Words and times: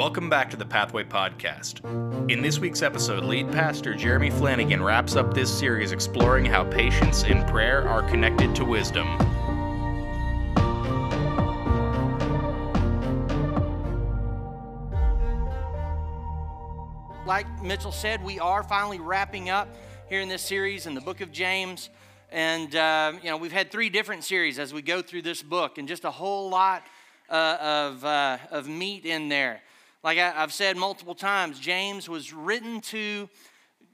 Welcome 0.00 0.30
back 0.30 0.48
to 0.48 0.56
the 0.56 0.64
Pathway 0.64 1.04
Podcast. 1.04 1.84
In 2.30 2.40
this 2.40 2.58
week's 2.58 2.80
episode, 2.80 3.22
lead 3.22 3.52
pastor 3.52 3.94
Jeremy 3.94 4.30
Flanagan 4.30 4.82
wraps 4.82 5.14
up 5.14 5.34
this 5.34 5.52
series 5.52 5.92
exploring 5.92 6.46
how 6.46 6.64
patience 6.64 7.24
and 7.24 7.46
prayer 7.46 7.86
are 7.86 8.02
connected 8.08 8.54
to 8.54 8.64
wisdom. 8.64 9.06
Like 17.26 17.62
Mitchell 17.62 17.92
said, 17.92 18.24
we 18.24 18.38
are 18.38 18.62
finally 18.62 19.00
wrapping 19.00 19.50
up 19.50 19.68
here 20.08 20.22
in 20.22 20.30
this 20.30 20.40
series 20.40 20.86
in 20.86 20.94
the 20.94 21.02
book 21.02 21.20
of 21.20 21.30
James. 21.30 21.90
And, 22.32 22.74
uh, 22.74 23.12
you 23.22 23.28
know, 23.28 23.36
we've 23.36 23.52
had 23.52 23.70
three 23.70 23.90
different 23.90 24.24
series 24.24 24.58
as 24.58 24.72
we 24.72 24.80
go 24.80 25.02
through 25.02 25.22
this 25.22 25.42
book, 25.42 25.76
and 25.76 25.86
just 25.86 26.06
a 26.06 26.10
whole 26.10 26.48
lot 26.48 26.84
uh, 27.28 27.58
of, 27.60 28.02
uh, 28.02 28.38
of 28.50 28.66
meat 28.66 29.04
in 29.04 29.28
there. 29.28 29.60
Like 30.02 30.18
I, 30.18 30.30
have 30.30 30.52
said 30.52 30.76
multiple 30.76 31.14
times, 31.14 31.58
James 31.58 32.08
was 32.08 32.32
written 32.32 32.80
to 32.82 33.28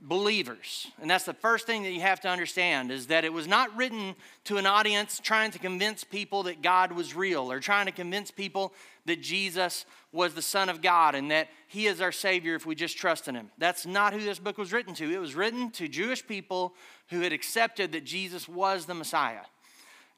believers. 0.01 0.89
And 1.01 1.11
that's 1.11 1.25
the 1.25 1.35
first 1.35 1.67
thing 1.67 1.83
that 1.83 1.91
you 1.91 2.01
have 2.01 2.21
to 2.21 2.29
understand 2.29 2.93
is 2.93 3.07
that 3.09 3.25
it 3.25 3.33
was 3.33 3.49
not 3.49 3.75
written 3.77 4.15
to 4.45 4.57
an 4.57 4.67
audience 4.67 5.21
trying 5.23 5.51
to 5.53 5.59
convince 5.59 6.05
people 6.05 6.45
that 6.45 6.63
God 6.63 6.93
was 6.93 7.15
real 7.15 7.51
or 7.51 7.59
trying 7.61 7.87
to 7.87 7.93
convince 7.93 8.31
people 8.31 8.73
that 9.07 9.21
Jesus 9.21 9.85
was 10.13 10.35
the 10.35 10.43
Son 10.43 10.69
of 10.69 10.83
God 10.83 11.15
and 11.15 11.31
that 11.31 11.49
He 11.67 11.87
is 11.87 12.01
our 12.01 12.13
Savior 12.13 12.55
if 12.55 12.67
we 12.67 12.75
just 12.75 12.97
trust 12.97 13.27
in 13.27 13.35
Him. 13.35 13.51
That's 13.59 13.87
not 13.87 14.13
who 14.13 14.21
this 14.21 14.39
book 14.39 14.59
was 14.59 14.73
written 14.73 14.95
to. 14.95 15.13
It 15.13 15.21
was 15.21 15.35
written 15.35 15.71
to 15.73 15.89
Jewish 15.89 16.27
people 16.27 16.75
who 17.09 17.21
had 17.21 17.33
accepted 17.33 17.93
that 17.93 18.05
Jesus 18.05 18.49
was 18.49 18.87
the 18.87 18.95
Messiah. 18.95 19.45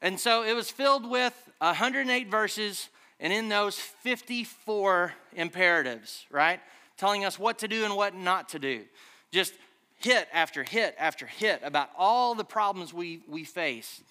And 0.01 0.19
so 0.19 0.43
it 0.43 0.53
was 0.53 0.69
filled 0.69 1.09
with 1.09 1.33
108 1.59 2.29
verses 2.29 2.89
and 3.19 3.33
in 3.33 3.49
those 3.49 3.77
54 3.77 5.13
imperatives, 5.33 6.25
right? 6.31 6.59
Telling 6.97 7.25
us 7.25 7.37
what 7.37 7.59
to 7.59 7.67
do 7.67 7.83
and 7.85 7.95
what 7.95 8.15
not 8.15 8.49
to 8.49 8.59
do. 8.59 8.83
Just 9.31 9.53
hit 9.99 10.27
after 10.33 10.63
hit 10.63 10.95
after 10.97 11.25
hit 11.25 11.61
about 11.63 11.89
all 11.97 12.35
the 12.35 12.43
problems 12.43 12.93
we, 12.93 13.21
we 13.27 13.43
face. 13.43 14.01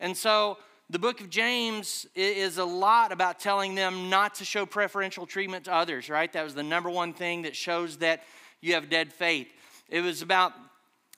And 0.00 0.16
so 0.16 0.58
the 0.90 0.98
book 0.98 1.20
of 1.20 1.30
James 1.30 2.06
is 2.14 2.58
a 2.58 2.64
lot 2.64 3.12
about 3.12 3.38
telling 3.38 3.74
them 3.74 4.10
not 4.10 4.36
to 4.36 4.44
show 4.44 4.66
preferential 4.66 5.26
treatment 5.26 5.64
to 5.64 5.72
others, 5.72 6.08
right? 6.08 6.32
That 6.32 6.44
was 6.44 6.54
the 6.54 6.62
number 6.62 6.90
one 6.90 7.12
thing 7.12 7.42
that 7.42 7.56
shows 7.56 7.98
that 7.98 8.22
you 8.60 8.74
have 8.74 8.88
dead 8.88 9.12
faith. 9.12 9.48
It 9.88 10.00
was 10.00 10.22
about 10.22 10.52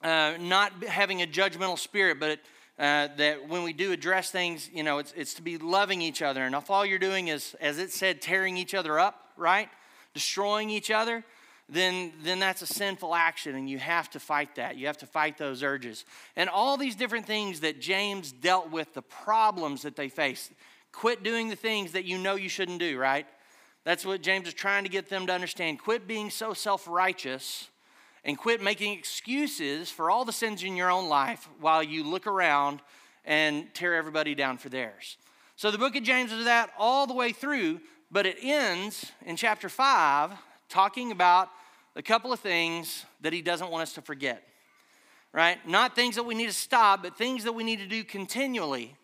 uh, 0.03 0.33
not 0.39 0.83
having 0.83 1.21
a 1.21 1.27
judgmental 1.27 1.79
spirit, 1.79 2.19
but 2.19 2.39
uh, 2.79 3.07
that 3.17 3.49
when 3.49 3.63
we 3.63 3.73
do 3.73 3.91
address 3.91 4.29
things, 4.29 4.69
you 4.71 4.83
know, 4.83 4.99
it's, 4.99 5.13
it's 5.15 5.33
to 5.35 5.41
be 5.41 5.57
loving 5.57 6.01
each 6.01 6.21
other. 6.21 6.43
And 6.43 6.53
if 6.53 6.69
all 6.69 6.85
you're 6.85 6.99
doing 6.99 7.27
is, 7.27 7.55
as 7.59 7.79
it 7.79 7.91
said, 7.91 8.21
tearing 8.21 8.55
each 8.55 8.73
other 8.75 8.99
up, 8.99 9.31
right? 9.35 9.69
Destroying 10.13 10.69
each 10.69 10.91
other, 10.91 11.23
then, 11.69 12.13
then 12.23 12.39
that's 12.39 12.61
a 12.61 12.67
sinful 12.67 13.13
action, 13.13 13.55
and 13.55 13.69
you 13.69 13.77
have 13.77 14.09
to 14.11 14.19
fight 14.19 14.55
that. 14.55 14.77
You 14.77 14.87
have 14.87 14.97
to 14.99 15.05
fight 15.05 15.37
those 15.37 15.63
urges. 15.63 16.05
And 16.35 16.49
all 16.49 16.77
these 16.77 16.95
different 16.95 17.25
things 17.25 17.59
that 17.59 17.81
James 17.81 18.31
dealt 18.31 18.71
with, 18.71 18.93
the 18.93 19.01
problems 19.01 19.81
that 19.81 19.95
they 19.95 20.07
faced. 20.07 20.51
Quit 20.93 21.23
doing 21.23 21.49
the 21.49 21.55
things 21.55 21.91
that 21.91 22.05
you 22.05 22.17
know 22.17 22.35
you 22.35 22.47
shouldn't 22.47 22.79
do, 22.79 22.97
right? 22.97 23.25
That's 23.83 24.05
what 24.05 24.21
James 24.21 24.47
is 24.47 24.53
trying 24.53 24.83
to 24.83 24.89
get 24.89 25.09
them 25.09 25.27
to 25.27 25.33
understand. 25.33 25.79
Quit 25.79 26.07
being 26.07 26.29
so 26.29 26.53
self 26.53 26.87
righteous 26.87 27.69
and 28.27 28.37
quit 28.37 28.61
making 28.61 28.91
excuses 28.91 29.89
for 29.89 30.11
all 30.11 30.25
the 30.25 30.33
sins 30.33 30.61
in 30.61 30.75
your 30.75 30.91
own 30.91 31.07
life 31.07 31.47
while 31.61 31.81
you 31.81 32.03
look 32.03 32.27
around 32.27 32.81
and 33.23 33.73
tear 33.73 33.95
everybody 33.95 34.35
down 34.35 34.57
for 34.57 34.67
theirs. 34.67 35.17
So 35.55 35.71
the 35.71 35.77
book 35.77 35.95
of 35.95 36.03
James 36.03 36.33
is 36.33 36.43
that 36.45 36.69
all 36.77 37.07
the 37.07 37.13
way 37.13 37.31
through, 37.31 37.79
but 38.11 38.25
it 38.25 38.37
ends 38.41 39.11
in 39.25 39.37
chapter 39.37 39.69
5 39.69 40.33
talking 40.67 41.11
about 41.11 41.49
a 41.95 42.01
couple 42.01 42.33
of 42.33 42.41
things 42.41 43.05
that 43.21 43.31
he 43.31 43.41
doesn't 43.41 43.71
want 43.71 43.83
us 43.83 43.93
to 43.93 44.01
forget. 44.01 44.43
Right? 45.31 45.57
Not 45.65 45.95
things 45.95 46.15
that 46.15 46.23
we 46.23 46.35
need 46.35 46.47
to 46.47 46.53
stop, 46.53 47.03
but 47.03 47.17
things 47.17 47.45
that 47.45 47.53
we 47.53 47.63
need 47.63 47.79
to 47.79 47.87
do 47.87 48.03
continually. 48.03 48.95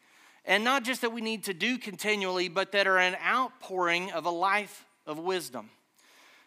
And 0.46 0.66
not 0.66 0.84
just 0.84 1.02
that 1.02 1.14
we 1.14 1.22
need 1.22 1.46
to 1.46 1.54
do 1.54 1.78
continually, 1.78 2.50
but 2.50 2.74
that 2.74 2.88
are 2.88 2.98
an 2.98 3.16
outpouring 3.26 4.12
of 4.12 4.26
a 4.26 4.30
life 4.30 4.86
of 5.06 5.18
wisdom. 5.18 5.70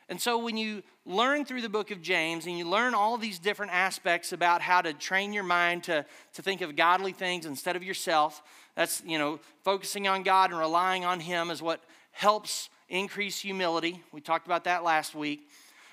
And 0.09 0.21
so 0.21 0.39
when 0.39 0.57
you 0.57 0.83
learn 1.05 1.45
through 1.45 1.63
the 1.63 1.69
book 1.69 1.91
of 1.91 2.01
James 2.01 2.47
and 2.47 2.57
you 2.57 2.69
learn 2.69 2.95
all 2.95 3.19
these 3.19 3.41
different 3.41 3.73
aspects 3.73 4.33
about 4.33 4.63
how 4.63 4.81
to 4.81 4.93
train 4.93 5.33
your 5.33 5.43
mind 5.43 5.85
to, 5.85 6.07
to 6.35 6.43
think 6.43 6.61
of 6.61 6.77
godly 6.77 7.13
things 7.13 7.45
instead 7.45 7.75
of 7.75 7.83
yourself, 7.83 8.43
that's, 8.77 9.03
you 9.05 9.19
know, 9.19 9.41
focusing 9.65 10.07
on 10.07 10.23
God 10.23 10.51
and 10.51 10.59
relying 10.61 11.05
on 11.05 11.19
Him 11.19 11.51
is 11.51 11.61
what 11.61 11.83
helps 12.13 12.69
increase 12.89 13.41
humility. 13.41 14.03
We 14.13 14.21
talked 14.21 14.47
about 14.47 14.65
that 14.65 14.85
last 14.85 15.15
week. 15.15 15.49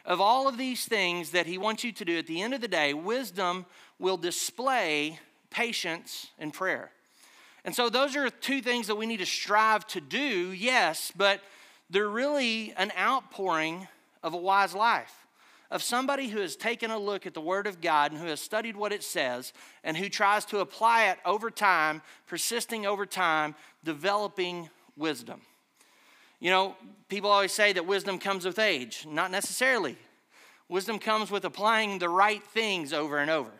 Of 0.06 0.22
all 0.22 0.48
of 0.48 0.58
these 0.58 0.86
things 0.86 1.32
that 1.32 1.48
He 1.48 1.58
wants 1.58 1.84
you 1.84 1.92
to 1.94 2.06
do, 2.06 2.20
at 2.20 2.28
the 2.28 2.42
end 2.42 2.54
of 2.54 2.62
the 2.62 2.68
day, 2.68 2.94
wisdom 2.94 3.66
will 3.98 4.18
display 4.18 5.20
patience 5.50 6.28
and 6.38 6.54
prayer. 6.54 6.92
And 7.66 7.74
so 7.74 7.90
those 7.90 8.16
are 8.16 8.30
two 8.30 8.62
things 8.62 8.88
that 8.88 8.96
we 8.96 9.06
need 9.06 9.22
to 9.22 9.26
strive 9.26 9.88
to 9.88 10.02
do, 10.02 10.52
yes, 10.52 11.12
but 11.16 11.40
they're 11.90 12.10
really 12.10 12.74
an 12.76 12.92
outpouring 12.98 13.88
of 14.24 14.34
a 14.34 14.38
wise 14.38 14.74
life, 14.74 15.28
of 15.70 15.84
somebody 15.84 16.30
who 16.30 16.40
has 16.40 16.56
taken 16.56 16.90
a 16.92 16.98
look 16.98 17.26
at 17.26 17.34
the 17.34 17.42
Word 17.42 17.68
of 17.68 17.82
God 17.82 18.12
and 18.12 18.20
who 18.20 18.28
has 18.28 18.40
studied 18.40 18.76
what 18.76 18.92
it 18.92 19.04
says 19.04 19.54
and 19.84 19.98
who 19.98 20.10
tries 20.10 20.46
to 20.46 20.60
apply 20.60 21.10
it 21.10 21.20
over 21.26 21.52
time, 21.52 22.02
persisting 22.28 22.86
over 22.86 23.06
time, 23.06 23.56
developing 23.84 24.70
wisdom. 24.96 25.42
You 26.40 26.50
know, 26.50 26.76
people 27.10 27.30
always 27.30 27.52
say 27.52 27.74
that 27.74 27.86
wisdom 27.86 28.20
comes 28.20 28.46
with 28.46 28.60
age. 28.60 29.06
Not 29.08 29.32
necessarily. 29.32 29.98
Wisdom 30.70 31.00
comes 31.00 31.30
with 31.30 31.46
applying 31.46 32.00
the 32.00 32.10
right 32.10 32.44
things 32.44 32.94
over 32.94 33.18
and 33.18 33.30
over 33.30 33.52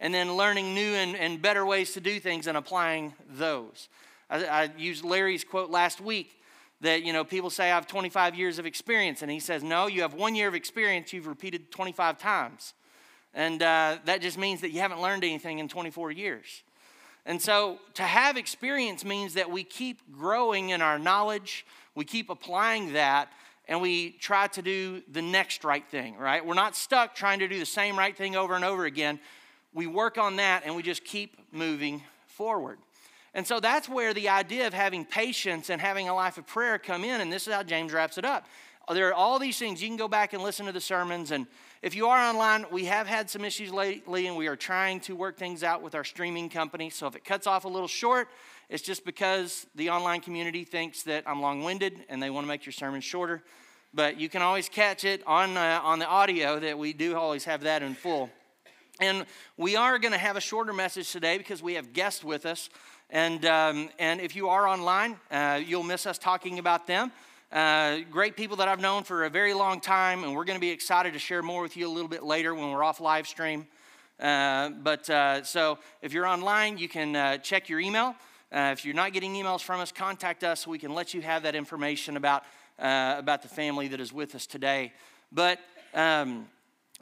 and 0.00 0.12
then 0.12 0.36
learning 0.36 0.74
new 0.74 0.94
and, 0.94 1.16
and 1.16 1.40
better 1.40 1.64
ways 1.64 1.92
to 1.94 2.00
do 2.00 2.20
things 2.20 2.46
and 2.46 2.56
applying 2.56 3.14
those. 3.28 3.88
I, 4.28 4.44
I 4.44 4.70
used 4.76 5.04
Larry's 5.04 5.44
quote 5.44 5.70
last 5.70 6.00
week 6.00 6.40
that, 6.84 7.02
you 7.02 7.12
know, 7.12 7.24
people 7.24 7.50
say 7.50 7.64
I 7.64 7.74
have 7.74 7.86
25 7.86 8.34
years 8.34 8.58
of 8.58 8.66
experience. 8.66 9.22
And 9.22 9.30
he 9.30 9.40
says, 9.40 9.62
no, 9.62 9.86
you 9.86 10.02
have 10.02 10.14
one 10.14 10.34
year 10.34 10.48
of 10.48 10.54
experience 10.54 11.12
you've 11.12 11.26
repeated 11.26 11.70
25 11.70 12.18
times. 12.18 12.74
And 13.32 13.62
uh, 13.62 13.98
that 14.04 14.20
just 14.20 14.38
means 14.38 14.60
that 14.60 14.70
you 14.70 14.80
haven't 14.80 15.00
learned 15.00 15.24
anything 15.24 15.58
in 15.58 15.68
24 15.68 16.12
years. 16.12 16.62
And 17.26 17.40
so 17.40 17.78
to 17.94 18.02
have 18.02 18.36
experience 18.36 19.04
means 19.04 19.34
that 19.34 19.50
we 19.50 19.64
keep 19.64 20.00
growing 20.12 20.70
in 20.70 20.82
our 20.82 20.98
knowledge, 20.98 21.66
we 21.94 22.04
keep 22.04 22.28
applying 22.28 22.92
that, 22.92 23.30
and 23.66 23.80
we 23.80 24.10
try 24.10 24.46
to 24.48 24.60
do 24.60 25.02
the 25.10 25.22
next 25.22 25.64
right 25.64 25.86
thing, 25.88 26.16
right? 26.18 26.44
We're 26.44 26.54
not 26.54 26.76
stuck 26.76 27.14
trying 27.14 27.38
to 27.38 27.48
do 27.48 27.58
the 27.58 27.66
same 27.66 27.98
right 27.98 28.14
thing 28.14 28.36
over 28.36 28.54
and 28.54 28.64
over 28.64 28.84
again. 28.84 29.18
We 29.72 29.86
work 29.86 30.18
on 30.18 30.36
that 30.36 30.64
and 30.66 30.76
we 30.76 30.82
just 30.82 31.02
keep 31.02 31.38
moving 31.50 32.02
forward. 32.26 32.78
And 33.34 33.46
so 33.46 33.58
that's 33.58 33.88
where 33.88 34.14
the 34.14 34.28
idea 34.28 34.66
of 34.66 34.72
having 34.72 35.04
patience 35.04 35.68
and 35.68 35.80
having 35.80 36.08
a 36.08 36.14
life 36.14 36.38
of 36.38 36.46
prayer 36.46 36.78
come 36.78 37.04
in. 37.04 37.20
And 37.20 37.32
this 37.32 37.48
is 37.48 37.52
how 37.52 37.64
James 37.64 37.92
wraps 37.92 38.16
it 38.16 38.24
up. 38.24 38.46
There 38.92 39.08
are 39.08 39.14
all 39.14 39.38
these 39.38 39.58
things. 39.58 39.82
You 39.82 39.88
can 39.88 39.96
go 39.96 40.08
back 40.08 40.34
and 40.34 40.42
listen 40.42 40.66
to 40.66 40.72
the 40.72 40.80
sermons. 40.80 41.30
And 41.30 41.46
if 41.82 41.94
you 41.94 42.08
are 42.08 42.18
online, 42.18 42.66
we 42.70 42.84
have 42.84 43.06
had 43.06 43.30
some 43.30 43.44
issues 43.44 43.70
lately, 43.70 44.26
and 44.26 44.36
we 44.36 44.46
are 44.46 44.56
trying 44.56 45.00
to 45.00 45.16
work 45.16 45.38
things 45.38 45.62
out 45.62 45.82
with 45.82 45.94
our 45.94 46.04
streaming 46.04 46.50
company. 46.50 46.90
So 46.90 47.06
if 47.06 47.16
it 47.16 47.24
cuts 47.24 47.46
off 47.46 47.64
a 47.64 47.68
little 47.68 47.88
short, 47.88 48.28
it's 48.68 48.82
just 48.82 49.04
because 49.04 49.66
the 49.74 49.90
online 49.90 50.20
community 50.20 50.64
thinks 50.64 51.02
that 51.04 51.24
I'm 51.26 51.40
long 51.40 51.62
winded 51.64 52.04
and 52.08 52.22
they 52.22 52.30
want 52.30 52.44
to 52.44 52.48
make 52.48 52.66
your 52.66 52.72
sermon 52.72 53.00
shorter. 53.00 53.42
But 53.94 54.20
you 54.20 54.28
can 54.28 54.42
always 54.42 54.68
catch 54.68 55.04
it 55.04 55.26
on, 55.26 55.56
uh, 55.56 55.80
on 55.82 55.98
the 55.98 56.06
audio 56.06 56.58
that 56.58 56.78
we 56.78 56.92
do 56.92 57.16
always 57.16 57.44
have 57.44 57.62
that 57.62 57.82
in 57.82 57.94
full. 57.94 58.30
And 59.00 59.26
we 59.56 59.76
are 59.76 59.98
going 59.98 60.12
to 60.12 60.18
have 60.18 60.36
a 60.36 60.40
shorter 60.40 60.72
message 60.72 61.10
today 61.10 61.36
because 61.38 61.62
we 61.62 61.74
have 61.74 61.92
guests 61.92 62.22
with 62.22 62.46
us. 62.46 62.70
And, 63.10 63.44
um, 63.44 63.90
and 63.98 64.20
if 64.20 64.34
you 64.34 64.48
are 64.48 64.66
online, 64.66 65.16
uh, 65.30 65.60
you'll 65.64 65.82
miss 65.82 66.06
us 66.06 66.18
talking 66.18 66.58
about 66.58 66.86
them. 66.86 67.12
Uh, 67.52 67.98
great 68.10 68.36
people 68.36 68.56
that 68.56 68.66
I've 68.66 68.80
known 68.80 69.04
for 69.04 69.24
a 69.24 69.30
very 69.30 69.54
long 69.54 69.80
time, 69.80 70.24
and 70.24 70.34
we're 70.34 70.44
going 70.44 70.56
to 70.56 70.60
be 70.60 70.70
excited 70.70 71.12
to 71.12 71.18
share 71.18 71.42
more 71.42 71.62
with 71.62 71.76
you 71.76 71.86
a 71.86 71.92
little 71.92 72.08
bit 72.08 72.24
later 72.24 72.54
when 72.54 72.70
we're 72.70 72.82
off 72.82 73.00
live 73.00 73.28
stream. 73.28 73.66
Uh, 74.18 74.70
but 74.70 75.08
uh, 75.10 75.42
so 75.44 75.78
if 76.02 76.12
you're 76.12 76.26
online, 76.26 76.78
you 76.78 76.88
can 76.88 77.14
uh, 77.14 77.38
check 77.38 77.68
your 77.68 77.78
email. 77.78 78.16
Uh, 78.50 78.70
if 78.72 78.84
you're 78.84 78.94
not 78.94 79.12
getting 79.12 79.34
emails 79.34 79.60
from 79.60 79.80
us, 79.80 79.92
contact 79.92 80.42
us 80.42 80.66
we 80.66 80.78
can 80.78 80.94
let 80.94 81.14
you 81.14 81.20
have 81.20 81.42
that 81.42 81.54
information 81.54 82.16
about, 82.16 82.44
about 82.78 83.42
the 83.42 83.48
family 83.48 83.88
that 83.88 84.00
is 84.00 84.12
with 84.12 84.34
us 84.34 84.46
today. 84.46 84.92
But 85.30 85.60
um, 85.94 86.46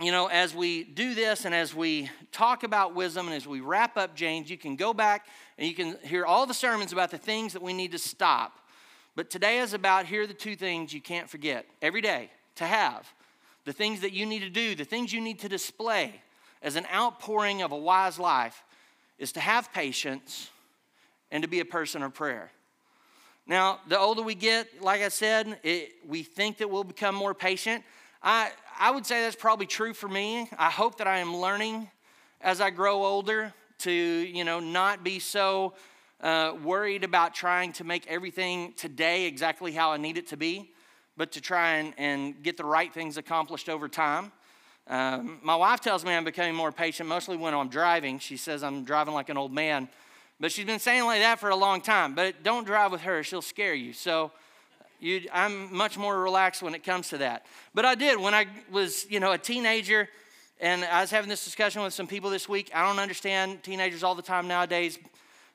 you 0.00 0.10
know, 0.10 0.26
as 0.26 0.54
we 0.54 0.84
do 0.84 1.14
this 1.14 1.44
and 1.44 1.54
as 1.54 1.74
we 1.74 2.10
talk 2.32 2.62
about 2.62 2.94
wisdom 2.94 3.26
and 3.26 3.36
as 3.36 3.46
we 3.46 3.60
wrap 3.60 3.96
up 3.96 4.16
James, 4.16 4.50
you 4.50 4.56
can 4.56 4.74
go 4.74 4.94
back 4.94 5.26
and 5.62 5.68
you 5.68 5.76
can 5.76 5.96
hear 6.02 6.26
all 6.26 6.44
the 6.44 6.52
sermons 6.52 6.92
about 6.92 7.12
the 7.12 7.18
things 7.18 7.52
that 7.52 7.62
we 7.62 7.72
need 7.72 7.92
to 7.92 7.98
stop. 7.98 8.58
But 9.14 9.30
today 9.30 9.60
is 9.60 9.74
about 9.74 10.06
here 10.06 10.22
are 10.22 10.26
the 10.26 10.34
two 10.34 10.56
things 10.56 10.92
you 10.92 11.00
can't 11.00 11.30
forget 11.30 11.66
every 11.80 12.00
day 12.00 12.30
to 12.56 12.66
have 12.66 13.06
the 13.64 13.72
things 13.72 14.00
that 14.00 14.12
you 14.12 14.26
need 14.26 14.40
to 14.40 14.50
do, 14.50 14.74
the 14.74 14.82
things 14.82 15.12
you 15.12 15.20
need 15.20 15.38
to 15.38 15.48
display 15.48 16.20
as 16.62 16.74
an 16.74 16.84
outpouring 16.92 17.62
of 17.62 17.70
a 17.70 17.76
wise 17.76 18.18
life 18.18 18.64
is 19.20 19.30
to 19.30 19.40
have 19.40 19.72
patience 19.72 20.50
and 21.30 21.44
to 21.44 21.48
be 21.48 21.60
a 21.60 21.64
person 21.64 22.02
of 22.02 22.12
prayer. 22.12 22.50
Now, 23.46 23.78
the 23.86 23.96
older 23.96 24.22
we 24.22 24.34
get, 24.34 24.82
like 24.82 25.00
I 25.00 25.10
said, 25.10 25.60
it, 25.62 25.92
we 26.04 26.24
think 26.24 26.58
that 26.58 26.68
we'll 26.68 26.82
become 26.82 27.14
more 27.14 27.34
patient. 27.34 27.84
I, 28.20 28.50
I 28.80 28.90
would 28.90 29.06
say 29.06 29.20
that's 29.20 29.36
probably 29.36 29.66
true 29.66 29.94
for 29.94 30.08
me. 30.08 30.50
I 30.58 30.70
hope 30.70 30.98
that 30.98 31.06
I 31.06 31.18
am 31.18 31.36
learning 31.36 31.88
as 32.40 32.60
I 32.60 32.70
grow 32.70 33.04
older 33.04 33.54
to, 33.82 33.92
you 33.92 34.44
know, 34.44 34.60
not 34.60 35.04
be 35.04 35.18
so 35.18 35.74
uh, 36.20 36.54
worried 36.62 37.04
about 37.04 37.34
trying 37.34 37.72
to 37.74 37.84
make 37.84 38.06
everything 38.06 38.72
today 38.74 39.26
exactly 39.26 39.72
how 39.72 39.92
I 39.92 39.96
need 39.96 40.18
it 40.18 40.28
to 40.28 40.36
be, 40.36 40.70
but 41.16 41.32
to 41.32 41.40
try 41.40 41.76
and, 41.76 41.94
and 41.98 42.42
get 42.42 42.56
the 42.56 42.64
right 42.64 42.92
things 42.92 43.16
accomplished 43.16 43.68
over 43.68 43.88
time. 43.88 44.32
Um, 44.88 45.38
my 45.42 45.56
wife 45.56 45.80
tells 45.80 46.04
me 46.04 46.12
I'm 46.12 46.24
becoming 46.24 46.54
more 46.54 46.72
patient, 46.72 47.08
mostly 47.08 47.36
when 47.36 47.54
I'm 47.54 47.68
driving. 47.68 48.18
She 48.18 48.36
says 48.36 48.62
I'm 48.62 48.84
driving 48.84 49.14
like 49.14 49.28
an 49.28 49.36
old 49.36 49.52
man. 49.52 49.88
But 50.40 50.50
she's 50.50 50.64
been 50.64 50.80
saying 50.80 51.04
like 51.04 51.20
that 51.20 51.38
for 51.38 51.50
a 51.50 51.56
long 51.56 51.80
time. 51.80 52.14
But 52.14 52.42
don't 52.42 52.64
drive 52.64 52.92
with 52.92 53.02
her, 53.02 53.22
she'll 53.22 53.42
scare 53.42 53.74
you. 53.74 53.92
So 53.92 54.32
you, 55.00 55.22
I'm 55.32 55.74
much 55.74 55.98
more 55.98 56.20
relaxed 56.20 56.62
when 56.62 56.74
it 56.74 56.84
comes 56.84 57.08
to 57.10 57.18
that. 57.18 57.46
But 57.74 57.84
I 57.84 57.94
did 57.94 58.18
when 58.18 58.34
I 58.34 58.46
was, 58.70 59.08
you 59.10 59.20
know, 59.20 59.32
a 59.32 59.38
teenager, 59.38 60.08
and 60.62 60.84
I 60.84 61.00
was 61.00 61.10
having 61.10 61.28
this 61.28 61.44
discussion 61.44 61.82
with 61.82 61.92
some 61.92 62.06
people 62.06 62.30
this 62.30 62.48
week. 62.48 62.70
I 62.72 62.86
don't 62.86 63.00
understand 63.00 63.64
teenagers 63.64 64.04
all 64.04 64.14
the 64.14 64.22
time 64.22 64.46
nowadays. 64.46 64.96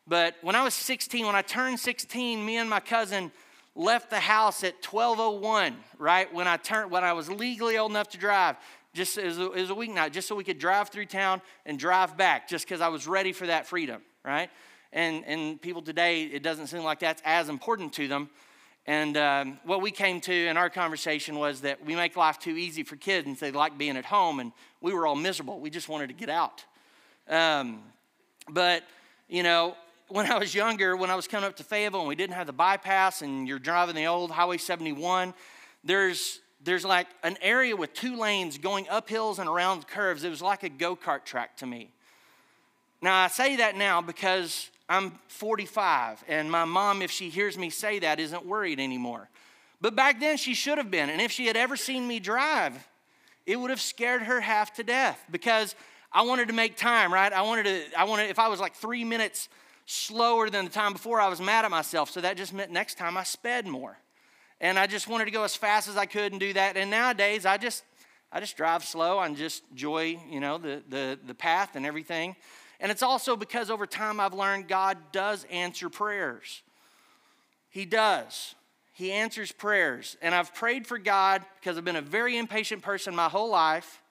But 0.06 0.36
when 0.42 0.54
I 0.54 0.66
was 0.66 0.74
16, 0.74 1.26
when 1.26 1.34
I 1.34 1.42
turned 1.42 1.80
16, 1.80 2.46
me 2.46 2.58
and 2.58 2.70
my 2.70 2.82
cousin 2.82 3.32
left 3.74 4.10
the 4.10 4.20
house 4.20 4.66
at 4.66 4.74
1201, 4.86 5.78
right? 5.98 6.32
When 6.34 6.46
I 6.46 6.58
turned, 6.58 6.92
when 6.92 7.06
I 7.06 7.14
was 7.14 7.30
legally 7.30 7.78
old 7.78 7.92
enough 7.92 8.10
to 8.10 8.18
drive 8.18 8.58
just 8.94 9.18
as 9.18 9.40
a, 9.40 9.50
as 9.56 9.70
a 9.70 9.74
weeknight, 9.74 10.12
just 10.12 10.28
so 10.28 10.36
we 10.36 10.44
could 10.44 10.60
drive 10.60 10.90
through 10.90 11.06
town 11.06 11.42
and 11.66 11.80
drive 11.80 12.18
back, 12.18 12.50
just 12.50 12.66
because 12.66 12.82
I 12.82 12.90
was 12.90 13.08
ready 13.08 13.32
for 13.32 13.48
that 13.48 13.66
freedom, 13.66 14.02
right? 14.26 14.50
And, 14.92 15.24
and 15.26 15.62
people 15.62 15.82
today, 15.82 16.24
it 16.24 16.44
doesn't 16.44 16.68
seem 16.68 16.84
like 16.84 17.00
that's 17.00 17.22
as 17.24 17.48
important 17.48 17.94
to 17.94 18.10
them. 18.10 18.30
And 18.88 19.18
um, 19.18 19.60
what 19.66 19.82
we 19.82 19.92
came 19.92 20.22
to 20.22 20.34
in 20.34 20.56
our 20.56 20.70
conversation 20.70 21.38
was 21.38 21.62
that 21.62 21.86
we 21.86 21.94
make 21.94 22.16
life 22.16 22.40
too 22.40 22.56
easy 22.56 22.84
for 22.84 22.96
kids 22.96 23.28
and 23.28 23.36
they 23.36 23.52
like 23.52 23.78
being 23.78 23.98
at 23.98 24.06
home, 24.06 24.40
and 24.40 24.54
we 24.80 24.94
were 24.94 25.06
all 25.06 25.16
miserable. 25.16 25.60
We 25.60 25.70
just 25.70 25.90
wanted 25.90 26.08
to 26.08 26.14
get 26.14 26.30
out. 26.30 26.64
Um, 27.28 27.84
but, 28.50 28.84
you 29.28 29.44
know, 29.44 29.76
when 30.08 30.32
I 30.32 30.38
was 30.38 30.56
younger, 30.56 30.96
when 30.96 31.10
I 31.10 31.16
was 31.16 31.28
coming 31.28 31.50
up 31.50 31.58
to 31.58 31.66
Fayetteville 31.66 32.00
and 32.00 32.08
we 32.08 32.16
didn't 32.16 32.36
have 32.36 32.48
the 32.48 32.54
bypass 32.54 33.22
and 33.22 33.46
you're 33.46 33.60
driving 33.60 33.96
the 33.96 34.06
old 34.06 34.32
Highway 34.32 34.58
71, 34.58 35.34
there's, 35.84 36.40
there's 36.64 36.86
like 36.86 37.08
an 37.24 37.38
area 37.42 37.76
with 37.76 37.94
two 37.94 38.16
lanes 38.16 38.58
going 38.58 38.88
up 38.88 39.10
hills 39.10 39.38
and 39.40 39.50
around 39.50 39.86
curves. 39.86 40.24
It 40.24 40.30
was 40.30 40.42
like 40.42 40.64
a 40.64 40.70
go 40.70 40.96
kart 40.96 41.26
track 41.26 41.58
to 41.58 41.66
me. 41.66 41.92
Now, 43.02 43.24
I 43.24 43.28
say 43.28 43.58
that 43.58 43.76
now 43.76 44.02
because 44.02 44.70
I'm 44.90 45.20
45, 45.28 46.24
and 46.28 46.50
my 46.50 46.64
mom, 46.64 47.02
if 47.02 47.12
she 47.12 47.30
hears 47.30 47.58
me 47.58 47.70
say 47.70 48.00
that, 48.00 48.20
isn't 48.20 48.46
worried 48.46 48.80
anymore. 48.80 49.30
But 49.82 49.96
back 49.96 50.20
then, 50.20 50.38
she 50.38 50.54
should 50.54 50.78
have 50.78 50.90
been. 50.90 51.10
And 51.10 51.22
if 51.22 51.32
she 51.32 51.46
had 51.46 51.58
ever 51.58 51.76
seen 51.76 52.08
me 52.08 52.20
drive, 52.20 52.74
it 53.46 53.58
would 53.58 53.70
have 53.70 53.82
scared 53.82 54.24
her 54.24 54.40
half 54.40 54.74
to 54.76 54.84
death 54.84 55.24
because 55.30 55.76
I 56.12 56.24
wanted 56.24 56.48
to 56.48 56.54
make 56.54 56.78
time, 56.78 57.14
right? 57.14 57.32
I 57.32 57.42
wanted 57.42 57.64
to, 57.64 58.00
I 58.00 58.06
wanted, 58.06 58.30
if 58.30 58.40
I 58.40 58.48
was 58.48 58.60
like 58.60 58.76
three 58.76 59.04
minutes 59.04 59.50
slower 59.86 60.50
than 60.50 60.66
the 60.66 60.72
time 60.72 60.94
before, 60.94 61.20
I 61.20 61.28
was 61.28 61.40
mad 61.40 61.66
at 61.66 61.72
myself. 61.72 62.10
So 62.10 62.22
that 62.22 62.38
just 62.38 62.54
meant 62.54 62.72
next 62.72 62.98
time 62.98 63.18
I 63.18 63.24
sped 63.24 63.68
more. 63.68 63.98
And 64.60 64.80
I 64.80 64.88
just 64.88 65.08
wanted 65.08 65.26
to 65.26 65.32
go 65.32 65.44
as 65.44 65.56
fast 65.56 65.88
as 65.88 65.98
I 65.98 66.06
could 66.06 66.32
and 66.32 66.40
do 66.40 66.54
that. 66.54 66.78
And 66.78 66.90
nowadays, 66.90 67.46
I 67.46 67.58
just, 67.58 67.84
I 68.32 68.40
just 68.40 68.58
drive 68.58 68.84
slow 68.84 69.20
and 69.20 69.38
just 69.38 69.64
enjoy, 69.72 70.20
you 70.30 70.40
know, 70.40 70.58
the, 70.58 70.82
the, 70.90 71.20
the 71.26 71.36
path 71.36 71.76
and 71.76 71.86
everything. 71.86 72.36
And 72.80 72.92
it's 72.92 73.04
also 73.04 73.36
because 73.36 73.70
over 73.70 73.86
time 73.86 74.20
I've 74.20 74.34
learned 74.34 74.68
God 74.68 74.98
does 75.12 75.46
answer 75.50 75.90
prayers. 75.90 76.62
He 77.70 77.86
does. 77.86 78.56
He 78.94 79.12
answers 79.12 79.52
prayers. 79.52 80.18
And 80.22 80.34
I've 80.34 80.54
prayed 80.54 80.88
for 80.88 80.98
God 80.98 81.44
because 81.60 81.78
I've 81.78 81.86
been 81.86 81.96
a 81.96 82.02
very 82.02 82.38
impatient 82.38 82.82
person 82.82 83.16
my 83.16 83.30
whole 83.30 83.50
life. 83.50 84.02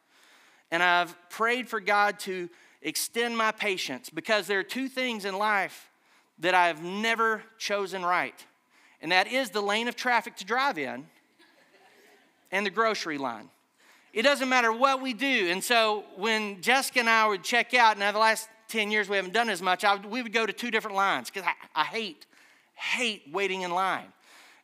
And 0.70 0.82
I've 0.82 1.14
prayed 1.30 1.68
for 1.68 1.80
God 1.80 2.18
to 2.20 2.48
extend 2.82 3.36
my 3.36 3.52
patience 3.52 4.10
because 4.10 4.46
there 4.46 4.58
are 4.58 4.64
two 4.64 4.88
things 4.88 5.24
in 5.24 5.38
life 5.38 5.90
that 6.38 6.54
I've 6.54 6.82
never 6.82 7.42
chosen 7.58 8.04
right. 8.04 8.44
And 9.00 9.12
that 9.12 9.26
is 9.26 9.50
the 9.50 9.60
lane 9.60 9.88
of 9.88 9.96
traffic 9.96 10.36
to 10.36 10.44
drive 10.44 10.78
in 10.78 11.06
and 12.50 12.66
the 12.66 12.70
grocery 12.70 13.18
line. 13.18 13.48
It 14.12 14.22
doesn't 14.22 14.48
matter 14.48 14.72
what 14.72 15.02
we 15.02 15.12
do. 15.12 15.48
And 15.50 15.62
so 15.62 16.04
when 16.16 16.62
Jessica 16.62 17.00
and 17.00 17.10
I 17.10 17.26
would 17.28 17.44
check 17.44 17.74
out, 17.74 17.98
now 17.98 18.12
the 18.12 18.18
last 18.18 18.48
10 18.68 18.90
years 18.90 19.08
we 19.08 19.16
haven't 19.16 19.34
done 19.34 19.48
as 19.48 19.62
much, 19.62 19.84
would, 19.84 20.06
we 20.06 20.22
would 20.22 20.32
go 20.32 20.46
to 20.46 20.52
two 20.52 20.70
different 20.70 20.96
lines 20.96 21.30
because 21.30 21.48
I, 21.48 21.80
I 21.80 21.84
hate, 21.84 22.26
hate 22.74 23.22
waiting 23.32 23.62
in 23.62 23.70
line. 23.70 24.06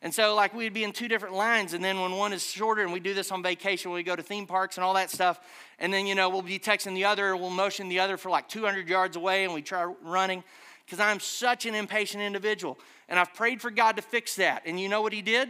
And 0.01 0.13
so, 0.13 0.35
like, 0.35 0.53
we'd 0.53 0.73
be 0.73 0.83
in 0.83 0.91
two 0.91 1.07
different 1.07 1.33
lines, 1.33 1.71
and 1.71 1.81
then 1.81 2.01
when 2.01 2.11
one 2.11 2.33
is 2.33 2.43
shorter, 2.43 2.81
and 2.81 2.91
we 2.91 2.99
do 2.99 3.13
this 3.13 3.31
on 3.31 3.41
vacation, 3.41 3.89
we 3.89 4.03
go 4.03 4.17
to 4.17 4.21
theme 4.21 4.45
parks 4.45 4.75
and 4.75 4.83
all 4.83 4.95
that 4.95 5.09
stuff, 5.09 5.39
and 5.79 5.93
then, 5.93 6.05
you 6.05 6.13
know, 6.13 6.27
we'll 6.27 6.41
be 6.41 6.59
texting 6.59 6.93
the 6.93 7.05
other, 7.05 7.37
we'll 7.37 7.49
motion 7.49 7.87
the 7.87 8.01
other 8.01 8.17
for 8.17 8.29
like 8.29 8.49
200 8.49 8.89
yards 8.89 9.15
away, 9.15 9.45
and 9.45 9.53
we 9.53 9.61
try 9.61 9.85
running, 10.03 10.43
because 10.85 10.99
I'm 10.99 11.21
such 11.21 11.65
an 11.65 11.73
impatient 11.73 12.21
individual. 12.21 12.77
And 13.07 13.17
I've 13.17 13.33
prayed 13.33 13.61
for 13.61 13.71
God 13.71 13.95
to 13.95 14.01
fix 14.01 14.35
that. 14.35 14.63
And 14.65 14.77
you 14.77 14.89
know 14.89 15.01
what 15.01 15.13
He 15.13 15.21
did? 15.21 15.49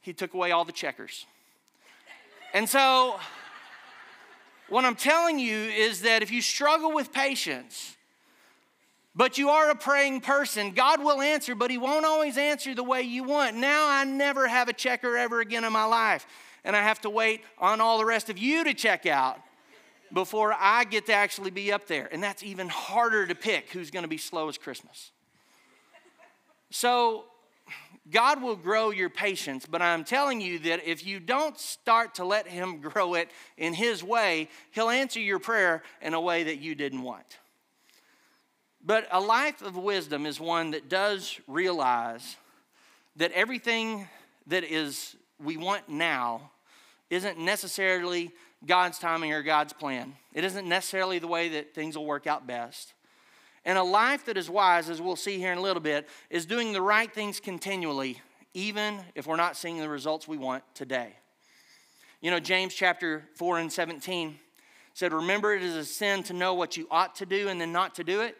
He 0.00 0.12
took 0.12 0.34
away 0.34 0.52
all 0.52 0.64
the 0.64 0.72
checkers. 0.72 1.26
And 2.54 2.68
so, 2.68 3.18
what 4.68 4.84
I'm 4.84 4.94
telling 4.94 5.38
you 5.38 5.56
is 5.56 6.02
that 6.02 6.22
if 6.22 6.30
you 6.30 6.42
struggle 6.42 6.92
with 6.92 7.12
patience, 7.12 7.96
but 9.14 9.38
you 9.38 9.48
are 9.48 9.70
a 9.70 9.74
praying 9.74 10.20
person, 10.20 10.72
God 10.72 11.02
will 11.02 11.20
answer, 11.20 11.54
but 11.54 11.70
He 11.70 11.78
won't 11.78 12.04
always 12.04 12.36
answer 12.36 12.74
the 12.74 12.84
way 12.84 13.02
you 13.02 13.24
want. 13.24 13.56
Now 13.56 13.88
I 13.88 14.04
never 14.04 14.46
have 14.46 14.68
a 14.68 14.72
checker 14.72 15.16
ever 15.16 15.40
again 15.40 15.64
in 15.64 15.72
my 15.72 15.84
life, 15.84 16.26
and 16.64 16.76
I 16.76 16.82
have 16.82 17.00
to 17.00 17.10
wait 17.10 17.42
on 17.58 17.80
all 17.80 17.98
the 17.98 18.04
rest 18.04 18.30
of 18.30 18.38
you 18.38 18.64
to 18.64 18.74
check 18.74 19.06
out 19.06 19.40
before 20.12 20.54
I 20.58 20.84
get 20.84 21.06
to 21.06 21.12
actually 21.12 21.50
be 21.50 21.72
up 21.72 21.86
there. 21.86 22.08
And 22.12 22.22
that's 22.22 22.42
even 22.42 22.68
harder 22.68 23.26
to 23.26 23.34
pick 23.34 23.70
who's 23.70 23.90
going 23.90 24.04
to 24.04 24.08
be 24.08 24.18
slow 24.18 24.48
as 24.48 24.56
Christmas. 24.56 25.10
So 26.70 27.24
God 28.10 28.42
will 28.42 28.56
grow 28.56 28.90
your 28.90 29.10
patience, 29.10 29.66
but 29.66 29.82
I'm 29.82 30.04
telling 30.04 30.40
you 30.40 30.58
that 30.60 30.88
if 30.88 31.04
you 31.06 31.20
don't 31.20 31.58
start 31.58 32.14
to 32.16 32.24
let 32.24 32.46
Him 32.46 32.80
grow 32.80 33.14
it 33.14 33.30
in 33.56 33.74
His 33.74 34.02
way, 34.02 34.48
He'll 34.70 34.90
answer 34.90 35.20
your 35.20 35.38
prayer 35.38 35.82
in 36.00 36.14
a 36.14 36.20
way 36.20 36.44
that 36.44 36.58
you 36.58 36.74
didn't 36.74 37.02
want. 37.02 37.38
But 38.84 39.08
a 39.10 39.20
life 39.20 39.60
of 39.62 39.76
wisdom 39.76 40.24
is 40.24 40.40
one 40.40 40.70
that 40.70 40.88
does 40.88 41.38
realize 41.46 42.36
that 43.16 43.32
everything 43.32 44.08
that 44.46 44.64
is 44.64 45.16
we 45.42 45.56
want 45.56 45.88
now 45.88 46.50
isn't 47.10 47.38
necessarily 47.38 48.30
God's 48.64 48.98
timing 48.98 49.32
or 49.32 49.42
God's 49.42 49.72
plan. 49.72 50.14
It 50.32 50.44
isn't 50.44 50.68
necessarily 50.68 51.18
the 51.18 51.26
way 51.26 51.48
that 51.50 51.74
things 51.74 51.96
will 51.96 52.06
work 52.06 52.26
out 52.26 52.46
best. 52.46 52.94
And 53.68 53.76
a 53.76 53.82
life 53.82 54.24
that 54.24 54.38
is 54.38 54.48
wise, 54.48 54.88
as 54.88 54.98
we'll 54.98 55.14
see 55.14 55.36
here 55.36 55.52
in 55.52 55.58
a 55.58 55.60
little 55.60 55.82
bit, 55.82 56.08
is 56.30 56.46
doing 56.46 56.72
the 56.72 56.80
right 56.80 57.12
things 57.12 57.38
continually, 57.38 58.18
even 58.54 58.98
if 59.14 59.26
we're 59.26 59.36
not 59.36 59.58
seeing 59.58 59.76
the 59.76 59.90
results 59.90 60.26
we 60.26 60.38
want 60.38 60.64
today. 60.74 61.12
You 62.22 62.30
know, 62.30 62.40
James 62.40 62.72
chapter 62.72 63.24
4 63.34 63.58
and 63.58 63.70
17 63.70 64.38
said, 64.94 65.12
Remember, 65.12 65.54
it 65.54 65.62
is 65.62 65.76
a 65.76 65.84
sin 65.84 66.22
to 66.24 66.32
know 66.32 66.54
what 66.54 66.78
you 66.78 66.88
ought 66.90 67.16
to 67.16 67.26
do 67.26 67.48
and 67.48 67.60
then 67.60 67.70
not 67.70 67.96
to 67.96 68.04
do 68.04 68.22
it. 68.22 68.38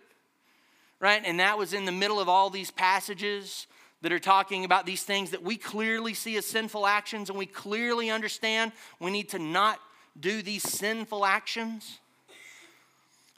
Right? 0.98 1.20
And 1.22 1.40
that 1.40 1.58
was 1.58 1.74
in 1.74 1.84
the 1.84 1.92
middle 1.92 2.20
of 2.20 2.30
all 2.30 2.48
these 2.48 2.70
passages 2.70 3.66
that 4.00 4.12
are 4.12 4.18
talking 4.18 4.64
about 4.64 4.86
these 4.86 5.02
things 5.02 5.32
that 5.32 5.42
we 5.42 5.58
clearly 5.58 6.14
see 6.14 6.38
as 6.38 6.46
sinful 6.46 6.86
actions 6.86 7.28
and 7.28 7.38
we 7.38 7.44
clearly 7.44 8.08
understand 8.08 8.72
we 8.98 9.10
need 9.10 9.28
to 9.28 9.38
not 9.38 9.78
do 10.18 10.40
these 10.40 10.62
sinful 10.62 11.26
actions. 11.26 11.98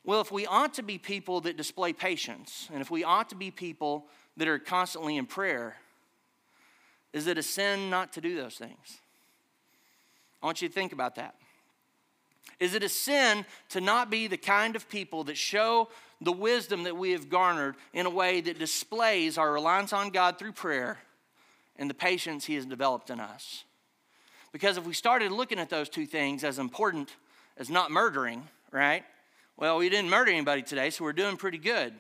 Well, 0.05 0.21
if 0.21 0.33
we 0.33 0.47
ought 0.47 0.75
to 0.75 0.83
be 0.83 0.99
people 0.99 1.43
that 1.43 1.57
display 1.57 1.93
patience, 1.93 2.69
and 2.73 2.81
if 2.81 2.91
we 2.91 3.05
ought 3.05 3.29
to 3.31 3.35
be 3.35 3.51
people 3.51 4.07
that 4.37 4.49
are 4.49 4.59
constantly 4.59 5.17
in 5.17 5.27
prayer, 5.27 5.77
is 7.13 7.27
it 7.27 7.39
a 7.39 7.43
sin 7.43 7.91
not 7.91 8.13
to 8.15 8.21
do 8.21 8.37
those 8.37 8.55
things? 8.55 8.99
I 10.43 10.47
want 10.47 10.63
you 10.63 10.69
to 10.69 10.75
think 10.75 10.93
about 10.93 11.17
that. 11.17 11.35
Is 12.59 12.75
it 12.75 12.83
a 12.83 12.89
sin 12.89 13.45
to 13.71 13.81
not 13.81 14.11
be 14.11 14.27
the 14.27 14.37
kind 14.37 14.77
of 14.77 14.89
people 14.89 15.25
that 15.25 15.37
show 15.37 15.89
the 16.21 16.33
wisdom 16.33 16.85
that 16.85 16.97
we 16.97 17.13
have 17.13 17.29
garnered 17.29 17.77
in 17.93 18.07
a 18.07 18.11
way 18.11 18.41
that 18.41 18.59
displays 18.59 19.39
our 19.39 19.53
reliance 19.53 19.93
on 19.93 20.11
God 20.11 20.39
through 20.39 20.53
prayer 20.53 20.99
and 21.77 21.89
the 21.89 21.95
patience 21.95 22.45
He 22.45 22.55
has 22.55 22.67
developed 22.67 23.11
in 23.11 23.21
us? 23.21 23.65
Because 24.53 24.77
if 24.77 24.87
we 24.87 24.95
started 24.95 25.33
looking 25.33 25.59
at 25.59 25.71
those 25.71 25.89
two 25.89 26.07
things 26.07 26.43
as 26.45 26.59
important 26.59 27.15
as 27.57 27.71
not 27.71 27.91
murdering, 27.91 28.49
right? 28.73 29.05
Well, 29.57 29.79
we 29.79 29.89
didn't 29.89 30.11
murder 30.11 30.31
anybody 30.31 30.63
today, 30.63 30.91
so 30.91 31.05
we're 31.05 31.13
doing 31.13 31.37
pretty 31.37 31.59
good. 31.59 31.93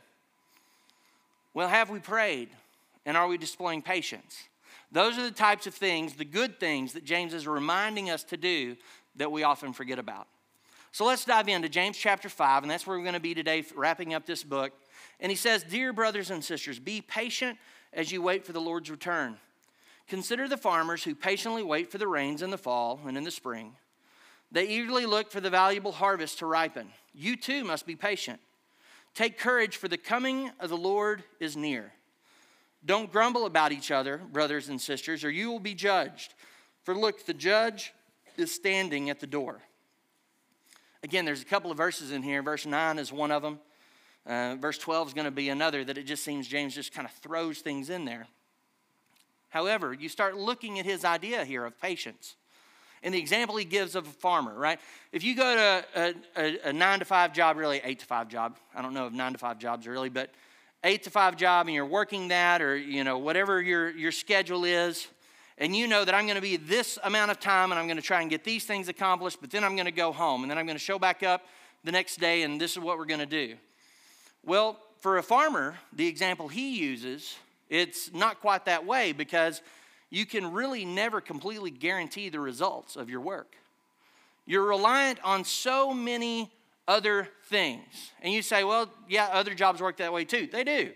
Well, 1.53 1.69
have 1.69 1.91
we 1.91 1.99
prayed? 1.99 2.49
And 3.07 3.17
are 3.17 3.27
we 3.27 3.39
displaying 3.39 3.83
patience? 3.83 4.37
Those 4.93 5.19
are 5.19 5.23
the 5.23 5.31
types 5.31 5.67
of 5.67 5.75
things, 5.75 6.15
the 6.15 6.25
good 6.25 6.59
things 6.61 6.93
that 6.93 7.05
James 7.05 7.35
is 7.35 7.47
reminding 7.47 8.11
us 8.11 8.25
to 8.25 8.37
do 8.37 8.77
that 9.17 9.31
we 9.31 9.43
often 9.43 9.73
forget 9.73 9.99
about. 9.99 10.27
So 10.93 11.05
let's 11.05 11.25
dive 11.25 11.49
into 11.49 11.69
James 11.69 11.97
chapter 11.97 12.29
5, 12.29 12.63
and 12.63 12.71
that's 12.71 12.87
where 12.87 12.97
we're 12.97 13.05
going 13.05 13.15
to 13.15 13.21
be 13.21 13.35
today, 13.35 13.65
wrapping 13.77 14.13
up 14.13 14.27
this 14.27 14.43
book. 14.43 14.73
And 15.21 15.31
he 15.31 15.37
says, 15.37 15.63
Dear 15.63 15.93
brothers 15.93 16.31
and 16.31 16.43
sisters, 16.43 16.81
be 16.81 17.01
patient 17.01 17.59
as 17.93 18.11
you 18.11 18.23
wait 18.23 18.45
for 18.45 18.53
the 18.53 18.61
Lord's 18.61 18.91
return. 18.91 19.37
Consider 20.09 20.49
the 20.49 20.57
farmers 20.57 21.05
who 21.05 21.15
patiently 21.15 21.63
wait 21.63 21.93
for 21.93 21.99
the 21.99 22.09
rains 22.09 22.43
in 22.43 22.51
the 22.51 22.59
fall 22.59 22.99
and 23.07 23.17
in 23.17 23.23
the 23.23 23.31
spring. 23.31 23.77
They 24.53 24.67
eagerly 24.67 25.07
look 25.07 25.31
for 25.31 25.41
the 25.41 25.51
valuable 25.51 25.93
harvest 25.93 26.39
to 26.41 26.47
ripen. 26.47 26.89
You 27.15 27.37
too 27.37 27.65
must 27.65 27.87
be 27.87 27.97
patient. 27.97 28.41
Take 29.15 29.39
courage, 29.39 29.77
for 29.77 29.89
the 29.89 29.99
coming 29.99 30.51
of 30.61 30.71
the 30.71 30.77
Lord 30.77 31.25
is 31.41 31.57
near. 31.57 31.93
Don't 32.85 33.13
grumble 33.13 33.47
about 33.47 33.73
each 33.73 33.91
other, 33.91 34.19
brothers 34.19 34.69
and 34.69 34.81
sisters, 34.81 35.25
or 35.25 35.31
you 35.31 35.51
will 35.51 35.61
be 35.61 35.75
judged. 35.75 36.35
For 36.85 36.95
look, 36.95 37.27
the 37.27 37.35
judge 37.35 37.93
is 38.37 38.55
standing 38.55 39.11
at 39.11 39.21
the 39.21 39.27
door. 39.27 39.61
Again, 41.03 41.25
there's 41.25 41.43
a 41.43 41.47
couple 41.47 41.71
of 41.71 41.77
verses 41.77 42.11
in 42.11 42.23
here. 42.23 42.43
Verse 42.43 42.67
9 42.67 42.99
is 42.99 43.13
one 43.13 43.31
of 43.31 43.43
them. 43.43 43.59
Uh, 44.27 44.57
verse 44.57 44.79
12 44.79 45.09
is 45.09 45.15
going 45.15 45.25
to 45.25 45.31
be 45.31 45.49
another 45.49 45.85
that 45.85 45.99
it 45.99 46.05
just 46.05 46.25
seems 46.25 46.47
James 46.47 46.75
just 46.75 46.93
kind 46.93 47.07
of 47.07 47.13
throws 47.15 47.61
things 47.61 47.91
in 47.91 48.05
there. 48.05 48.27
However, 49.49 49.93
you 49.93 50.09
start 50.09 50.37
looking 50.37 50.79
at 50.79 50.85
his 50.85 51.05
idea 51.05 51.45
here 51.45 51.65
of 51.65 51.81
patience. 51.81 52.37
And 53.03 53.15
the 53.15 53.19
example 53.19 53.57
he 53.57 53.65
gives 53.65 53.95
of 53.95 54.07
a 54.07 54.11
farmer, 54.11 54.55
right? 54.55 54.79
If 55.13 55.25
you 55.25 55.35
go 55.35 55.55
to 55.55 55.85
a, 55.97 56.15
a, 56.37 56.69
a, 56.69 56.73
nine 56.73 56.99
to 56.99 57.05
five 57.05 57.33
job, 57.33 57.57
really 57.57 57.81
eight 57.83 58.01
to 58.01 58.07
five 58.07 58.29
job, 58.29 58.59
I 58.75 58.83
don't 58.83 58.93
know 58.93 59.07
if 59.07 59.13
nine 59.13 59.33
to 59.33 59.39
five 59.39 59.59
jobs 59.59 59.87
really, 59.87 60.11
but 60.11 60.31
eight 60.85 61.03
to 61.05 61.11
five 61.11 61.37
job 61.37 61.67
and 61.67 61.75
you're 61.75 61.87
working 61.87 62.29
that 62.29 62.61
or, 62.61 62.77
you 62.77 63.03
know, 63.03 63.19
whatever 63.19 63.61
your, 63.61 63.91
your 63.91 64.13
schedule 64.13 64.65
is, 64.65 65.09
and 65.57 65.77
you 65.77 65.87
know 65.87 66.05
that 66.05 66.15
I'm 66.15 66.25
going 66.25 66.37
to 66.37 66.43
be 66.43 66.57
this 66.57 66.99
amount 67.05 67.31
of 67.31 67.39
time 67.39 67.71
and 67.71 67.79
I'm 67.79 67.87
going 67.87 67.99
to 67.99 68.03
try 68.03 68.23
and 68.23 68.31
get 68.31 68.45
these 68.45 68.65
things 68.65 68.89
accomplished, 68.89 69.39
but 69.41 69.51
then 69.51 69.63
I'm 69.63 69.77
going 69.77 69.87
to 69.87 69.93
go 69.93 70.11
home 70.11 70.43
and 70.43 70.51
then 70.51 70.59
I'm 70.59 70.67
going 70.67 70.79
to 70.79 70.85
show 70.85 70.99
back 70.99 71.23
up 71.23 71.45
the 71.85 71.93
next 71.93 72.19
day 72.19 72.43
and 72.43 72.61
this 72.61 72.73
is 72.73 72.79
what 72.79 72.99
we're 72.99 73.05
going 73.05 73.21
to 73.21 73.27
do. 73.27 73.57
Well, 74.45 74.79
for 75.01 75.19
a 75.19 75.23
farmer, 75.23 75.79
the 75.93 76.07
example 76.07 76.49
he 76.49 76.79
uses, 76.79 77.37
it's 77.69 78.13
not 78.13 78.41
quite 78.41 78.65
that 78.67 78.87
way 78.87 79.13
because 79.13 79.61
you 80.11 80.27
can 80.27 80.53
really 80.53 80.85
never 80.85 81.21
completely 81.21 81.71
guarantee 81.71 82.29
the 82.29 82.41
results 82.41 82.97
of 82.97 83.09
your 83.09 83.21
work. 83.21 83.57
You're 84.45 84.67
reliant 84.67 85.21
on 85.23 85.45
so 85.45 85.95
many 85.95 86.51
other 86.89 87.29
things. 87.45 88.13
And 88.21 88.33
you 88.33 88.43
say, 88.43 88.65
well, 88.65 88.91
yeah, 89.09 89.29
other 89.33 89.55
jobs 89.55 89.81
work 89.81 89.99
that 89.99 90.13
way 90.13 90.25
too. 90.25 90.49
They 90.51 90.65
do. 90.65 90.91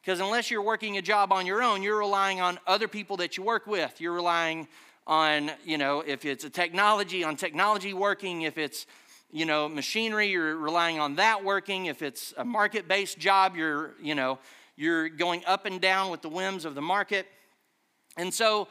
Because 0.00 0.20
unless 0.20 0.50
you're 0.50 0.62
working 0.62 0.96
a 0.96 1.02
job 1.02 1.32
on 1.32 1.46
your 1.46 1.62
own, 1.62 1.82
you're 1.82 1.98
relying 1.98 2.40
on 2.40 2.58
other 2.66 2.88
people 2.88 3.18
that 3.18 3.36
you 3.36 3.42
work 3.42 3.66
with. 3.66 4.00
You're 4.00 4.14
relying 4.14 4.66
on, 5.06 5.50
you 5.64 5.78
know, 5.78 6.00
if 6.00 6.24
it's 6.24 6.44
a 6.44 6.50
technology, 6.50 7.22
on 7.24 7.36
technology 7.36 7.92
working. 7.92 8.42
If 8.42 8.56
it's, 8.56 8.86
you 9.30 9.44
know, 9.44 9.68
machinery, 9.68 10.28
you're 10.28 10.56
relying 10.56 10.98
on 10.98 11.16
that 11.16 11.44
working. 11.44 11.86
If 11.86 12.02
it's 12.02 12.32
a 12.36 12.44
market 12.44 12.88
based 12.88 13.18
job, 13.18 13.54
you're, 13.54 13.92
you 14.02 14.14
know, 14.14 14.38
you're 14.76 15.08
going 15.08 15.44
up 15.44 15.66
and 15.66 15.80
down 15.80 16.10
with 16.10 16.22
the 16.22 16.28
whims 16.28 16.64
of 16.64 16.74
the 16.74 16.82
market. 16.82 17.26
And 18.16 18.32
so 18.32 18.68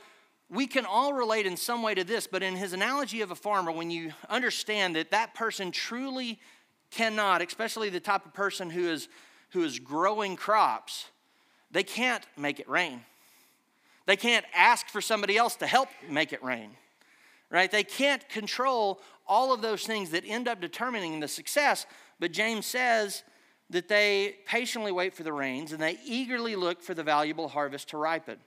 we 0.50 0.68
can 0.68 0.86
all 0.86 1.14
relate 1.14 1.46
in 1.46 1.56
some 1.56 1.82
way 1.82 1.96
to 1.96 2.04
this, 2.04 2.28
but 2.28 2.44
in 2.44 2.56
his 2.56 2.74
analogy 2.74 3.22
of 3.22 3.32
a 3.32 3.36
farmer, 3.36 3.72
when 3.72 3.90
you 3.90 4.12
understand 4.30 4.96
that 4.96 5.12
that 5.12 5.34
person 5.34 5.72
truly 5.72 6.40
cannot, 6.92 7.42
especially 7.42 7.90
the 7.90 8.00
type 8.00 8.26
of 8.26 8.34
person 8.34 8.70
who 8.70 8.90
is, 8.90 9.08
who 9.52 9.64
is 9.64 9.80
growing 9.80 10.36
crops, 10.36 11.06
they 11.72 11.84
can't 11.84 12.26
make 12.38 12.60
it 12.60 12.70
rain. 12.70 13.02
They 14.06 14.18
can't 14.18 14.46
ask 14.54 14.88
for 14.88 15.00
somebody 15.00 15.38
else 15.38 15.56
to 15.58 15.68
help 15.68 15.88
make 16.10 16.34
it 16.34 16.44
rain, 16.44 16.72
right? 17.50 17.72
They 17.72 17.86
can't 17.86 18.28
control 18.28 19.00
all 19.26 19.54
of 19.54 19.62
those 19.62 19.86
things 19.86 20.10
that 20.10 20.26
end 20.28 20.50
up 20.50 20.60
determining 20.60 21.22
the 21.22 21.28
success. 21.30 21.86
But 22.20 22.34
James 22.34 22.66
says 22.66 23.24
that 23.70 23.88
they 23.88 24.36
patiently 24.46 24.92
wait 24.92 25.14
for 25.14 25.24
the 25.24 25.32
rains 25.32 25.72
and 25.72 25.82
they 25.82 25.98
eagerly 26.06 26.58
look 26.58 26.82
for 26.82 26.94
the 26.94 27.04
valuable 27.04 27.48
harvest 27.48 27.90
to 27.90 27.98
ripen. 27.98 28.38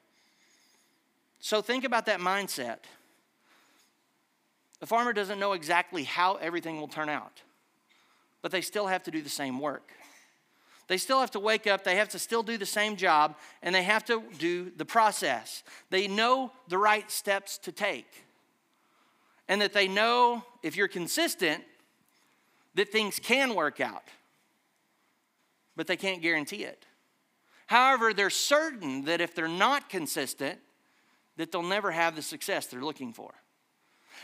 So 1.45 1.61
think 1.61 1.85
about 1.85 2.07
that 2.07 2.21
mindset. 2.21 2.79
The 4.81 4.87
farmer 4.87 5.13
doesn't 5.13 5.39
know 5.39 5.53
exactly 5.53 6.05
how 6.05 6.37
everything 6.37 6.81
will 6.81 6.89
turn 6.89 7.11
out, 7.11 7.43
but 8.41 8.51
they 8.51 8.63
still 8.63 8.87
have 8.87 9.03
to 9.03 9.11
do 9.11 9.21
the 9.21 9.29
same 9.29 9.61
work. 9.61 9.93
They 10.89 10.97
still 10.97 11.21
have 11.21 11.33
to 11.33 11.39
wake 11.39 11.67
up, 11.67 11.85
they 11.85 11.97
have 11.97 12.09
to 12.09 12.19
still 12.19 12.43
do 12.43 12.57
the 12.57 12.65
same 12.65 12.97
job, 12.97 13.37
and 13.63 13.75
they 13.75 13.83
have 13.83 14.07
to 14.07 14.23
do 14.39 14.73
the 14.75 14.87
process. 14.87 15.65
They 15.91 16.09
know 16.09 16.51
the 16.69 16.79
right 16.79 17.11
steps 17.11 17.59
to 17.59 17.73
take. 17.73 18.25
And 19.47 19.61
that 19.61 19.75
they 19.75 19.87
know 19.87 20.45
if 20.63 20.79
you're 20.79 20.89
consistent, 20.89 21.63
that 22.75 22.91
things 22.91 23.19
can 23.19 23.55
work 23.55 23.83
out, 23.83 24.05
but 25.77 25.89
they 25.89 25.99
can't 25.99 26.23
guarantee 26.23 26.65
it. 26.65 26.87
However, 27.67 28.15
they're 28.15 28.31
certain 28.31 29.05
that 29.05 29.21
if 29.21 29.35
they're 29.35 29.47
not 29.47 29.91
consistent, 29.91 30.59
that 31.37 31.53
they'll 31.53 31.63
never 31.63 31.91
have 31.91 32.17
the 32.17 32.23
success 32.23 32.67
they're 32.67 32.83
looking 32.83 33.13
for. 33.13 33.33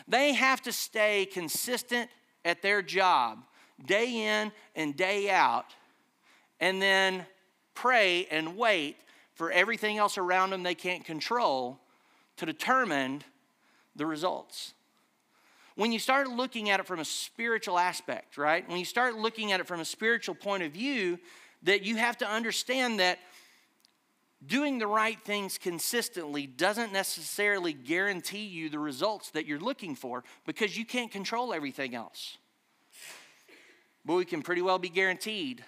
They 0.07 0.33
have 0.35 0.62
to 0.62 0.73
stay 0.73 1.26
consistent 1.26 2.11
at 2.45 2.62
their 2.62 2.83
job 2.83 3.40
day 3.85 4.26
in 4.26 4.52
and 4.76 4.97
day 4.97 5.31
out, 5.31 5.75
and 6.61 6.81
then 6.81 7.26
pray 7.75 8.26
and 8.31 8.57
wait 8.57 8.97
for 9.35 9.50
everything 9.50 9.97
else 9.97 10.19
around 10.19 10.50
them 10.50 10.62
they 10.62 10.75
can't 10.75 11.05
control 11.05 11.79
to 12.37 12.47
determine 12.47 13.23
the 13.97 14.05
results. 14.05 14.75
When 15.76 15.93
you 15.93 15.99
start 15.99 16.29
looking 16.29 16.69
at 16.69 16.81
it 16.81 16.87
from 16.87 17.00
a 17.00 17.05
spiritual 17.05 17.79
aspect, 17.79 18.37
right? 18.37 18.69
When 18.69 18.79
you 18.79 18.85
start 18.85 19.17
looking 19.17 19.52
at 19.52 19.61
it 19.61 19.67
from 19.67 19.81
a 19.81 19.85
spiritual 19.85 20.35
point 20.35 20.62
of 20.62 20.73
view, 20.73 21.19
that 21.62 21.83
you 21.83 21.97
have 21.97 22.19
to 22.19 22.29
understand 22.29 23.00
that 23.00 23.19
doing 24.47 24.79
the 24.79 24.87
right 24.87 25.21
things 25.23 25.59
consistently 25.59 26.47
doesn't 26.47 26.93
necessarily 26.93 27.73
guarantee 27.73 28.47
you 28.47 28.69
the 28.69 28.79
results 28.79 29.31
that 29.31 29.47
you're 29.47 29.59
looking 29.59 29.95
for 29.95 30.25
because 30.47 30.77
you 30.77 30.85
can't 30.85 31.11
control 31.11 31.53
everything 31.53 31.95
else. 31.95 32.39
But 34.05 34.15
we 34.15 34.25
can 34.25 34.43
pretty 34.43 34.63
well 34.63 34.79
be 34.79 34.89
guaranteed 34.89 35.63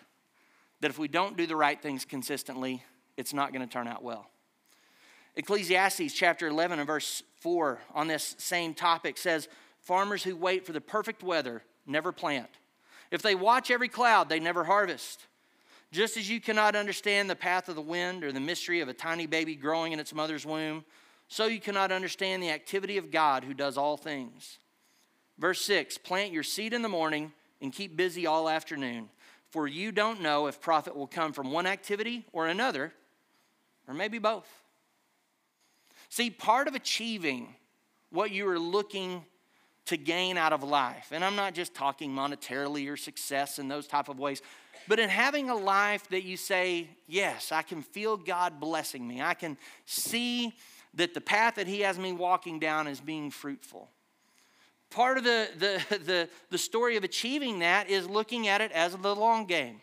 that 0.81 0.91
if 0.91 0.99
we 0.99 1.09
don't 1.09 1.37
do 1.37 1.47
the 1.47 1.57
right 1.57 1.81
things 1.81 2.05
consistently, 2.05 2.83
it's 3.17 3.35
not 3.35 3.53
going 3.53 3.67
to 3.67 3.73
turn 3.73 3.87
out 3.87 4.03
well. 4.03 4.27
Ecclesiastes 5.37 6.13
chapter 6.13 6.49
11 6.49 6.79
and 6.79 6.87
verse 6.87 7.23
4 7.41 7.81
on 7.95 8.09
this 8.09 8.35
same 8.39 8.75
topic 8.75 9.17
says, 9.17 9.49
Farmers 9.81 10.23
who 10.23 10.37
wait 10.37 10.67
for 10.67 10.73
the 10.73 10.81
perfect 10.81 11.23
weather 11.23 11.63
never 11.87 12.13
plant. 12.13 12.51
If 13.11 13.23
they 13.23 13.35
watch 13.35 13.71
every 13.71 13.89
cloud, 13.89 14.29
they 14.29 14.41
never 14.41 14.65
harvest. 14.65 15.27
Just 15.93 16.17
as 16.17 16.29
you 16.29 16.41
cannot 16.41 16.75
understand 16.75 17.29
the 17.29 17.37
path 17.37 17.69
of 17.69 17.77
the 17.77 17.83
wind 17.83 18.25
or 18.25 18.33
the 18.33 18.41
mystery 18.41 18.81
of 18.81 18.89
a 18.89 18.95
tiny 18.95 19.27
baby 19.27 19.55
growing 19.55 19.93
in 19.93 20.01
its 20.01 20.15
mother's 20.15 20.47
womb, 20.47 20.87
so 21.29 21.47
you 21.47 21.61
cannot 21.61 21.93
understand 21.93 22.43
the 22.43 22.51
activity 22.51 22.97
of 22.97 23.11
God 23.11 23.45
who 23.45 23.53
does 23.53 23.77
all 23.77 23.99
things. 23.99 24.59
Verse 25.39 25.61
6 25.61 25.99
Plant 25.99 26.33
your 26.33 26.43
seed 26.43 26.73
in 26.73 26.81
the 26.81 26.89
morning 26.89 27.31
and 27.61 27.75
keep 27.75 27.95
busy 27.95 28.27
all 28.27 28.49
afternoon, 28.49 29.11
for 29.51 29.69
you 29.69 29.93
don't 29.93 30.23
know 30.23 30.47
if 30.47 30.63
profit 30.63 30.97
will 30.97 31.07
come 31.07 31.35
from 31.35 31.53
one 31.53 31.67
activity 31.67 32.25
or 32.33 32.47
another, 32.47 32.95
or 33.87 33.93
maybe 33.93 34.19
both. 34.19 34.49
See, 36.09 36.31
part 36.31 36.69
of 36.69 36.75
achieving 36.75 37.55
what 38.11 38.31
you 38.31 38.49
are 38.49 38.59
looking 38.59 39.27
to 39.93 39.99
gain 39.99 40.39
out 40.39 40.55
of 40.55 40.63
life, 40.63 41.09
and 41.13 41.23
I'm 41.23 41.37
not 41.37 41.53
just 41.53 41.75
talking 41.75 42.11
monetarily 42.11 42.91
or 42.91 42.97
success 42.97 43.59
in 43.59 43.69
those 43.69 43.87
type 43.87 44.09
of 44.09 44.19
ways, 44.19 44.41
but 44.89 44.99
in 44.99 45.11
having 45.11 45.51
a 45.51 45.55
life 45.55 46.09
that 46.09 46.25
you 46.25 46.39
say, 46.39 46.89
yes, 47.07 47.53
I 47.53 47.61
can 47.61 47.83
feel 47.83 48.17
God 48.17 48.59
blessing 48.59 49.07
me, 49.07 49.21
I 49.21 49.35
can 49.35 49.59
see 49.85 50.55
that 50.95 51.13
the 51.13 51.21
path 51.21 51.57
that 51.57 51.67
He 51.67 51.81
has 51.81 51.99
me 51.99 52.13
walking 52.13 52.59
down 52.59 52.87
is 52.87 53.01
being 53.03 53.31
fruitful. 53.31 53.91
Part 54.89 55.19
of 55.19 55.25
the, 55.25 55.49
the, 55.59 55.99
the, 55.99 56.29
the 56.49 56.59
story 56.59 56.97
of 56.97 57.05
achieving 57.05 57.59
that 57.59 57.91
is 57.91 58.09
looking 58.09 58.49
at 58.49 58.63
it 58.63 58.73
as 58.73 58.97
the 58.97 59.15
long 59.15 59.45
game, 59.45 59.83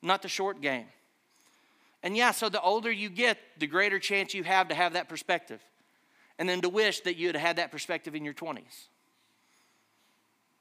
not 0.00 0.22
the 0.22 0.28
short 0.28 0.62
game. 0.62 0.86
And 2.02 2.16
yeah, 2.16 2.30
so 2.30 2.48
the 2.48 2.60
older 2.62 2.90
you 2.90 3.10
get, 3.10 3.36
the 3.58 3.66
greater 3.66 3.98
chance 3.98 4.32
you 4.32 4.44
have 4.44 4.68
to 4.68 4.74
have 4.74 4.94
that 4.94 5.10
perspective. 5.10 5.60
And 6.38 6.48
then 6.48 6.62
to 6.62 6.70
wish 6.70 7.00
that 7.00 7.16
you 7.16 7.26
had 7.26 7.36
had 7.36 7.56
that 7.56 7.70
perspective 7.70 8.14
in 8.14 8.24
your 8.24 8.34
20s. 8.34 8.88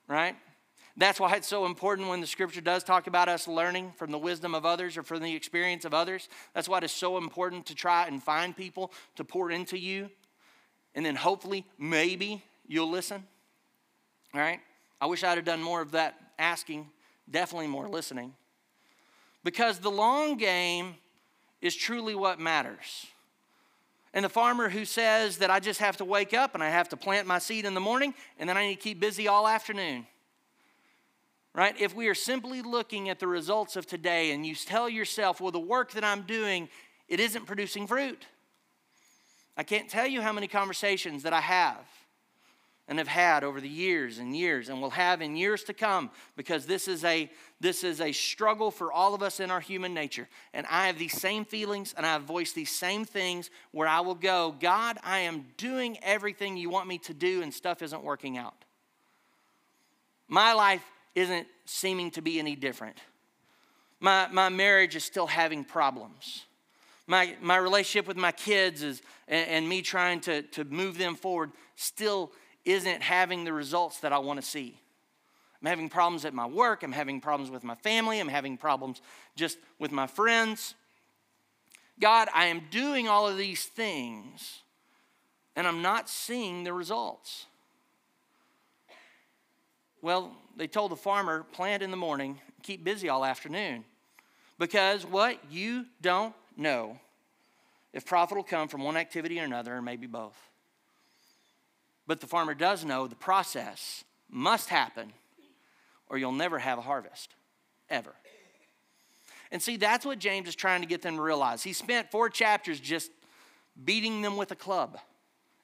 Right? 0.08 0.36
That's 0.98 1.20
why 1.20 1.36
it's 1.36 1.48
so 1.48 1.66
important 1.66 2.10
when 2.10 2.20
the 2.20 2.28
scripture 2.28 2.62
does 2.62 2.84
talk 2.84 3.08
about 3.08 3.30
us 3.30 3.48
learning 3.48 3.94
from 3.96 4.12
the 4.12 4.18
wisdom 4.18 4.54
of 4.54 4.66
others 4.66 4.98
or 4.98 5.04
from 5.04 5.22
the 5.22 5.34
experience 5.34 5.86
of 5.86 5.94
others. 5.94 6.28
That's 6.54 6.68
why 6.68 6.80
it 6.80 6.84
is 6.84 6.92
so 6.92 7.18
important 7.18 7.66
to 7.68 7.76
try 7.76 8.08
and 8.08 8.22
find 8.22 8.56
people 8.56 8.92
to 9.16 9.24
pour 9.24 9.52
into 9.52 9.78
you. 9.78 10.10
And 10.94 11.06
then 11.06 11.16
hopefully, 11.16 11.66
maybe 11.78 12.44
you'll 12.68 12.90
listen. 12.90 13.24
All 14.34 14.42
right? 14.42 14.60
I 15.00 15.06
wish 15.06 15.24
I'd 15.24 15.38
have 15.38 15.46
done 15.46 15.64
more 15.64 15.82
of 15.82 15.92
that 15.92 16.16
asking, 16.38 16.90
definitely 17.30 17.68
more 17.68 17.88
listening. 17.88 18.34
Because 19.44 19.80
the 19.80 19.90
long 19.90 20.38
game 20.38 20.96
is 21.62 21.76
truly 21.76 22.16
what 22.16 22.40
matters. 22.40 23.08
And 24.14 24.26
the 24.26 24.30
farmer 24.30 24.70
who 24.70 24.86
says 24.86 25.38
that 25.38 25.50
I 25.50 25.60
just 25.60 25.80
have 25.80 25.98
to 25.98 26.06
wake 26.06 26.34
up 26.34 26.54
and 26.54 26.64
I 26.64 26.70
have 26.70 26.90
to 26.90 26.98
plant 26.98 27.28
my 27.28 27.40
seed 27.40 27.66
in 27.66 27.74
the 27.74 27.80
morning 27.80 28.14
and 28.38 28.50
then 28.50 28.58
I 28.58 28.68
need 28.68 28.76
to 28.76 28.82
keep 28.82 29.00
busy 29.00 29.28
all 29.28 29.48
afternoon 29.48 30.06
right? 31.54 31.76
If 31.80 31.96
we 31.96 32.08
are 32.08 32.16
simply 32.16 32.62
looking 32.62 33.10
at 33.10 33.20
the 33.20 33.28
results 33.28 33.76
of 33.76 33.86
today 33.86 34.32
and 34.32 34.46
you 34.46 34.56
tell 34.56 34.88
yourself, 34.88 35.42
well, 35.42 35.52
the 35.52 35.60
work 35.60 35.92
that 35.92 36.04
I'm 36.04 36.22
doing 36.22 36.70
it 37.08 37.20
isn't 37.20 37.46
producing 37.46 37.88
fruit. 37.88 38.26
I 39.58 39.64
can't 39.64 39.90
tell 39.90 40.08
you 40.08 40.22
how 40.22 40.32
many 40.32 40.48
conversations 40.48 41.24
that 41.24 41.34
I 41.34 41.42
have 41.42 41.86
and 42.92 43.00
have 43.00 43.08
had 43.08 43.46
over 43.46 43.62
the 43.62 43.70
years 43.70 44.18
and 44.18 44.36
years 44.36 44.68
and 44.68 44.82
will 44.82 44.90
have 44.90 45.22
in 45.22 45.38
years 45.38 45.64
to 45.64 45.74
come 45.74 46.12
because 46.36 46.66
this 46.66 46.90
is 46.90 47.06
a 47.06 47.32
this 47.62 47.86
is 47.86 48.02
a 48.02 48.12
struggle 48.12 48.70
for 48.70 48.92
all 48.92 49.14
of 49.14 49.24
us 49.24 49.40
in 49.40 49.50
our 49.50 49.62
human 49.62 49.94
nature. 49.94 50.28
And 50.54 50.68
i 50.70 50.88
have 50.88 51.00
these 51.00 51.18
same 51.18 51.46
feelings 51.46 51.94
and 51.96 52.06
i 52.06 52.12
have 52.12 52.24
voiced 52.24 52.54
these 52.54 52.70
same 52.70 53.06
things 53.06 53.50
where 53.72 53.88
i 53.88 54.02
will 54.02 54.14
go 54.14 54.54
god 54.60 54.98
i 55.06 55.20
am 55.20 55.46
doing 55.56 56.00
everything 56.02 56.58
you 56.58 56.70
want 56.70 56.86
me 56.86 56.98
to 56.98 57.14
do 57.14 57.42
and 57.42 57.54
stuff 57.54 57.82
isn't 57.82 58.04
working 58.04 58.38
out. 58.38 58.66
My 60.28 60.52
life 60.52 60.84
isn't 61.16 61.48
seeming 61.64 62.12
to 62.12 62.22
be 62.22 62.40
any 62.40 62.58
different. 62.58 62.98
My, 64.02 64.28
my 64.34 64.50
marriage 64.50 64.98
is 64.98 65.06
still 65.06 65.28
having 65.28 65.64
problems. 65.64 66.44
My, 67.08 67.38
my 67.42 67.56
relationship 67.56 68.06
with 68.06 68.18
my 68.18 68.34
kids 68.34 68.84
is 68.84 69.02
and, 69.30 69.48
and 69.48 69.70
me 69.70 69.82
trying 69.82 70.20
to, 70.22 70.42
to 70.42 70.66
move 70.66 70.98
them 70.98 71.16
forward 71.16 71.52
still 71.78 72.34
isn't 72.66 73.02
having 73.02 73.44
the 73.44 73.54
results 73.54 74.00
that 74.00 74.14
I 74.14 74.20
want 74.20 74.40
to 74.40 74.46
see. 74.46 74.80
I'm 75.62 75.68
having 75.68 75.90
problems 75.90 76.26
at 76.26 76.34
my 76.34 76.46
work. 76.46 76.84
I'm 76.84 76.92
having 76.92 77.22
problems 77.22 77.52
with 77.52 77.64
my 77.64 77.76
family. 77.76 78.20
I'm 78.20 78.28
having 78.28 78.58
problems 78.58 79.02
just 79.36 79.58
with 79.80 79.92
my 79.92 80.08
friends. 80.08 80.74
God, 82.00 82.30
I 82.34 82.48
am 82.48 82.64
doing 82.72 83.08
all 83.08 83.28
of 83.28 83.38
these 83.38 83.66
things 83.66 84.60
and 85.56 85.68
I'm 85.68 85.82
not 85.82 86.10
seeing 86.10 86.64
the 86.64 86.74
results. 86.74 87.46
Well, 90.02 90.36
they 90.58 90.68
told 90.68 90.92
the 90.92 90.96
farmer, 90.96 91.44
plant 91.44 91.84
in 91.84 91.92
the 91.92 91.98
morning, 91.98 92.40
keep 92.64 92.84
busy 92.84 93.10
all 93.10 93.24
afternoon. 93.24 93.84
Because 94.58 95.06
what? 95.06 95.40
You 95.52 95.86
don't 96.02 96.34
know 96.58 97.00
if 97.94 98.06
profit 98.06 98.38
will 98.38 98.44
come 98.44 98.68
from 98.68 98.82
one 98.84 98.98
activity 98.98 99.40
or 99.40 99.44
another, 99.44 99.76
or 99.76 99.82
maybe 99.82 100.08
both. 100.08 100.38
But 102.12 102.20
the 102.20 102.28
farmer 102.28 102.54
does 102.54 102.84
know 102.84 103.08
the 103.08 103.16
process 103.16 104.04
must 104.30 104.68
happen 104.68 105.14
or 106.10 106.18
you'll 106.18 106.34
never 106.34 106.60
have 106.60 106.78
a 106.78 106.82
harvest, 106.82 107.36
ever. 107.90 108.14
And 109.50 109.62
see, 109.62 109.78
that's 109.78 110.06
what 110.06 110.20
James 110.20 110.50
is 110.50 110.56
trying 110.56 110.82
to 110.82 110.88
get 110.88 111.02
them 111.02 111.16
to 111.16 111.22
realize. 111.22 111.64
He 111.64 111.72
spent 111.72 112.12
four 112.12 112.30
chapters 112.30 112.82
just 112.82 113.12
beating 113.86 114.22
them 114.22 114.36
with 114.36 114.52
a 114.52 114.58
club 114.58 114.98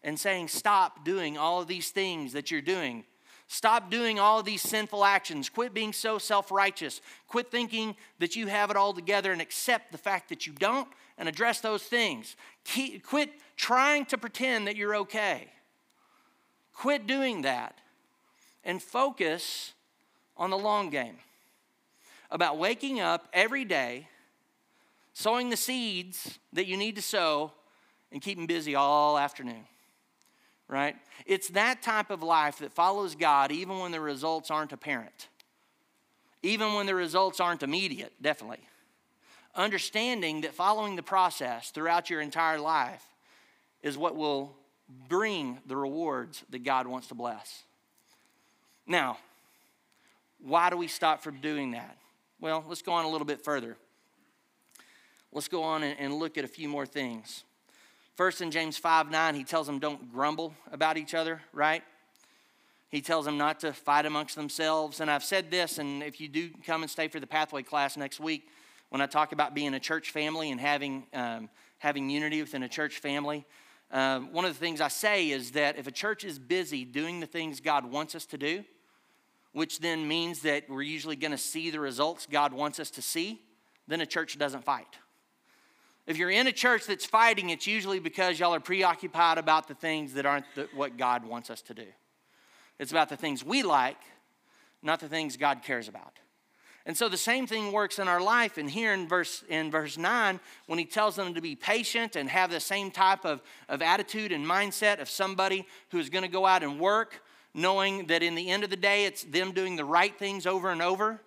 and 0.01 0.17
saying, 0.17 0.47
Stop 0.47 1.03
doing 1.03 1.37
all 1.37 1.59
of 1.59 1.67
these 1.67 1.89
things 1.89 2.31
that 2.31 2.49
you're 2.49 2.61
doing. 2.61 3.03
Stop 3.47 3.91
doing 3.91 4.17
all 4.17 4.39
of 4.39 4.45
these 4.45 4.61
sinful 4.61 5.03
actions. 5.03 5.49
Quit 5.49 5.73
being 5.73 5.91
so 5.91 6.17
self 6.17 6.49
righteous. 6.49 7.01
Quit 7.27 7.51
thinking 7.51 7.93
that 8.19 8.37
you 8.37 8.47
have 8.47 8.71
it 8.71 8.77
all 8.77 8.93
together 8.93 9.33
and 9.33 9.41
accept 9.41 9.91
the 9.91 9.97
fact 9.97 10.29
that 10.29 10.47
you 10.47 10.53
don't 10.53 10.87
and 11.17 11.27
address 11.27 11.59
those 11.59 11.83
things. 11.83 12.37
Keep, 12.63 13.05
quit 13.05 13.31
trying 13.57 14.05
to 14.05 14.17
pretend 14.17 14.67
that 14.67 14.77
you're 14.77 14.95
okay. 14.95 15.49
Quit 16.77 17.07
doing 17.07 17.41
that 17.41 17.75
and 18.63 18.81
focus 18.81 19.73
on 20.37 20.51
the 20.51 20.57
long 20.57 20.91
game 20.91 21.17
about 22.29 22.59
waking 22.59 22.99
up 22.99 23.27
every 23.33 23.65
day, 23.65 24.07
sowing 25.11 25.49
the 25.49 25.57
seeds 25.57 26.37
that 26.53 26.67
you 26.67 26.77
need 26.77 26.95
to 26.95 27.01
sow, 27.01 27.51
and 28.11 28.21
keeping 28.21 28.45
busy 28.45 28.75
all 28.75 29.17
afternoon. 29.17 29.65
Right? 30.67 30.95
It's 31.25 31.47
that 31.49 31.81
type 31.81 32.11
of 32.11 32.21
life 32.21 32.59
that 32.59 32.71
follows 32.71 33.15
God 33.15 33.51
even 33.51 33.79
when 33.79 33.91
the 33.91 33.99
results 33.99 34.51
aren't 34.51 34.71
apparent, 34.71 35.29
even 36.43 36.75
when 36.75 36.85
the 36.85 36.93
results 36.93 37.39
aren't 37.39 37.63
immediate, 37.63 38.13
definitely. 38.21 38.59
Understanding 39.55 40.41
that 40.41 40.53
following 40.53 40.95
the 40.95 41.01
process 41.01 41.71
throughout 41.71 42.11
your 42.11 42.21
entire 42.21 42.59
life 42.59 43.03
is 43.81 43.97
what 43.97 44.15
will 44.15 44.55
bring 45.09 45.59
the 45.65 45.75
rewards 45.75 46.43
that 46.49 46.63
God 46.63 46.87
wants 46.87 47.07
to 47.07 47.15
bless. 47.15 47.63
Now, 48.85 49.17
why 50.39 50.69
do 50.69 50.77
we 50.77 50.87
stop 50.87 51.21
from 51.21 51.41
doing 51.41 51.71
that? 51.71 51.97
Well, 52.39 52.63
let's 52.67 52.81
go 52.81 52.93
on 52.93 53.05
a 53.05 53.09
little 53.09 53.25
bit 53.25 53.43
further. 53.43 53.77
Let's 55.31 55.47
go 55.47 55.63
on 55.63 55.83
and, 55.83 56.13
look 56.13 56.37
at 56.37 56.45
a 56.45 56.47
few 56.47 56.69
more 56.69 56.85
things. 56.85 57.43
First, 58.15 58.41
in 58.41 58.49
James 58.49 58.77
5 58.77 59.11
9, 59.11 59.35
he 59.35 59.43
tells 59.43 59.67
them 59.67 59.79
don't 59.79 60.11
grumble 60.11 60.55
about 60.71 60.97
each 60.97 61.13
other, 61.13 61.41
right? 61.53 61.83
He 62.89 63.01
tells 63.01 63.25
them 63.25 63.37
not 63.37 63.59
to 63.59 63.73
fight 63.73 64.05
amongst 64.05 64.35
themselves. 64.35 65.01
And 65.01 65.11
I've 65.11 65.23
said 65.23 65.51
this, 65.51 65.77
and 65.77 66.01
if 66.01 66.21
you 66.21 66.29
do 66.29 66.49
come 66.65 66.83
and 66.83 66.89
stay 66.89 67.09
for 67.09 67.19
the 67.19 67.27
pathway 67.27 67.61
class 67.61 67.97
next 67.97 68.19
week, 68.19 68.47
when 68.89 69.01
I 69.01 69.05
talk 69.05 69.33
about 69.33 69.53
being 69.53 69.73
a 69.73 69.79
church 69.79 70.11
family 70.11 70.51
and 70.51 70.61
having, 70.61 71.05
um, 71.13 71.49
having 71.79 72.09
unity 72.09 72.41
within 72.41 72.63
a 72.63 72.69
church 72.69 72.99
family, 72.99 73.45
um, 73.91 74.33
one 74.33 74.45
of 74.45 74.53
the 74.53 74.59
things 74.59 74.81
I 74.81 74.89
say 74.89 75.29
is 75.29 75.51
that 75.51 75.77
if 75.77 75.87
a 75.87 75.91
church 75.91 76.23
is 76.23 76.39
busy 76.39 76.83
doing 76.83 77.19
the 77.19 77.25
things 77.25 77.59
God 77.59 77.85
wants 77.85 78.15
us 78.15 78.25
to 78.27 78.37
do, 78.37 78.63
which 79.53 79.79
then 79.79 80.07
means 80.07 80.41
that 80.41 80.69
we're 80.69 80.81
usually 80.81 81.15
going 81.15 81.31
to 81.31 81.37
see 81.37 81.69
the 81.69 81.79
results 81.79 82.27
God 82.29 82.53
wants 82.53 82.79
us 82.79 82.91
to 82.91 83.01
see, 83.01 83.41
then 83.87 84.01
a 84.01 84.05
church 84.05 84.37
doesn't 84.37 84.63
fight. 84.63 84.97
If 86.05 86.17
you're 86.17 86.29
in 86.29 86.47
a 86.47 86.51
church 86.51 86.85
that's 86.85 87.05
fighting, 87.05 87.49
it's 87.49 87.67
usually 87.67 87.99
because 87.99 88.39
y'all 88.39 88.53
are 88.53 88.59
preoccupied 88.59 89.37
about 89.37 89.67
the 89.67 89.73
things 89.73 90.13
that 90.13 90.25
aren't 90.25 90.45
the, 90.55 90.69
what 90.73 90.97
God 90.97 91.25
wants 91.25 91.49
us 91.49 91.61
to 91.63 91.73
do. 91.73 91.85
It's 92.79 92.91
about 92.91 93.09
the 93.09 93.17
things 93.17 93.43
we 93.43 93.63
like, 93.63 93.97
not 94.81 94.99
the 94.99 95.09
things 95.09 95.37
God 95.37 95.63
cares 95.63 95.87
about. 95.87 96.13
And 96.87 96.95
so 96.95 97.09
the 97.09 97.17
same 97.17 97.45
thing 97.45 97.73
works 97.73 97.99
in 97.99 98.07
our 98.07 98.21
life. 98.21 98.57
And 98.57 98.71
here 98.71 98.93
in 98.93 99.09
verse, 99.09 99.43
in 99.49 99.69
verse 99.69 99.97
9, 99.97 100.39
when 100.67 100.79
he 100.79 100.85
tells 100.85 101.17
them 101.17 101.33
to 101.33 101.41
be 101.41 101.53
patient 101.53 102.15
and 102.15 102.29
have 102.29 102.49
the 102.49 102.61
same 102.61 102.91
type 102.91 103.25
of, 103.25 103.41
of 103.67 103.81
attitude 103.81 104.31
and 104.31 104.45
mindset 104.45 105.01
of 105.01 105.09
somebody 105.09 105.67
who's 105.89 106.09
going 106.09 106.23
to 106.23 106.29
go 106.29 106.45
out 106.45 106.63
and 106.63 106.79
work, 106.79 107.21
knowing 107.53 108.07
that 108.07 108.23
in 108.23 108.35
the 108.35 108.49
end 108.49 108.63
of 108.63 108.69
the 108.69 108.77
day, 108.77 109.03
it's 109.03 109.25
them 109.25 109.51
doing 109.51 109.75
the 109.75 109.83
right 109.83 110.17
things 110.17 110.47
over 110.47 110.69
and 110.69 110.81
over 110.81 111.19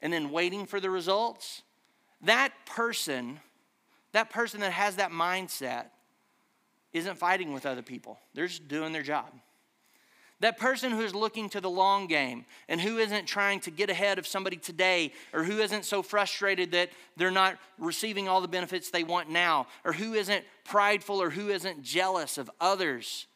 and 0.00 0.12
then 0.12 0.30
waiting 0.30 0.66
for 0.66 0.78
the 0.78 0.88
results. 0.88 1.62
That 2.22 2.52
person, 2.64 3.40
that 4.12 4.30
person 4.30 4.60
that 4.60 4.70
has 4.70 4.96
that 4.96 5.10
mindset, 5.10 5.86
isn't 6.92 7.18
fighting 7.18 7.52
with 7.52 7.66
other 7.66 7.82
people. 7.82 8.20
They're 8.34 8.46
just 8.46 8.68
doing 8.68 8.92
their 8.92 9.02
job. 9.02 9.32
That 10.42 10.58
person 10.58 10.90
who's 10.90 11.14
looking 11.14 11.48
to 11.50 11.60
the 11.60 11.70
long 11.70 12.08
game 12.08 12.46
and 12.68 12.80
who 12.80 12.98
isn't 12.98 13.26
trying 13.26 13.60
to 13.60 13.70
get 13.70 13.90
ahead 13.90 14.18
of 14.18 14.26
somebody 14.26 14.56
today 14.56 15.12
or 15.32 15.44
who 15.44 15.60
isn't 15.60 15.84
so 15.84 16.02
frustrated 16.02 16.72
that 16.72 16.90
they're 17.16 17.30
not 17.30 17.58
receiving 17.78 18.28
all 18.28 18.40
the 18.40 18.48
benefits 18.48 18.90
they 18.90 19.04
want 19.04 19.30
now 19.30 19.68
or 19.84 19.92
who 19.92 20.14
isn't 20.14 20.44
prideful 20.64 21.22
or 21.22 21.30
who 21.30 21.48
isn't 21.50 21.84
jealous 21.84 22.38
of 22.38 22.50
others 22.60 23.28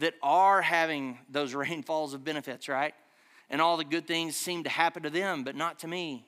that 0.00 0.12
are 0.22 0.60
having 0.60 1.16
those 1.30 1.54
rainfalls 1.54 2.12
of 2.12 2.24
benefits, 2.24 2.68
right? 2.68 2.92
And 3.48 3.62
all 3.62 3.78
the 3.78 3.84
good 3.84 4.06
things 4.06 4.36
seem 4.36 4.64
to 4.64 4.70
happen 4.70 5.02
to 5.04 5.10
them, 5.10 5.44
but 5.44 5.56
not 5.56 5.78
to 5.78 5.88
me. 5.88 6.26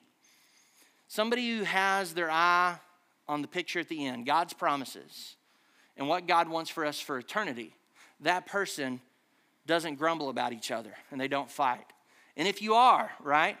Somebody 1.07 1.57
who 1.57 1.63
has 1.63 2.15
their 2.15 2.31
eye 2.31 2.79
on 3.27 3.43
the 3.43 3.47
picture 3.47 3.79
at 3.79 3.87
the 3.87 4.07
end, 4.07 4.25
God's 4.25 4.53
promises, 4.53 5.35
and 5.95 6.07
what 6.07 6.25
God 6.25 6.49
wants 6.49 6.71
for 6.71 6.85
us 6.85 6.99
for 6.99 7.19
eternity, 7.19 7.75
that 8.19 8.47
person 8.47 8.99
doesn't 9.65 9.95
grumble 9.95 10.29
about 10.29 10.53
each 10.53 10.71
other 10.71 10.93
and 11.11 11.19
they 11.19 11.27
don't 11.27 11.49
fight. 11.49 11.85
And 12.35 12.47
if 12.47 12.61
you 12.61 12.73
are, 12.73 13.11
right? 13.21 13.57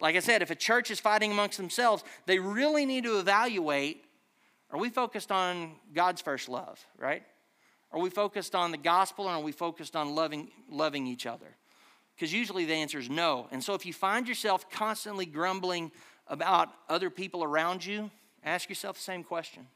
Like 0.00 0.16
I 0.16 0.20
said, 0.20 0.42
if 0.42 0.50
a 0.50 0.54
church 0.54 0.90
is 0.90 1.00
fighting 1.00 1.32
amongst 1.32 1.56
themselves, 1.56 2.04
they 2.26 2.38
really 2.38 2.86
need 2.86 3.04
to 3.04 3.18
evaluate 3.18 4.04
are 4.70 4.78
we 4.78 4.88
focused 4.88 5.30
on 5.30 5.76
God's 5.94 6.20
first 6.20 6.48
love, 6.48 6.84
right? 6.98 7.22
Are 7.92 8.00
we 8.00 8.10
focused 8.10 8.56
on 8.56 8.72
the 8.72 8.76
gospel 8.76 9.28
and 9.28 9.36
are 9.36 9.42
we 9.42 9.52
focused 9.52 9.94
on 9.94 10.16
loving, 10.16 10.50
loving 10.68 11.06
each 11.06 11.26
other? 11.26 11.46
Because 12.16 12.32
usually 12.32 12.64
the 12.64 12.74
answer 12.74 12.98
is 12.98 13.08
no. 13.08 13.46
And 13.52 13.62
so 13.62 13.74
if 13.74 13.86
you 13.86 13.92
find 13.92 14.26
yourself 14.26 14.68
constantly 14.70 15.26
grumbling 15.26 15.92
about 16.26 16.70
other 16.88 17.08
people 17.08 17.44
around 17.44 17.86
you, 17.86 18.10
ask 18.42 18.68
yourself 18.68 18.96
the 18.96 19.02
same 19.02 19.22
question 19.22 19.66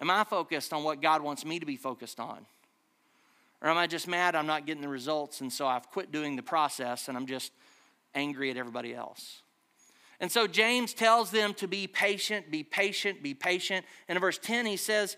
Am 0.00 0.10
I 0.10 0.24
focused 0.24 0.72
on 0.72 0.82
what 0.82 1.02
God 1.02 1.22
wants 1.22 1.44
me 1.44 1.60
to 1.60 1.66
be 1.66 1.76
focused 1.76 2.18
on? 2.18 2.46
Or 3.64 3.70
am 3.70 3.78
I 3.78 3.86
just 3.86 4.06
mad 4.06 4.34
I'm 4.34 4.46
not 4.46 4.66
getting 4.66 4.82
the 4.82 4.88
results 4.88 5.40
and 5.40 5.50
so 5.50 5.66
I've 5.66 5.88
quit 5.88 6.12
doing 6.12 6.36
the 6.36 6.42
process 6.42 7.08
and 7.08 7.16
I'm 7.16 7.24
just 7.24 7.50
angry 8.14 8.50
at 8.50 8.58
everybody 8.58 8.94
else? 8.94 9.40
And 10.20 10.30
so 10.30 10.46
James 10.46 10.92
tells 10.92 11.30
them 11.30 11.54
to 11.54 11.66
be 11.66 11.86
patient, 11.86 12.50
be 12.50 12.62
patient, 12.62 13.22
be 13.22 13.32
patient. 13.32 13.86
And 14.06 14.16
in 14.16 14.20
verse 14.20 14.38
10, 14.38 14.66
he 14.66 14.76
says, 14.76 15.16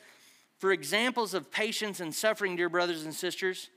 For 0.58 0.70
examples 0.70 1.34
of 1.34 1.50
patience 1.50 1.98
and 1.98 2.14
suffering, 2.14 2.54
dear 2.54 2.68
brothers 2.68 3.04
and 3.04 3.12
sisters, 3.12 3.68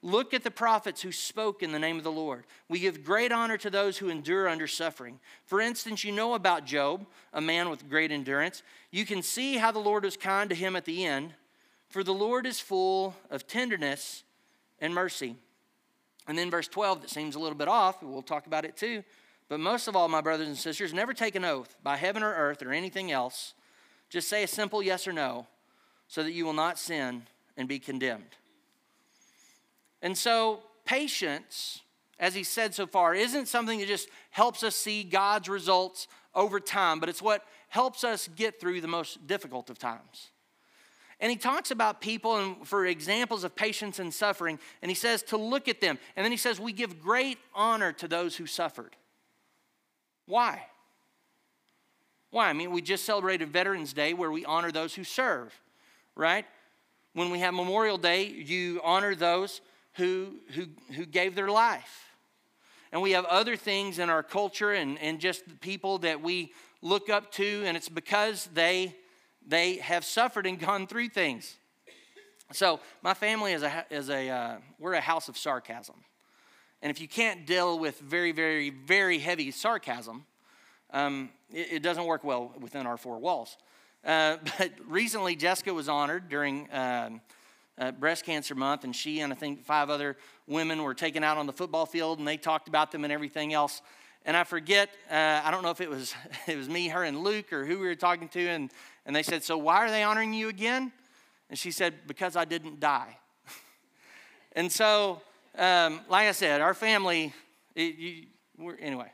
look 0.00 0.32
at 0.32 0.42
the 0.42 0.50
prophets 0.50 1.02
who 1.02 1.12
spoke 1.12 1.62
in 1.62 1.70
the 1.70 1.78
name 1.78 1.98
of 1.98 2.04
the 2.04 2.10
Lord. 2.10 2.44
We 2.70 2.78
give 2.80 3.04
great 3.04 3.30
honor 3.30 3.58
to 3.58 3.68
those 3.68 3.98
who 3.98 4.08
endure 4.08 4.48
under 4.48 4.66
suffering. 4.66 5.20
For 5.44 5.60
instance, 5.60 6.02
you 6.02 6.12
know 6.12 6.32
about 6.32 6.64
Job, 6.64 7.06
a 7.34 7.42
man 7.42 7.68
with 7.68 7.90
great 7.90 8.10
endurance. 8.10 8.62
You 8.90 9.04
can 9.04 9.22
see 9.22 9.58
how 9.58 9.70
the 9.70 9.78
Lord 9.78 10.04
was 10.04 10.16
kind 10.16 10.48
to 10.48 10.56
him 10.56 10.76
at 10.76 10.86
the 10.86 11.04
end. 11.04 11.34
For 11.94 12.02
the 12.02 12.12
Lord 12.12 12.44
is 12.44 12.58
full 12.58 13.14
of 13.30 13.46
tenderness 13.46 14.24
and 14.80 14.92
mercy. 14.92 15.36
And 16.26 16.36
then 16.36 16.50
verse 16.50 16.66
12, 16.66 17.02
that 17.02 17.10
seems 17.10 17.36
a 17.36 17.38
little 17.38 17.56
bit 17.56 17.68
off, 17.68 18.02
we'll 18.02 18.20
talk 18.20 18.48
about 18.48 18.64
it 18.64 18.76
too. 18.76 19.04
But 19.48 19.60
most 19.60 19.86
of 19.86 19.94
all, 19.94 20.08
my 20.08 20.20
brothers 20.20 20.48
and 20.48 20.56
sisters, 20.58 20.92
never 20.92 21.14
take 21.14 21.36
an 21.36 21.44
oath 21.44 21.76
by 21.84 21.96
heaven 21.96 22.24
or 22.24 22.34
earth 22.34 22.64
or 22.64 22.72
anything 22.72 23.12
else, 23.12 23.54
Just 24.10 24.28
say 24.28 24.42
a 24.42 24.48
simple 24.48 24.82
yes 24.82 25.06
or 25.06 25.12
no 25.12 25.46
so 26.08 26.24
that 26.24 26.32
you 26.32 26.44
will 26.44 26.52
not 26.52 26.80
sin 26.80 27.28
and 27.56 27.68
be 27.68 27.78
condemned. 27.78 28.34
And 30.02 30.18
so, 30.18 30.64
patience, 30.84 31.80
as 32.18 32.34
he 32.34 32.42
said 32.42 32.74
so 32.74 32.88
far, 32.88 33.14
isn't 33.14 33.46
something 33.46 33.78
that 33.78 33.86
just 33.86 34.08
helps 34.30 34.64
us 34.64 34.74
see 34.74 35.04
God's 35.04 35.48
results 35.48 36.08
over 36.34 36.58
time, 36.58 36.98
but 36.98 37.08
it's 37.08 37.22
what 37.22 37.44
helps 37.68 38.02
us 38.02 38.28
get 38.34 38.58
through 38.58 38.80
the 38.80 38.88
most 38.88 39.28
difficult 39.28 39.70
of 39.70 39.78
times. 39.78 40.32
And 41.20 41.30
he 41.30 41.36
talks 41.36 41.70
about 41.70 42.00
people 42.00 42.36
and 42.36 42.66
for 42.66 42.86
examples 42.86 43.44
of 43.44 43.54
patience 43.54 43.98
and 43.98 44.12
suffering, 44.12 44.58
and 44.82 44.90
he 44.90 44.94
says 44.94 45.22
to 45.24 45.36
look 45.36 45.68
at 45.68 45.80
them. 45.80 45.98
And 46.16 46.24
then 46.24 46.32
he 46.32 46.36
says, 46.36 46.58
We 46.58 46.72
give 46.72 47.00
great 47.00 47.38
honor 47.54 47.92
to 47.94 48.08
those 48.08 48.36
who 48.36 48.46
suffered. 48.46 48.96
Why? 50.26 50.66
Why? 52.30 52.48
I 52.48 52.52
mean, 52.52 52.72
we 52.72 52.82
just 52.82 53.04
celebrated 53.04 53.50
Veterans 53.50 53.92
Day 53.92 54.12
where 54.12 54.30
we 54.30 54.44
honor 54.44 54.72
those 54.72 54.94
who 54.94 55.04
serve, 55.04 55.54
right? 56.16 56.44
When 57.12 57.30
we 57.30 57.38
have 57.38 57.54
Memorial 57.54 57.96
Day, 57.96 58.26
you 58.26 58.80
honor 58.82 59.14
those 59.14 59.60
who, 59.94 60.40
who, 60.48 60.66
who 60.94 61.06
gave 61.06 61.36
their 61.36 61.48
life. 61.48 62.10
And 62.90 63.02
we 63.02 63.12
have 63.12 63.24
other 63.26 63.56
things 63.56 63.98
in 63.98 64.10
our 64.10 64.22
culture 64.22 64.72
and, 64.72 64.98
and 64.98 65.20
just 65.20 65.60
people 65.60 65.98
that 65.98 66.22
we 66.22 66.52
look 66.82 67.08
up 67.08 67.32
to, 67.32 67.62
and 67.64 67.76
it's 67.76 67.88
because 67.88 68.48
they, 68.52 68.94
they 69.46 69.76
have 69.76 70.04
suffered 70.04 70.46
and 70.46 70.58
gone 70.58 70.86
through 70.86 71.08
things. 71.08 71.56
So, 72.52 72.80
my 73.02 73.14
family 73.14 73.52
is 73.52 73.62
a, 73.62 73.86
is 73.90 74.10
a 74.10 74.28
uh, 74.28 74.56
we're 74.78 74.94
a 74.94 75.00
house 75.00 75.28
of 75.28 75.36
sarcasm. 75.36 75.96
And 76.82 76.90
if 76.90 77.00
you 77.00 77.08
can't 77.08 77.46
deal 77.46 77.78
with 77.78 77.98
very, 78.00 78.32
very, 78.32 78.68
very 78.68 79.18
heavy 79.18 79.50
sarcasm, 79.50 80.26
um, 80.92 81.30
it, 81.50 81.72
it, 81.72 81.82
doesn't 81.82 82.04
work 82.04 82.22
well 82.24 82.52
within 82.60 82.86
our 82.86 82.98
four 82.98 83.18
walls. 83.18 83.56
Uh, 84.04 84.36
but 84.58 84.72
recently, 84.86 85.34
Jessica 85.34 85.72
was 85.72 85.88
honored 85.88 86.28
during 86.28 86.68
um, 86.72 87.22
uh, 87.78 87.90
Breast 87.92 88.24
Cancer 88.26 88.54
Month, 88.54 88.84
and 88.84 88.94
she 88.94 89.20
and 89.20 89.32
I 89.32 89.36
think 89.36 89.64
five 89.64 89.88
other 89.88 90.16
women 90.46 90.82
were 90.82 90.94
taken 90.94 91.24
out 91.24 91.38
on 91.38 91.46
the 91.46 91.52
football 91.52 91.86
field, 91.86 92.18
and 92.18 92.28
they 92.28 92.36
talked 92.36 92.68
about 92.68 92.92
them 92.92 93.02
and 93.04 93.12
everything 93.12 93.54
else. 93.54 93.80
And 94.26 94.36
I 94.36 94.44
forget, 94.44 94.90
uh, 95.10 95.40
I 95.44 95.50
don't 95.50 95.62
know 95.62 95.70
if 95.70 95.80
it 95.80 95.90
was 95.90 96.14
it 96.46 96.56
was 96.56 96.68
me, 96.68 96.88
her, 96.88 97.02
and 97.02 97.24
Luke, 97.24 97.52
or 97.52 97.64
who 97.64 97.78
we 97.78 97.86
were 97.86 97.94
talking 97.94 98.28
to, 98.28 98.46
and 98.46 98.70
and 99.06 99.14
they 99.14 99.22
said, 99.22 99.42
"So 99.42 99.58
why 99.58 99.84
are 99.84 99.90
they 99.90 100.02
honoring 100.02 100.34
you 100.34 100.48
again?" 100.48 100.92
And 101.50 101.58
she 101.58 101.70
said, 101.70 102.06
"Because 102.06 102.36
I 102.36 102.44
didn't 102.44 102.80
die." 102.80 103.18
and 104.52 104.70
so, 104.70 105.20
um, 105.56 106.00
like 106.08 106.28
I 106.28 106.32
said, 106.32 106.60
our 106.60 106.74
family, 106.74 107.32
it, 107.74 107.96
you, 107.96 108.26
anyway 108.80 109.10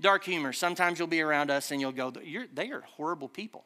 dark 0.00 0.24
humor. 0.24 0.52
Sometimes 0.52 0.98
you'll 0.98 1.08
be 1.08 1.20
around 1.20 1.50
us 1.50 1.70
and 1.70 1.80
you'll 1.80 1.92
go, 1.92 2.10
they 2.10 2.70
are 2.70 2.80
horrible 2.80 3.28
people. 3.28 3.64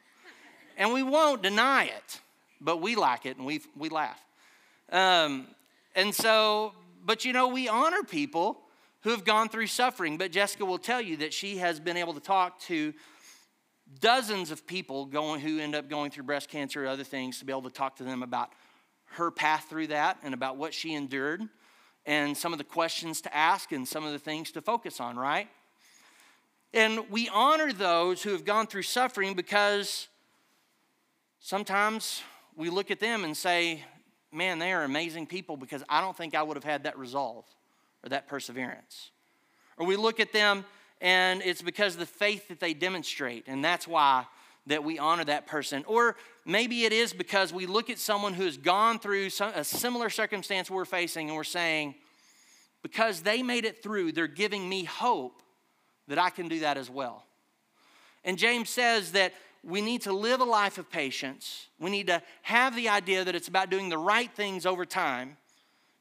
And 0.76 0.92
we 0.92 1.02
won't 1.02 1.42
deny 1.42 1.84
it, 1.84 2.20
but 2.60 2.78
we 2.78 2.96
like 2.96 3.26
it 3.26 3.36
and 3.36 3.46
we, 3.46 3.60
we 3.76 3.88
laugh. 3.88 4.20
Um, 4.90 5.46
and 5.94 6.14
so, 6.14 6.72
but 7.04 7.24
you 7.24 7.32
know, 7.32 7.48
we 7.48 7.68
honor 7.68 8.02
people 8.02 8.58
who 9.02 9.10
have 9.10 9.24
gone 9.24 9.48
through 9.48 9.68
suffering. 9.68 10.18
But 10.18 10.32
Jessica 10.32 10.64
will 10.64 10.78
tell 10.78 11.00
you 11.00 11.18
that 11.18 11.32
she 11.32 11.58
has 11.58 11.78
been 11.78 11.96
able 11.96 12.14
to 12.14 12.20
talk 12.20 12.58
to 12.60 12.92
dozens 14.00 14.50
of 14.50 14.66
people 14.66 15.06
going, 15.06 15.40
who 15.40 15.58
end 15.58 15.74
up 15.74 15.88
going 15.88 16.10
through 16.10 16.24
breast 16.24 16.48
cancer 16.48 16.84
or 16.84 16.88
other 16.88 17.04
things 17.04 17.38
to 17.38 17.44
be 17.44 17.52
able 17.52 17.62
to 17.62 17.70
talk 17.70 17.96
to 17.96 18.04
them 18.04 18.22
about 18.22 18.50
her 19.12 19.30
path 19.30 19.66
through 19.68 19.88
that 19.88 20.18
and 20.22 20.34
about 20.34 20.56
what 20.56 20.74
she 20.74 20.94
endured 20.94 21.42
and 22.06 22.36
some 22.36 22.52
of 22.52 22.58
the 22.58 22.64
questions 22.64 23.20
to 23.22 23.34
ask 23.34 23.72
and 23.72 23.86
some 23.86 24.04
of 24.04 24.12
the 24.12 24.18
things 24.18 24.50
to 24.52 24.60
focus 24.60 25.00
on, 25.00 25.16
right? 25.16 25.48
And 26.72 27.08
we 27.10 27.28
honor 27.28 27.72
those 27.72 28.22
who 28.22 28.30
have 28.30 28.44
gone 28.44 28.66
through 28.66 28.82
suffering 28.82 29.34
because 29.34 30.08
sometimes 31.40 32.22
we 32.56 32.68
look 32.68 32.90
at 32.90 33.00
them 33.00 33.24
and 33.24 33.36
say, 33.36 33.84
man, 34.32 34.58
they 34.58 34.72
are 34.72 34.82
amazing 34.82 35.26
people 35.26 35.56
because 35.56 35.84
I 35.88 36.00
don't 36.00 36.16
think 36.16 36.34
I 36.34 36.42
would 36.42 36.56
have 36.56 36.64
had 36.64 36.84
that 36.84 36.98
resolve 36.98 37.44
or 38.02 38.08
that 38.10 38.26
perseverance. 38.26 39.10
Or 39.76 39.86
we 39.86 39.96
look 39.96 40.20
at 40.20 40.32
them 40.32 40.64
and 41.00 41.42
it's 41.42 41.62
because 41.62 41.96
the 41.96 42.06
faith 42.06 42.48
that 42.48 42.60
they 42.60 42.74
demonstrate, 42.74 43.44
and 43.46 43.64
that's 43.64 43.86
why 43.86 44.26
that 44.66 44.82
we 44.82 44.98
honor 44.98 45.24
that 45.24 45.46
person. 45.46 45.84
Or 45.86 46.16
maybe 46.44 46.84
it 46.84 46.92
is 46.92 47.12
because 47.12 47.52
we 47.52 47.66
look 47.66 47.90
at 47.90 47.98
someone 47.98 48.32
who 48.32 48.44
has 48.44 48.56
gone 48.56 48.98
through 48.98 49.30
some, 49.30 49.52
a 49.54 49.64
similar 49.64 50.08
circumstance 50.08 50.70
we're 50.70 50.84
facing 50.84 51.28
and 51.28 51.36
we're 51.36 51.44
saying, 51.44 51.94
because 52.82 53.20
they 53.22 53.42
made 53.42 53.64
it 53.64 53.82
through, 53.82 54.12
they're 54.12 54.26
giving 54.26 54.68
me 54.68 54.84
hope 54.84 55.42
that 56.08 56.18
I 56.18 56.30
can 56.30 56.48
do 56.48 56.60
that 56.60 56.76
as 56.76 56.88
well. 56.90 57.24
And 58.24 58.38
James 58.38 58.70
says 58.70 59.12
that 59.12 59.34
we 59.62 59.80
need 59.80 60.02
to 60.02 60.12
live 60.12 60.40
a 60.40 60.44
life 60.44 60.78
of 60.78 60.90
patience. 60.90 61.68
We 61.78 61.90
need 61.90 62.06
to 62.08 62.22
have 62.42 62.76
the 62.76 62.88
idea 62.88 63.24
that 63.24 63.34
it's 63.34 63.48
about 63.48 63.70
doing 63.70 63.88
the 63.88 63.98
right 63.98 64.30
things 64.34 64.66
over 64.66 64.84
time, 64.84 65.36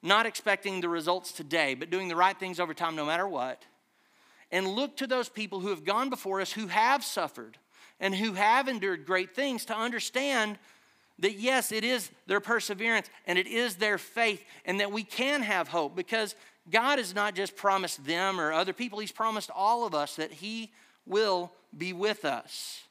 not 0.01 0.25
expecting 0.25 0.81
the 0.81 0.89
results 0.89 1.31
today, 1.31 1.73
but 1.73 1.89
doing 1.89 2.09
the 2.09 2.15
right 2.15 2.37
things 2.37 2.59
over 2.59 2.73
time 2.73 2.95
no 2.95 3.05
matter 3.05 3.27
what. 3.27 3.63
And 4.51 4.67
look 4.67 4.97
to 4.97 5.07
those 5.07 5.29
people 5.29 5.59
who 5.59 5.69
have 5.69 5.83
gone 5.83 6.09
before 6.09 6.41
us 6.41 6.51
who 6.51 6.67
have 6.67 7.03
suffered 7.03 7.57
and 7.99 8.13
who 8.13 8.33
have 8.33 8.67
endured 8.67 9.05
great 9.05 9.35
things 9.35 9.65
to 9.65 9.75
understand 9.75 10.57
that 11.19 11.39
yes, 11.39 11.71
it 11.71 11.83
is 11.83 12.11
their 12.27 12.39
perseverance 12.39 13.09
and 13.25 13.37
it 13.37 13.47
is 13.47 13.75
their 13.75 13.97
faith, 13.97 14.43
and 14.65 14.79
that 14.79 14.91
we 14.91 15.03
can 15.03 15.41
have 15.41 15.67
hope 15.67 15.95
because 15.95 16.35
God 16.69 16.97
has 16.97 17.13
not 17.13 17.35
just 17.35 17.55
promised 17.55 18.05
them 18.05 18.39
or 18.39 18.51
other 18.51 18.73
people, 18.73 18.99
He's 18.99 19.11
promised 19.11 19.49
all 19.53 19.85
of 19.85 19.93
us 19.93 20.15
that 20.15 20.31
He 20.31 20.71
will 21.05 21.51
be 21.75 21.93
with 21.93 22.25
us. 22.25 22.81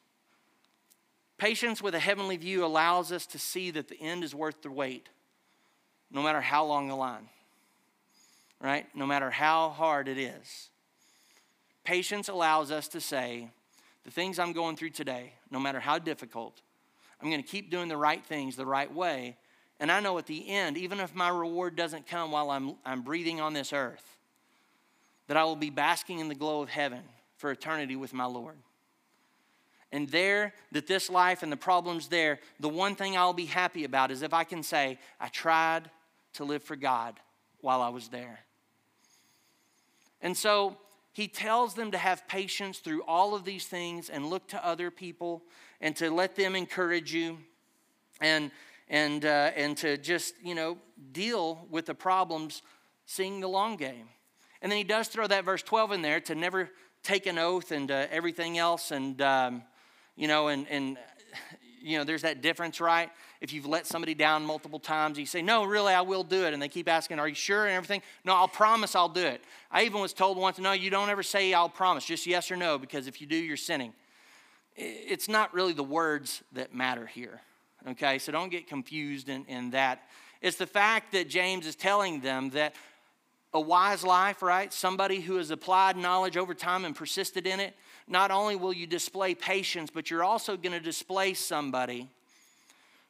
Patience 1.38 1.82
with 1.82 1.94
a 1.94 1.98
heavenly 1.98 2.36
view 2.36 2.64
allows 2.64 3.10
us 3.10 3.26
to 3.26 3.38
see 3.38 3.70
that 3.72 3.88
the 3.88 4.00
end 4.00 4.22
is 4.22 4.34
worth 4.34 4.62
the 4.62 4.70
wait, 4.70 5.08
no 6.10 6.22
matter 6.22 6.40
how 6.40 6.64
long 6.64 6.88
the 6.88 6.94
line, 6.94 7.28
right? 8.60 8.86
No 8.94 9.06
matter 9.06 9.30
how 9.30 9.70
hard 9.70 10.06
it 10.06 10.18
is. 10.18 10.68
Patience 11.84 12.28
allows 12.28 12.70
us 12.70 12.88
to 12.88 13.00
say, 13.00 13.50
the 14.04 14.10
things 14.10 14.38
I'm 14.38 14.52
going 14.52 14.76
through 14.76 14.90
today, 14.90 15.32
no 15.50 15.60
matter 15.60 15.80
how 15.80 15.98
difficult, 15.98 16.60
I'm 17.20 17.30
going 17.30 17.42
to 17.42 17.48
keep 17.48 17.70
doing 17.70 17.88
the 17.88 17.96
right 17.96 18.24
things 18.24 18.56
the 18.56 18.66
right 18.66 18.92
way 18.92 19.36
and 19.82 19.90
I 19.90 19.98
know 19.98 20.16
at 20.16 20.26
the 20.26 20.48
end, 20.48 20.78
even 20.78 21.00
if 21.00 21.12
my 21.12 21.28
reward 21.28 21.74
doesn't 21.74 22.06
come 22.06 22.30
while 22.30 22.52
I'm, 22.52 22.76
I'm 22.86 23.02
breathing 23.02 23.40
on 23.40 23.52
this 23.52 23.72
earth, 23.72 24.16
that 25.26 25.36
I 25.36 25.42
will 25.42 25.56
be 25.56 25.70
basking 25.70 26.20
in 26.20 26.28
the 26.28 26.36
glow 26.36 26.62
of 26.62 26.68
heaven 26.68 27.02
for 27.36 27.50
eternity 27.50 27.96
with 27.96 28.14
my 28.14 28.26
Lord. 28.26 28.54
And 29.90 30.08
there, 30.08 30.54
that 30.70 30.86
this 30.86 31.10
life 31.10 31.42
and 31.42 31.50
the 31.50 31.56
problems 31.56 32.06
there, 32.06 32.38
the 32.60 32.68
one 32.68 32.94
thing 32.94 33.16
I'll 33.16 33.32
be 33.32 33.46
happy 33.46 33.82
about 33.82 34.12
is 34.12 34.22
if 34.22 34.32
I 34.32 34.44
can 34.44 34.62
say, 34.62 35.00
I 35.20 35.26
tried 35.26 35.90
to 36.34 36.44
live 36.44 36.62
for 36.62 36.76
God 36.76 37.18
while 37.60 37.82
I 37.82 37.88
was 37.88 38.06
there. 38.06 38.38
And 40.20 40.36
so 40.36 40.76
he 41.12 41.28
tells 41.28 41.74
them 41.74 41.90
to 41.90 41.98
have 41.98 42.26
patience 42.26 42.78
through 42.78 43.02
all 43.04 43.34
of 43.34 43.44
these 43.44 43.66
things 43.66 44.08
and 44.08 44.26
look 44.26 44.48
to 44.48 44.66
other 44.66 44.90
people 44.90 45.42
and 45.80 45.94
to 45.96 46.10
let 46.10 46.36
them 46.36 46.56
encourage 46.56 47.12
you. 47.12 47.38
And 48.20 48.50
and, 48.92 49.24
uh, 49.24 49.50
and 49.56 49.76
to 49.78 49.96
just, 49.96 50.34
you 50.44 50.54
know, 50.54 50.76
deal 51.12 51.66
with 51.70 51.86
the 51.86 51.94
problems 51.94 52.62
seeing 53.06 53.40
the 53.40 53.48
long 53.48 53.76
game. 53.76 54.06
And 54.60 54.70
then 54.70 54.76
he 54.76 54.84
does 54.84 55.08
throw 55.08 55.26
that 55.26 55.44
verse 55.44 55.62
12 55.62 55.92
in 55.92 56.02
there 56.02 56.20
to 56.20 56.34
never 56.34 56.70
take 57.02 57.26
an 57.26 57.38
oath 57.38 57.72
and 57.72 57.90
uh, 57.90 58.06
everything 58.10 58.58
else. 58.58 58.90
And, 58.90 59.20
um, 59.22 59.62
you 60.14 60.28
know, 60.28 60.48
and, 60.48 60.68
and, 60.68 60.98
you 61.82 61.98
know, 61.98 62.04
there's 62.04 62.22
that 62.22 62.42
difference, 62.42 62.80
right? 62.80 63.10
If 63.40 63.52
you've 63.52 63.66
let 63.66 63.86
somebody 63.86 64.14
down 64.14 64.44
multiple 64.46 64.78
times, 64.78 65.18
you 65.18 65.26
say, 65.26 65.42
No, 65.42 65.64
really, 65.64 65.92
I 65.92 66.02
will 66.02 66.24
do 66.24 66.44
it. 66.44 66.54
And 66.54 66.62
they 66.62 66.68
keep 66.68 66.88
asking, 66.88 67.18
Are 67.18 67.28
you 67.28 67.34
sure? 67.34 67.66
And 67.66 67.74
everything. 67.74 68.02
No, 68.24 68.34
I'll 68.34 68.48
promise 68.48 68.94
I'll 68.94 69.08
do 69.08 69.26
it. 69.26 69.42
I 69.70 69.84
even 69.84 70.00
was 70.00 70.12
told 70.12 70.36
once, 70.36 70.58
No, 70.58 70.72
you 70.72 70.90
don't 70.90 71.10
ever 71.10 71.22
say 71.22 71.52
I'll 71.52 71.68
promise, 71.68 72.04
just 72.04 72.26
yes 72.26 72.50
or 72.50 72.56
no, 72.56 72.78
because 72.78 73.06
if 73.06 73.20
you 73.20 73.26
do, 73.26 73.36
you're 73.36 73.56
sinning. 73.56 73.92
It's 74.74 75.28
not 75.28 75.52
really 75.52 75.74
the 75.74 75.84
words 75.84 76.42
that 76.52 76.74
matter 76.74 77.06
here 77.06 77.40
okay? 77.88 78.18
So 78.18 78.32
don't 78.32 78.50
get 78.50 78.66
confused 78.66 79.28
in, 79.28 79.44
in 79.46 79.70
that. 79.70 80.02
It's 80.40 80.56
the 80.56 80.66
fact 80.66 81.12
that 81.12 81.28
James 81.28 81.66
is 81.66 81.76
telling 81.76 82.20
them 82.20 82.50
that 82.50 82.74
a 83.54 83.60
wise 83.60 84.02
life, 84.02 84.42
right? 84.42 84.72
Somebody 84.72 85.20
who 85.20 85.36
has 85.36 85.50
applied 85.50 85.96
knowledge 85.96 86.36
over 86.36 86.54
time 86.54 86.84
and 86.84 86.96
persisted 86.96 87.46
in 87.46 87.60
it, 87.60 87.74
not 88.08 88.30
only 88.30 88.56
will 88.56 88.72
you 88.72 88.86
display 88.86 89.34
patience, 89.34 89.90
but 89.92 90.10
you're 90.10 90.24
also 90.24 90.56
going 90.56 90.72
to 90.72 90.80
display 90.80 91.34
somebody 91.34 92.08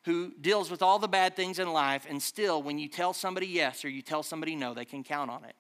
who 0.05 0.33
deals 0.41 0.71
with 0.71 0.83
all 0.83 0.99
the 0.99 1.09
bad 1.09 1.37
things 1.37 1.59
in 1.59 1.73
life, 1.73 2.07
and 2.09 2.21
still, 2.21 2.63
when 2.63 2.79
you 2.79 2.89
tell 2.89 3.13
somebody 3.13 3.47
yes 3.47 3.85
or 3.85 3.89
you 3.89 4.03
tell 4.03 4.23
somebody 4.23 4.57
no, 4.57 4.75
they 4.75 4.85
can 4.85 5.05
count 5.05 5.31
on 5.31 5.45
it. 5.45 5.55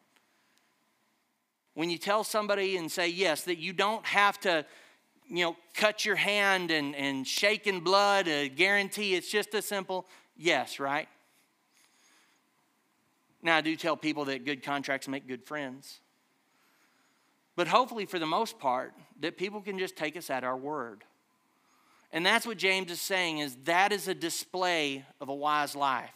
When 1.75 1.91
you 1.91 1.99
tell 1.99 2.25
somebody 2.25 2.77
and 2.77 2.91
say 2.91 3.09
yes, 3.09 3.43
that 3.45 3.59
you 3.59 3.73
don't 3.73 4.05
have 4.05 4.39
to 4.41 4.67
you 5.29 5.45
know, 5.45 5.57
cut 5.75 6.05
your 6.05 6.17
hand 6.17 6.71
and, 6.71 6.95
and 6.95 7.27
shake 7.27 7.67
in 7.67 7.81
blood, 7.81 8.29
a 8.29 8.49
guarantee. 8.49 9.15
It's 9.15 9.31
just 9.31 9.55
a 9.55 9.63
simple 9.63 10.07
yes, 10.37 10.79
right? 10.79 11.09
Now, 13.43 13.57
I 13.57 13.61
do 13.61 13.75
tell 13.75 13.97
people 13.97 14.27
that 14.27 14.45
good 14.45 14.63
contracts 14.63 15.09
make 15.09 15.27
good 15.27 15.45
friends. 15.45 16.01
But 17.57 17.69
hopefully, 17.69 18.07
for 18.07 18.19
the 18.19 18.27
most 18.27 18.59
part, 18.59 18.93
that 19.23 19.37
people 19.37 19.61
can 19.61 19.79
just 19.79 19.97
take 19.97 20.17
us 20.17 20.31
at 20.31 20.45
our 20.45 20.57
word. 20.57 21.05
And 22.13 22.27
that's 22.27 22.47
what 22.47 22.59
James 22.59 22.91
is 22.91 23.01
saying 23.01 23.39
is 23.39 23.57
that 23.65 23.93
is 23.93 24.07
a 24.07 24.15
display 24.15 25.05
of 25.21 25.29
a 25.29 25.35
wise 25.35 25.75
life. 25.75 26.11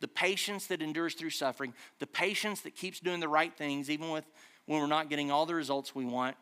The 0.00 0.08
patience 0.08 0.68
that 0.68 0.80
endures 0.80 1.14
through 1.14 1.30
suffering, 1.30 1.74
the 1.98 2.06
patience 2.06 2.62
that 2.62 2.74
keeps 2.74 3.00
doing 3.00 3.20
the 3.20 3.28
right 3.28 3.54
things 3.54 3.90
even 3.90 4.10
with 4.10 4.24
when 4.66 4.80
we're 4.80 4.86
not 4.86 5.10
getting 5.10 5.30
all 5.30 5.44
the 5.44 5.54
results 5.54 5.94
we 5.94 6.04
want. 6.04 6.36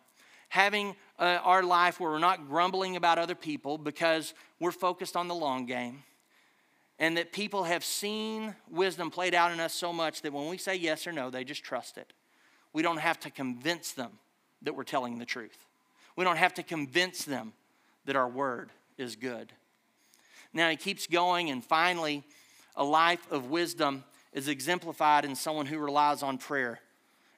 Having 0.50 0.94
uh, 1.18 1.38
our 1.42 1.62
life 1.62 1.98
where 1.98 2.10
we're 2.10 2.18
not 2.18 2.48
grumbling 2.48 2.96
about 2.96 3.18
other 3.18 3.34
people 3.34 3.78
because 3.78 4.34
we're 4.58 4.72
focused 4.72 5.16
on 5.16 5.26
the 5.26 5.34
long 5.34 5.66
game. 5.66 6.02
And 6.98 7.16
that 7.16 7.32
people 7.32 7.64
have 7.64 7.82
seen 7.82 8.54
wisdom 8.70 9.10
played 9.10 9.34
out 9.34 9.52
in 9.52 9.60
us 9.60 9.72
so 9.72 9.90
much 9.90 10.20
that 10.22 10.32
when 10.34 10.48
we 10.48 10.58
say 10.58 10.76
yes 10.76 11.06
or 11.06 11.12
no, 11.12 11.30
they 11.30 11.44
just 11.44 11.64
trust 11.64 11.96
it. 11.96 12.12
We 12.74 12.82
don't 12.82 12.98
have 12.98 13.18
to 13.20 13.30
convince 13.30 13.92
them 13.92 14.12
that 14.62 14.74
we're 14.74 14.84
telling 14.84 15.18
the 15.18 15.24
truth. 15.24 15.66
We 16.20 16.24
don't 16.24 16.36
have 16.36 16.52
to 16.56 16.62
convince 16.62 17.24
them 17.24 17.54
that 18.04 18.14
our 18.14 18.28
word 18.28 18.68
is 18.98 19.16
good. 19.16 19.54
Now 20.52 20.68
he 20.68 20.76
keeps 20.76 21.06
going, 21.06 21.48
and 21.48 21.64
finally, 21.64 22.24
a 22.76 22.84
life 22.84 23.26
of 23.32 23.46
wisdom 23.46 24.04
is 24.34 24.46
exemplified 24.46 25.24
in 25.24 25.34
someone 25.34 25.64
who 25.64 25.78
relies 25.78 26.22
on 26.22 26.36
prayer. 26.36 26.80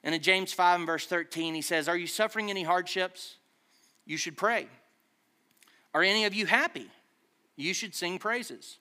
And 0.03 0.13
in 0.13 0.21
James 0.21 0.51
5 0.51 0.81
and 0.81 0.85
verse 0.85 1.05
13, 1.05 1.55
he 1.55 1.61
says, 1.61 1.87
Are 1.87 1.95
you 1.95 2.07
suffering 2.07 2.49
any 2.49 2.63
hardships? 2.63 3.37
You 4.05 4.17
should 4.17 4.35
pray. 4.35 4.67
Are 5.93 6.03
any 6.03 6.25
of 6.25 6.33
you 6.33 6.45
happy? 6.45 6.89
You 7.55 7.73
should 7.73 7.95
sing 7.95 8.19
praises. 8.19 8.79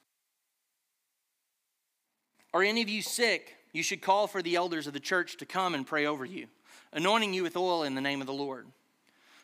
Are 2.52 2.64
any 2.64 2.82
of 2.82 2.88
you 2.88 3.02
sick? 3.02 3.54
You 3.72 3.84
should 3.84 4.02
call 4.02 4.26
for 4.26 4.42
the 4.42 4.56
elders 4.56 4.88
of 4.88 4.94
the 4.94 4.98
church 4.98 5.36
to 5.36 5.46
come 5.46 5.76
and 5.76 5.86
pray 5.86 6.06
over 6.06 6.24
you, 6.24 6.48
anointing 6.92 7.34
you 7.34 7.44
with 7.44 7.56
oil 7.56 7.84
in 7.84 7.94
the 7.94 8.00
name 8.00 8.20
of 8.20 8.26
the 8.26 8.32
Lord. 8.32 8.66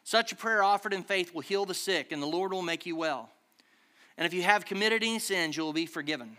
Such 0.09 0.33
a 0.33 0.37
prayer 0.37 0.62
offered 0.62 0.94
in 0.94 1.03
faith 1.03 1.35
will 1.35 1.42
heal 1.42 1.66
the 1.66 1.75
sick, 1.75 2.12
and 2.12 2.23
the 2.23 2.27
Lord 2.27 2.51
will 2.51 2.62
make 2.62 2.87
you 2.87 2.97
well. 2.97 3.29
And 4.16 4.25
if 4.25 4.33
you 4.33 4.42
have 4.42 4.64
committed 4.64 5.03
any 5.03 5.18
sins, 5.18 5.55
you 5.55 5.62
will 5.62 5.75
be 5.75 5.85
forgiven. 5.85 6.38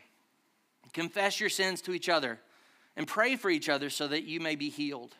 Confess 0.91 1.39
your 1.39 1.51
sins 1.51 1.79
to 1.81 1.93
each 1.93 2.09
other 2.09 2.39
and 2.97 3.05
pray 3.05 3.35
for 3.35 3.47
each 3.51 3.69
other 3.69 3.91
so 3.91 4.07
that 4.07 4.23
you 4.23 4.39
may 4.39 4.55
be 4.55 4.71
healed. 4.71 5.13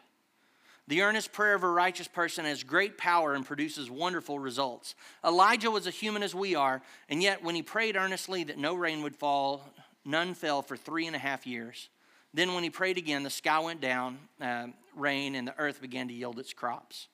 The 0.88 1.04
earnest 1.04 1.32
prayer 1.32 1.54
of 1.54 1.62
a 1.62 1.70
righteous 1.70 2.08
person 2.08 2.46
has 2.46 2.64
great 2.64 2.98
power 2.98 3.36
and 3.36 3.46
produces 3.46 3.92
wonderful 3.92 4.40
results. 4.40 4.96
Elijah 5.24 5.70
was 5.70 5.86
a 5.86 5.92
human 5.92 6.24
as 6.24 6.34
we 6.34 6.56
are, 6.56 6.82
and 7.08 7.22
yet 7.22 7.44
when 7.44 7.54
he 7.54 7.62
prayed 7.62 7.96
earnestly 7.96 8.44
that 8.46 8.58
no 8.58 8.74
rain 8.74 9.04
would 9.04 9.16
fall, 9.16 9.62
none 10.04 10.34
fell 10.34 10.64
for 10.64 10.76
three 10.76 11.06
and 11.06 11.16
a 11.16 11.20
half 11.20 11.46
years. 11.46 11.90
Then, 12.34 12.56
when 12.56 12.64
he 12.64 12.72
prayed 12.72 12.98
again, 12.98 13.22
the 13.22 13.30
sky 13.30 13.60
went 13.60 13.80
down, 13.80 14.18
uh, 14.42 14.70
rain, 14.96 15.36
and 15.36 15.48
the 15.48 15.60
earth 15.60 15.84
began 15.84 16.08
to 16.08 16.16
yield 16.16 16.40
its 16.40 16.52
crops. 16.52 17.10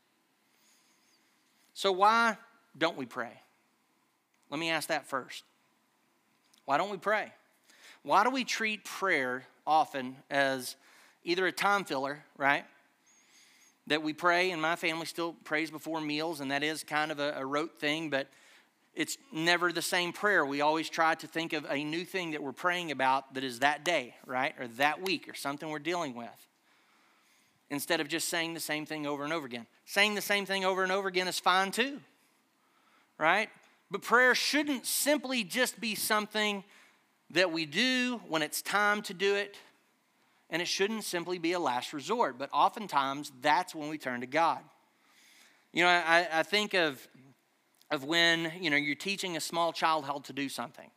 So, 1.75 1.91
why 1.91 2.38
don't 2.75 2.97
we 2.97 3.05
pray? 3.05 3.31
Let 4.49 4.59
me 4.59 4.71
ask 4.71 4.89
that 4.89 5.05
first. 5.05 5.43
Why 6.65 6.77
don't 6.77 6.89
we 6.89 6.97
pray? 6.97 7.31
Why 8.01 8.23
do 8.23 8.31
we 8.31 8.43
treat 8.43 8.83
prayer 8.83 9.45
often 9.67 10.15
as 10.31 10.75
either 11.23 11.45
a 11.45 11.51
time 11.51 11.85
filler, 11.85 12.23
right? 12.38 12.65
that 13.88 14.01
we 14.01 14.13
pray, 14.13 14.51
and 14.51 14.61
my 14.61 14.75
family 14.75 15.05
still 15.05 15.33
prays 15.43 15.69
before 15.69 16.01
meals, 16.01 16.39
and 16.39 16.51
that 16.51 16.63
is 16.63 16.83
kind 16.83 17.11
of 17.11 17.19
a, 17.19 17.33
a, 17.38 17.45
rote 17.45 17.79
thing, 17.79 18.09
but 18.09 18.27
it's 18.95 19.17
never 19.31 19.71
the 19.71 19.81
same 19.81 20.11
prayer. 20.11 20.45
We 20.45 20.61
always 20.61 20.89
try 20.89 21.15
to 21.15 21.27
think 21.27 21.53
of 21.53 21.65
a 21.69 21.83
new 21.83 22.03
thing 22.03 22.31
that 22.31 22.41
we're 22.41 22.51
praying 22.51 22.91
about 22.91 23.33
that 23.35 23.43
is 23.43 23.59
that 23.59 23.85
day, 23.85 24.15
right? 24.25 24.55
Or 24.59 24.67
that 24.69 25.01
week, 25.01 25.29
or 25.29 25.35
something 25.35 25.69
we're 25.69 25.79
dealing 25.79 26.15
with. 26.15 26.47
Instead 27.69 27.99
of 27.99 28.08
just 28.08 28.30
saying 28.30 28.54
the 28.54 28.60
same 28.60 28.86
thing 28.86 29.08
over 29.08 29.23
and 29.23 29.34
over 29.34 29.45
again. 29.45 29.65
Saying 29.86 30.15
the 30.15 30.21
same 30.21 30.45
thing 30.45 30.63
over 30.63 30.84
and 30.84 30.91
over 30.91 31.08
again 31.08 31.28
is 31.28 31.39
fine 31.39 31.71
too, 31.71 31.99
right? 33.17 33.49
But 33.89 34.01
prayer 34.01 34.36
shouldn't 34.36 34.86
simply 34.86 35.43
just 35.43 35.80
be 35.80 35.95
something 35.95 36.63
that 37.32 37.51
we 37.51 37.65
do 37.65 38.21
when 38.28 38.41
it's 38.41 38.62
time 38.62 39.01
to 39.04 39.13
do 39.13 39.36
it 39.36 39.58
and 40.49 40.62
it 40.62 40.67
shouldn't 40.67 41.04
simply 41.04 41.39
be 41.39 41.54
a 41.54 41.60
last 41.60 41.91
resort, 41.91 42.38
but 42.38 42.49
oftentimes 42.54 43.32
that's 43.41 43.73
when 43.73 43.89
we 43.89 43.97
turn 43.97 44.21
to 44.21 44.28
God. 44.28 44.60
You 45.73 45.84
know, 45.84 45.89
I, 45.89 46.28
I 46.32 46.43
think 46.43 46.73
of, 46.73 47.06
of 47.91 48.04
when, 48.04 48.51
you 48.60 48.69
know, 48.69 48.78
you're 48.78 48.95
teaching 48.95 49.36
a 49.36 49.41
small 49.41 49.73
child 49.73 50.06
how 50.06 50.19
to 50.19 50.34
do 50.34 50.47
something, 50.47 50.89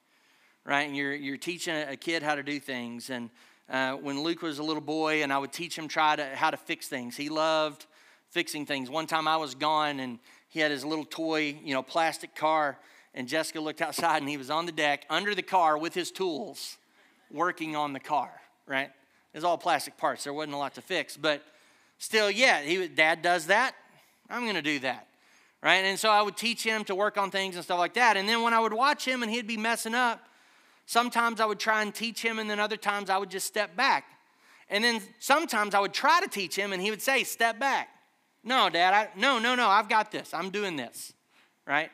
right? 0.64 0.86
And 0.86 0.96
you're, 0.96 1.14
you're 1.14 1.38
teaching 1.38 1.74
a 1.74 1.96
kid 1.96 2.22
how 2.22 2.34
to 2.34 2.42
do 2.42 2.60
things. 2.60 3.10
And 3.10 3.30
uh, 3.70 3.92
when 3.94 4.22
Luke 4.22 4.42
was 4.42 4.58
a 4.58 4.62
little 4.62 4.82
boy 4.82 5.22
and 5.22 5.32
I 5.32 5.38
would 5.38 5.52
teach 5.52 5.76
him 5.76 5.88
try 5.88 6.16
to, 6.16 6.24
how 6.34 6.50
to 6.50 6.56
fix 6.56 6.88
things, 6.88 7.16
he 7.16 7.28
loved 7.28 7.86
fixing 8.30 8.66
things. 8.66 8.90
One 8.90 9.06
time 9.06 9.28
I 9.28 9.36
was 9.36 9.54
gone 9.54 10.00
and 10.00 10.18
he 10.48 10.60
had 10.60 10.70
his 10.70 10.84
little 10.84 11.04
toy, 11.04 11.58
you 11.62 11.74
know, 11.74 11.82
plastic 11.82 12.34
car, 12.34 12.78
and 13.14 13.28
Jessica 13.28 13.60
looked 13.60 13.82
outside 13.82 14.18
and 14.18 14.28
he 14.28 14.36
was 14.36 14.50
on 14.50 14.66
the 14.66 14.72
deck 14.72 15.04
under 15.10 15.34
the 15.34 15.42
car 15.42 15.76
with 15.76 15.94
his 15.94 16.10
tools 16.10 16.78
working 17.30 17.76
on 17.76 17.92
the 17.92 18.00
car, 18.00 18.30
right? 18.66 18.90
It's 19.34 19.44
all 19.44 19.58
plastic 19.58 19.96
parts. 19.96 20.24
There 20.24 20.32
wasn't 20.32 20.54
a 20.54 20.58
lot 20.58 20.74
to 20.74 20.82
fix. 20.82 21.16
But 21.16 21.42
still, 21.98 22.30
yeah, 22.30 22.62
he, 22.62 22.88
dad 22.88 23.22
does 23.22 23.46
that. 23.46 23.74
I'm 24.30 24.42
going 24.42 24.54
to 24.54 24.62
do 24.62 24.78
that. 24.80 25.06
Right? 25.62 25.84
And 25.84 25.98
so 25.98 26.08
I 26.08 26.22
would 26.22 26.36
teach 26.36 26.62
him 26.62 26.84
to 26.84 26.94
work 26.94 27.18
on 27.18 27.30
things 27.30 27.56
and 27.56 27.64
stuff 27.64 27.78
like 27.78 27.94
that. 27.94 28.16
And 28.16 28.28
then 28.28 28.42
when 28.42 28.54
I 28.54 28.60
would 28.60 28.72
watch 28.72 29.04
him 29.04 29.22
and 29.22 29.30
he'd 29.30 29.46
be 29.46 29.56
messing 29.56 29.94
up, 29.94 30.27
sometimes 30.88 31.40
I 31.40 31.46
would 31.46 31.60
try 31.60 31.82
and 31.82 31.94
teach 31.94 32.20
him, 32.20 32.38
and 32.38 32.50
then 32.50 32.58
other 32.58 32.76
times 32.76 33.10
I 33.10 33.18
would 33.18 33.30
just 33.30 33.46
step 33.46 33.76
back. 33.76 34.04
And 34.68 34.82
then 34.82 35.00
sometimes 35.20 35.74
I 35.74 35.80
would 35.80 35.92
try 35.92 36.20
to 36.20 36.28
teach 36.28 36.56
him, 36.56 36.72
and 36.72 36.82
he 36.82 36.90
would 36.90 37.02
say, 37.02 37.22
Step 37.22 37.60
back. 37.60 37.88
No, 38.42 38.68
Dad, 38.70 38.94
I, 38.94 39.08
no, 39.18 39.38
no, 39.38 39.54
no, 39.54 39.68
I've 39.68 39.88
got 39.88 40.10
this. 40.10 40.34
I'm 40.34 40.50
doing 40.50 40.76
this. 40.76 41.12
Right? 41.66 41.90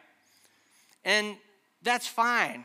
And 1.05 1.37
that's 1.83 2.07
fine 2.07 2.65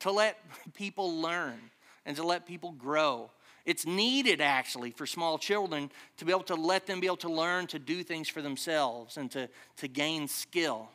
to 0.00 0.12
let 0.12 0.38
people 0.74 1.20
learn 1.20 1.58
and 2.06 2.16
to 2.16 2.22
let 2.22 2.46
people 2.46 2.72
grow 2.72 3.30
it's 3.64 3.86
needed 3.86 4.40
actually 4.40 4.90
for 4.90 5.06
small 5.06 5.38
children 5.38 5.90
to 6.16 6.24
be 6.24 6.32
able 6.32 6.42
to 6.44 6.54
let 6.54 6.86
them 6.86 7.00
be 7.00 7.06
able 7.06 7.16
to 7.18 7.30
learn 7.30 7.66
to 7.68 7.78
do 7.78 8.02
things 8.02 8.28
for 8.28 8.42
themselves 8.42 9.16
and 9.16 9.30
to, 9.30 9.48
to 9.76 9.88
gain 9.88 10.26
skill. 10.26 10.88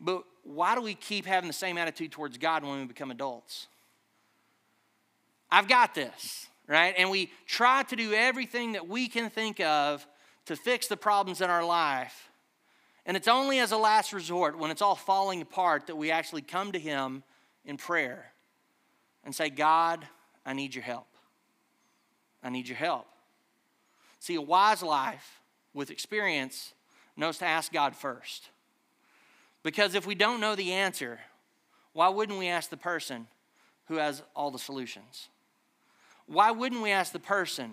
But 0.00 0.24
why 0.42 0.74
do 0.74 0.82
we 0.82 0.94
keep 0.94 1.26
having 1.26 1.48
the 1.48 1.54
same 1.54 1.78
attitude 1.78 2.12
towards 2.12 2.38
God 2.38 2.64
when 2.64 2.80
we 2.80 2.84
become 2.84 3.10
adults? 3.10 3.68
I've 5.50 5.68
got 5.68 5.94
this, 5.94 6.48
right? 6.66 6.94
And 6.98 7.10
we 7.10 7.30
try 7.46 7.84
to 7.84 7.96
do 7.96 8.12
everything 8.12 8.72
that 8.72 8.88
we 8.88 9.08
can 9.08 9.30
think 9.30 9.60
of 9.60 10.06
to 10.46 10.56
fix 10.56 10.88
the 10.88 10.96
problems 10.96 11.40
in 11.40 11.48
our 11.48 11.64
life. 11.64 12.28
And 13.06 13.16
it's 13.16 13.28
only 13.28 13.58
as 13.58 13.72
a 13.72 13.76
last 13.76 14.12
resort, 14.12 14.58
when 14.58 14.70
it's 14.70 14.82
all 14.82 14.96
falling 14.96 15.40
apart, 15.42 15.86
that 15.86 15.96
we 15.96 16.10
actually 16.10 16.42
come 16.42 16.72
to 16.72 16.78
Him 16.78 17.22
in 17.64 17.76
prayer 17.76 18.32
and 19.24 19.34
say, 19.34 19.50
God, 19.50 20.06
I 20.44 20.52
need 20.52 20.74
your 20.74 20.84
help. 20.84 21.06
I 22.42 22.50
need 22.50 22.68
your 22.68 22.76
help. 22.76 23.06
See, 24.20 24.34
a 24.34 24.40
wise 24.40 24.82
life 24.82 25.40
with 25.72 25.90
experience 25.90 26.72
knows 27.16 27.38
to 27.38 27.46
ask 27.46 27.72
God 27.72 27.94
first. 27.94 28.48
Because 29.64 29.94
if 29.94 30.06
we 30.06 30.14
don't 30.14 30.40
know 30.40 30.54
the 30.54 30.72
answer, 30.72 31.18
why 31.94 32.08
wouldn't 32.10 32.38
we 32.38 32.46
ask 32.48 32.70
the 32.70 32.76
person 32.76 33.26
who 33.86 33.96
has 33.96 34.22
all 34.36 34.52
the 34.52 34.58
solutions? 34.58 35.28
Why 36.26 36.52
wouldn't 36.52 36.82
we 36.82 36.90
ask 36.90 37.12
the 37.12 37.18
person 37.18 37.72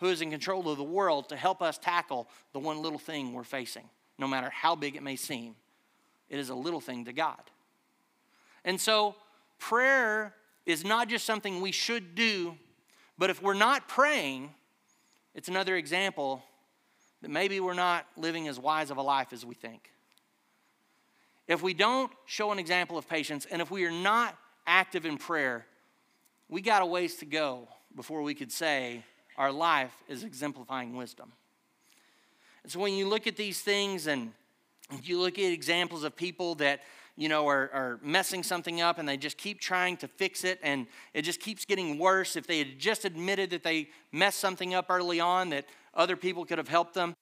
who 0.00 0.08
is 0.08 0.20
in 0.20 0.30
control 0.30 0.68
of 0.68 0.76
the 0.76 0.84
world 0.84 1.28
to 1.28 1.36
help 1.36 1.62
us 1.62 1.78
tackle 1.78 2.28
the 2.52 2.58
one 2.58 2.82
little 2.82 2.98
thing 2.98 3.32
we're 3.32 3.44
facing, 3.44 3.88
no 4.18 4.26
matter 4.26 4.50
how 4.50 4.74
big 4.74 4.96
it 4.96 5.02
may 5.02 5.16
seem? 5.16 5.54
It 6.28 6.38
is 6.38 6.50
a 6.50 6.54
little 6.54 6.80
thing 6.80 7.04
to 7.04 7.12
God. 7.12 7.40
And 8.64 8.80
so, 8.80 9.14
prayer 9.58 10.34
is 10.66 10.84
not 10.84 11.08
just 11.08 11.24
something 11.24 11.60
we 11.60 11.72
should 11.72 12.14
do, 12.14 12.56
but 13.16 13.30
if 13.30 13.40
we're 13.40 13.54
not 13.54 13.86
praying, 13.86 14.50
it's 15.34 15.48
another 15.48 15.76
example 15.76 16.42
that 17.20 17.30
maybe 17.30 17.60
we're 17.60 17.74
not 17.74 18.06
living 18.16 18.48
as 18.48 18.58
wise 18.58 18.90
of 18.90 18.96
a 18.96 19.02
life 19.02 19.32
as 19.32 19.46
we 19.46 19.54
think. 19.54 19.92
If 21.48 21.62
we 21.62 21.74
don't 21.74 22.10
show 22.24 22.52
an 22.52 22.58
example 22.58 22.96
of 22.96 23.08
patience, 23.08 23.46
and 23.50 23.60
if 23.60 23.70
we 23.70 23.84
are 23.84 23.90
not 23.90 24.36
active 24.66 25.04
in 25.04 25.18
prayer, 25.18 25.66
we 26.48 26.60
got 26.60 26.82
a 26.82 26.86
ways 26.86 27.16
to 27.16 27.26
go 27.26 27.68
before 27.96 28.22
we 28.22 28.34
could 28.34 28.52
say 28.52 29.04
our 29.36 29.50
life 29.50 29.92
is 30.08 30.24
exemplifying 30.24 30.96
wisdom. 30.96 31.32
And 32.62 32.70
so 32.70 32.78
when 32.78 32.94
you 32.94 33.08
look 33.08 33.26
at 33.26 33.36
these 33.36 33.60
things 33.60 34.06
and 34.06 34.32
you 35.02 35.18
look 35.18 35.38
at 35.38 35.52
examples 35.52 36.04
of 36.04 36.14
people 36.14 36.54
that 36.56 36.80
you 37.16 37.28
know, 37.28 37.46
are, 37.46 37.70
are 37.72 38.00
messing 38.02 38.42
something 38.42 38.80
up 38.80 38.98
and 38.98 39.06
they 39.08 39.16
just 39.16 39.36
keep 39.36 39.60
trying 39.60 39.96
to 39.98 40.08
fix 40.08 40.44
it 40.44 40.58
and 40.62 40.86
it 41.12 41.22
just 41.22 41.40
keeps 41.40 41.64
getting 41.64 41.98
worse. 41.98 42.36
If 42.36 42.46
they 42.46 42.58
had 42.58 42.78
just 42.78 43.04
admitted 43.04 43.50
that 43.50 43.62
they 43.62 43.90
messed 44.12 44.38
something 44.40 44.74
up 44.74 44.86
early 44.88 45.20
on, 45.20 45.50
that 45.50 45.66
other 45.94 46.16
people 46.16 46.46
could 46.46 46.58
have 46.58 46.68
helped 46.68 46.94
them, 46.94 47.14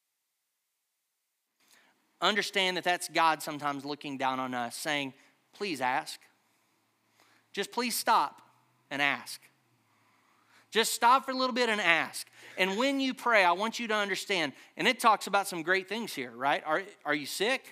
understand 2.21 2.77
that 2.77 2.85
that's 2.85 3.09
God 3.09 3.43
sometimes 3.43 3.85
looking 3.85 4.19
down 4.19 4.41
on 4.41 4.55
us 4.55 4.77
saying, 4.77 5.15
please 5.53 5.81
ask. 5.81 6.21
Just 7.53 7.73
please 7.73 7.97
stop 7.97 8.43
and 8.91 9.03
ask. 9.03 9.41
Just 10.71 10.93
stop 10.93 11.25
for 11.25 11.33
a 11.33 11.35
little 11.35 11.55
bit 11.55 11.69
and 11.69 11.81
ask. 11.81 12.29
And 12.57 12.79
when 12.79 13.01
you 13.01 13.13
pray, 13.13 13.45
I 13.45 13.53
want 13.53 13.81
you 13.81 13.89
to 13.89 13.95
understand, 13.95 14.53
and 14.77 14.87
it 14.87 15.01
talks 15.01 15.27
about 15.27 15.49
some 15.49 15.63
great 15.63 15.89
things 15.89 16.13
here, 16.13 16.31
right? 16.31 16.63
Are, 16.65 16.83
are 17.05 17.15
you 17.15 17.27
sick? 17.27 17.63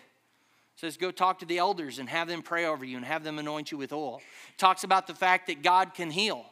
It 0.74 0.80
says 0.80 0.96
go 0.96 1.10
talk 1.10 1.38
to 1.40 1.46
the 1.46 1.58
elders 1.58 1.98
and 1.98 2.08
have 2.08 2.28
them 2.28 2.42
pray 2.42 2.64
over 2.64 2.84
you 2.84 2.96
and 2.96 3.06
have 3.06 3.22
them 3.22 3.38
anoint 3.38 3.70
you 3.70 3.78
with 3.78 3.92
oil. 3.92 4.20
It 4.50 4.58
talks 4.58 4.82
about 4.82 5.06
the 5.06 5.14
fact 5.14 5.46
that 5.46 5.62
God 5.62 5.94
can 5.94 6.10
heal 6.10 6.44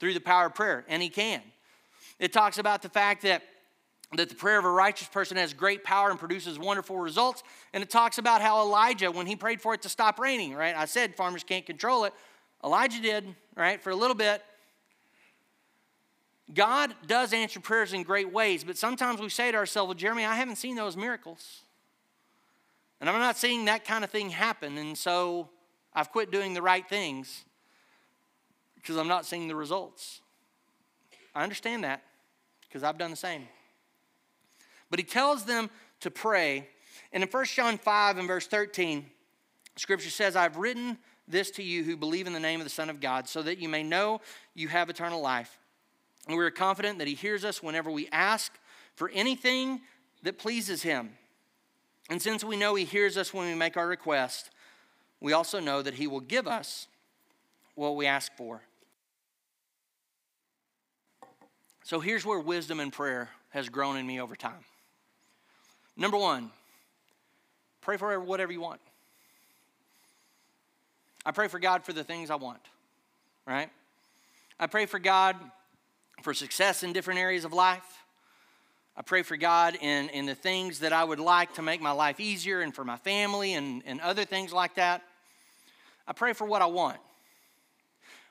through 0.00 0.14
the 0.14 0.20
power 0.20 0.46
of 0.46 0.54
prayer, 0.54 0.84
and 0.88 1.00
He 1.00 1.08
can. 1.08 1.40
It 2.18 2.32
talks 2.32 2.58
about 2.58 2.82
the 2.82 2.88
fact 2.88 3.22
that 3.22 3.42
that 4.16 4.28
the 4.28 4.34
prayer 4.34 4.58
of 4.58 4.64
a 4.64 4.70
righteous 4.70 5.08
person 5.08 5.36
has 5.36 5.54
great 5.54 5.84
power 5.84 6.10
and 6.10 6.18
produces 6.18 6.58
wonderful 6.58 6.98
results. 6.98 7.42
And 7.72 7.82
it 7.82 7.90
talks 7.90 8.18
about 8.18 8.42
how 8.42 8.60
Elijah, 8.60 9.10
when 9.10 9.26
he 9.26 9.36
prayed 9.36 9.60
for 9.60 9.74
it 9.74 9.82
to 9.82 9.88
stop 9.88 10.18
raining, 10.18 10.54
right? 10.54 10.76
I 10.76 10.84
said 10.84 11.14
farmers 11.14 11.44
can't 11.44 11.64
control 11.64 12.04
it. 12.04 12.12
Elijah 12.64 13.00
did, 13.00 13.34
right, 13.56 13.80
for 13.82 13.90
a 13.90 13.96
little 13.96 14.14
bit. 14.14 14.42
God 16.52 16.94
does 17.06 17.32
answer 17.32 17.60
prayers 17.60 17.92
in 17.92 18.02
great 18.02 18.30
ways, 18.30 18.62
but 18.64 18.76
sometimes 18.76 19.20
we 19.20 19.28
say 19.30 19.50
to 19.50 19.56
ourselves, 19.56 19.88
well, 19.88 19.94
Jeremy, 19.94 20.24
I 20.24 20.34
haven't 20.34 20.56
seen 20.56 20.76
those 20.76 20.96
miracles. 20.96 21.62
And 23.00 23.08
I'm 23.08 23.18
not 23.18 23.36
seeing 23.36 23.64
that 23.64 23.84
kind 23.84 24.04
of 24.04 24.10
thing 24.10 24.30
happen, 24.30 24.76
and 24.78 24.96
so 24.96 25.48
I've 25.94 26.12
quit 26.12 26.30
doing 26.30 26.54
the 26.54 26.62
right 26.62 26.86
things 26.86 27.44
because 28.74 28.96
I'm 28.96 29.08
not 29.08 29.24
seeing 29.24 29.48
the 29.48 29.56
results. 29.56 30.20
I 31.34 31.42
understand 31.42 31.84
that 31.84 32.02
because 32.68 32.82
I've 32.82 32.98
done 32.98 33.10
the 33.10 33.16
same. 33.16 33.48
But 34.92 34.98
he 34.98 35.06
tells 35.06 35.46
them 35.46 35.70
to 36.00 36.10
pray. 36.10 36.68
And 37.14 37.22
in 37.22 37.28
1 37.30 37.44
John 37.46 37.78
5 37.78 38.18
and 38.18 38.28
verse 38.28 38.46
13, 38.46 39.06
scripture 39.76 40.10
says, 40.10 40.36
I've 40.36 40.58
written 40.58 40.98
this 41.26 41.50
to 41.52 41.62
you 41.62 41.82
who 41.82 41.96
believe 41.96 42.26
in 42.26 42.34
the 42.34 42.40
name 42.40 42.60
of 42.60 42.66
the 42.66 42.70
Son 42.70 42.90
of 42.90 43.00
God, 43.00 43.26
so 43.26 43.40
that 43.40 43.58
you 43.58 43.70
may 43.70 43.82
know 43.82 44.20
you 44.54 44.68
have 44.68 44.90
eternal 44.90 45.22
life. 45.22 45.58
And 46.28 46.36
we 46.36 46.44
are 46.44 46.50
confident 46.50 46.98
that 46.98 47.08
He 47.08 47.14
hears 47.14 47.42
us 47.42 47.62
whenever 47.62 47.90
we 47.90 48.06
ask 48.12 48.52
for 48.94 49.08
anything 49.14 49.80
that 50.24 50.36
pleases 50.36 50.82
Him. 50.82 51.14
And 52.10 52.20
since 52.20 52.44
we 52.44 52.58
know 52.58 52.74
He 52.74 52.84
hears 52.84 53.16
us 53.16 53.32
when 53.32 53.46
we 53.46 53.54
make 53.54 53.78
our 53.78 53.88
request, 53.88 54.50
we 55.20 55.32
also 55.32 55.58
know 55.58 55.80
that 55.80 55.94
He 55.94 56.06
will 56.06 56.20
give 56.20 56.46
us 56.46 56.86
what 57.76 57.96
we 57.96 58.04
ask 58.04 58.30
for. 58.36 58.60
So 61.82 61.98
here's 61.98 62.26
where 62.26 62.38
wisdom 62.38 62.78
and 62.78 62.92
prayer 62.92 63.30
has 63.52 63.70
grown 63.70 63.96
in 63.96 64.06
me 64.06 64.20
over 64.20 64.36
time. 64.36 64.66
Number 65.96 66.16
one, 66.16 66.50
pray 67.80 67.96
for 67.96 68.18
whatever 68.20 68.52
you 68.52 68.60
want. 68.60 68.80
I 71.24 71.30
pray 71.30 71.48
for 71.48 71.58
God 71.58 71.84
for 71.84 71.92
the 71.92 72.02
things 72.02 72.30
I 72.30 72.34
want, 72.36 72.60
right? 73.46 73.70
I 74.58 74.66
pray 74.66 74.86
for 74.86 74.98
God 74.98 75.36
for 76.22 76.34
success 76.34 76.82
in 76.82 76.92
different 76.92 77.20
areas 77.20 77.44
of 77.44 77.52
life. 77.52 78.02
I 78.96 79.02
pray 79.02 79.22
for 79.22 79.36
God 79.36 79.76
in, 79.80 80.08
in 80.10 80.26
the 80.26 80.34
things 80.34 80.80
that 80.80 80.92
I 80.92 81.02
would 81.02 81.20
like 81.20 81.54
to 81.54 81.62
make 81.62 81.80
my 81.80 81.92
life 81.92 82.20
easier 82.20 82.60
and 82.60 82.74
for 82.74 82.84
my 82.84 82.96
family 82.96 83.54
and, 83.54 83.82
and 83.86 84.00
other 84.00 84.24
things 84.24 84.52
like 84.52 84.74
that. 84.74 85.02
I 86.06 86.12
pray 86.12 86.32
for 86.32 86.46
what 86.46 86.60
I 86.60 86.66
want. 86.66 86.98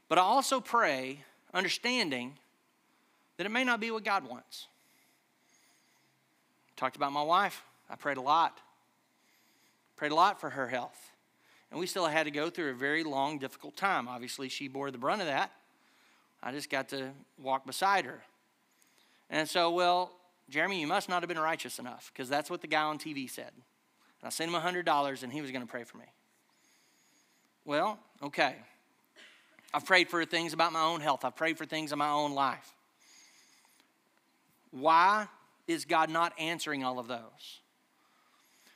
But 0.07 0.17
I 0.17 0.21
also 0.21 0.59
pray, 0.59 1.19
understanding 1.53 2.33
that 3.37 3.45
it 3.45 3.49
may 3.49 3.63
not 3.63 3.79
be 3.79 3.91
what 3.91 4.03
God 4.03 4.27
wants. 4.27 4.67
Talked 6.81 6.95
about 6.95 7.11
my 7.11 7.21
wife. 7.21 7.61
I 7.91 7.95
prayed 7.95 8.17
a 8.17 8.21
lot. 8.21 8.57
Prayed 9.97 10.11
a 10.11 10.15
lot 10.15 10.41
for 10.41 10.49
her 10.49 10.67
health. 10.67 10.97
And 11.69 11.79
we 11.79 11.85
still 11.85 12.07
had 12.07 12.23
to 12.23 12.31
go 12.31 12.49
through 12.49 12.71
a 12.71 12.73
very 12.73 13.03
long, 13.03 13.37
difficult 13.37 13.77
time. 13.77 14.07
Obviously, 14.07 14.49
she 14.49 14.67
bore 14.67 14.89
the 14.89 14.97
brunt 14.97 15.21
of 15.21 15.27
that. 15.27 15.51
I 16.41 16.51
just 16.51 16.71
got 16.71 16.89
to 16.89 17.11
walk 17.37 17.67
beside 17.67 18.05
her. 18.05 18.23
And 19.29 19.47
so, 19.47 19.69
well, 19.69 20.11
Jeremy, 20.49 20.81
you 20.81 20.87
must 20.87 21.07
not 21.07 21.21
have 21.21 21.27
been 21.27 21.37
righteous 21.37 21.77
enough 21.77 22.09
because 22.11 22.27
that's 22.27 22.49
what 22.49 22.61
the 22.61 22.67
guy 22.67 22.81
on 22.81 22.97
TV 22.97 23.29
said. 23.29 23.51
And 23.53 24.25
I 24.25 24.29
sent 24.29 24.51
him 24.51 24.59
$100 24.59 25.21
and 25.21 25.31
he 25.31 25.39
was 25.39 25.51
going 25.51 25.63
to 25.63 25.71
pray 25.71 25.83
for 25.83 25.99
me. 25.99 26.05
Well, 27.63 27.99
okay. 28.23 28.55
I've 29.71 29.85
prayed 29.85 30.09
for 30.09 30.25
things 30.25 30.51
about 30.53 30.73
my 30.73 30.81
own 30.81 30.99
health, 30.99 31.25
I've 31.25 31.35
prayed 31.35 31.59
for 31.59 31.67
things 31.67 31.91
in 31.91 31.99
my 31.99 32.09
own 32.09 32.31
life. 32.31 32.73
Why 34.71 35.27
is 35.67 35.85
God 35.85 36.09
not 36.09 36.33
answering 36.39 36.83
all 36.83 36.99
of 36.99 37.07
those? 37.07 37.61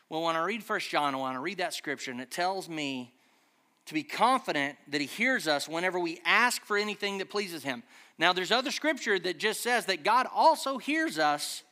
Well, 0.09 0.21
when 0.21 0.35
I 0.35 0.43
read 0.43 0.63
First 0.63 0.89
John, 0.89 1.17
when 1.17 1.31
I 1.31 1.37
read 1.37 1.57
that 1.57 1.73
scripture, 1.73 2.11
and 2.11 2.21
it 2.21 2.31
tells 2.31 2.69
me 2.69 3.13
to 3.87 3.93
be 3.93 4.03
confident 4.03 4.77
that 4.89 5.01
He 5.01 5.07
hears 5.07 5.47
us 5.47 5.67
whenever 5.67 5.99
we 5.99 6.19
ask 6.25 6.63
for 6.65 6.77
anything 6.77 7.17
that 7.19 7.29
pleases 7.29 7.63
Him. 7.63 7.83
Now, 8.17 8.33
there's 8.33 8.51
other 8.51 8.71
scripture 8.71 9.19
that 9.19 9.39
just 9.39 9.61
says 9.61 9.85
that 9.85 10.03
God 10.03 10.27
also 10.33 10.77
hears 10.77 11.19
us 11.19 11.63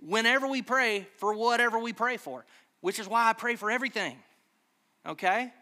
whenever 0.00 0.46
we 0.46 0.62
pray 0.62 1.06
for 1.16 1.34
whatever 1.34 1.78
we 1.78 1.92
pray 1.92 2.16
for, 2.16 2.44
which 2.80 2.98
is 2.98 3.08
why 3.08 3.28
I 3.28 3.32
pray 3.32 3.56
for 3.56 3.70
everything. 3.70 4.16
Okay? 5.06 5.52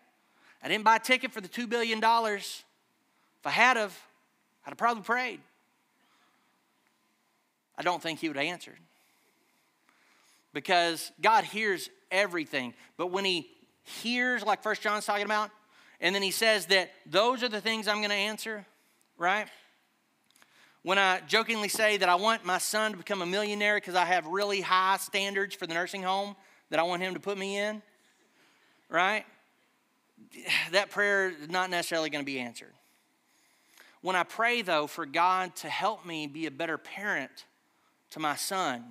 I 0.62 0.68
didn't 0.68 0.84
buy 0.84 0.96
a 0.96 1.00
ticket 1.00 1.32
for 1.32 1.40
the 1.40 1.48
$2 1.48 1.68
billion. 1.68 2.00
If 2.02 2.64
I 3.44 3.50
had 3.50 3.76
of, 3.76 3.96
I'd 4.64 4.70
have 4.70 4.78
probably 4.78 5.02
prayed. 5.02 5.40
I 7.78 7.82
don't 7.82 8.02
think 8.02 8.20
he 8.20 8.28
would 8.28 8.36
have 8.36 8.46
answered 8.46 8.78
because 10.52 11.12
God 11.20 11.44
hears 11.44 11.90
everything. 12.10 12.72
But 12.96 13.08
when 13.08 13.24
He 13.24 13.46
hears, 13.82 14.42
like 14.42 14.62
First 14.62 14.82
John's 14.82 15.04
talking 15.04 15.26
about, 15.26 15.50
and 16.00 16.14
then 16.14 16.22
He 16.22 16.30
says 16.30 16.66
that 16.66 16.90
those 17.04 17.42
are 17.42 17.48
the 17.48 17.60
things 17.60 17.88
I'm 17.88 17.98
going 17.98 18.08
to 18.08 18.14
answer, 18.14 18.64
right? 19.18 19.48
When 20.82 20.98
I 20.98 21.20
jokingly 21.26 21.68
say 21.68 21.96
that 21.96 22.08
I 22.08 22.14
want 22.14 22.44
my 22.44 22.58
son 22.58 22.92
to 22.92 22.96
become 22.96 23.20
a 23.20 23.26
millionaire 23.26 23.76
because 23.76 23.96
I 23.96 24.04
have 24.04 24.26
really 24.26 24.60
high 24.60 24.98
standards 24.98 25.54
for 25.54 25.66
the 25.66 25.74
nursing 25.74 26.02
home 26.02 26.36
that 26.70 26.78
I 26.78 26.84
want 26.84 27.02
him 27.02 27.14
to 27.14 27.20
put 27.20 27.36
me 27.36 27.58
in, 27.58 27.82
right? 28.88 29.26
That 30.72 30.90
prayer 30.90 31.30
is 31.30 31.50
not 31.50 31.70
necessarily 31.70 32.08
going 32.08 32.24
to 32.24 32.26
be 32.26 32.38
answered. 32.38 32.72
When 34.00 34.14
I 34.14 34.22
pray, 34.22 34.62
though, 34.62 34.86
for 34.86 35.04
God 35.04 35.56
to 35.56 35.68
help 35.68 36.06
me 36.06 36.28
be 36.28 36.46
a 36.46 36.50
better 36.50 36.78
parent 36.78 37.44
to 38.10 38.20
my 38.20 38.36
son, 38.36 38.84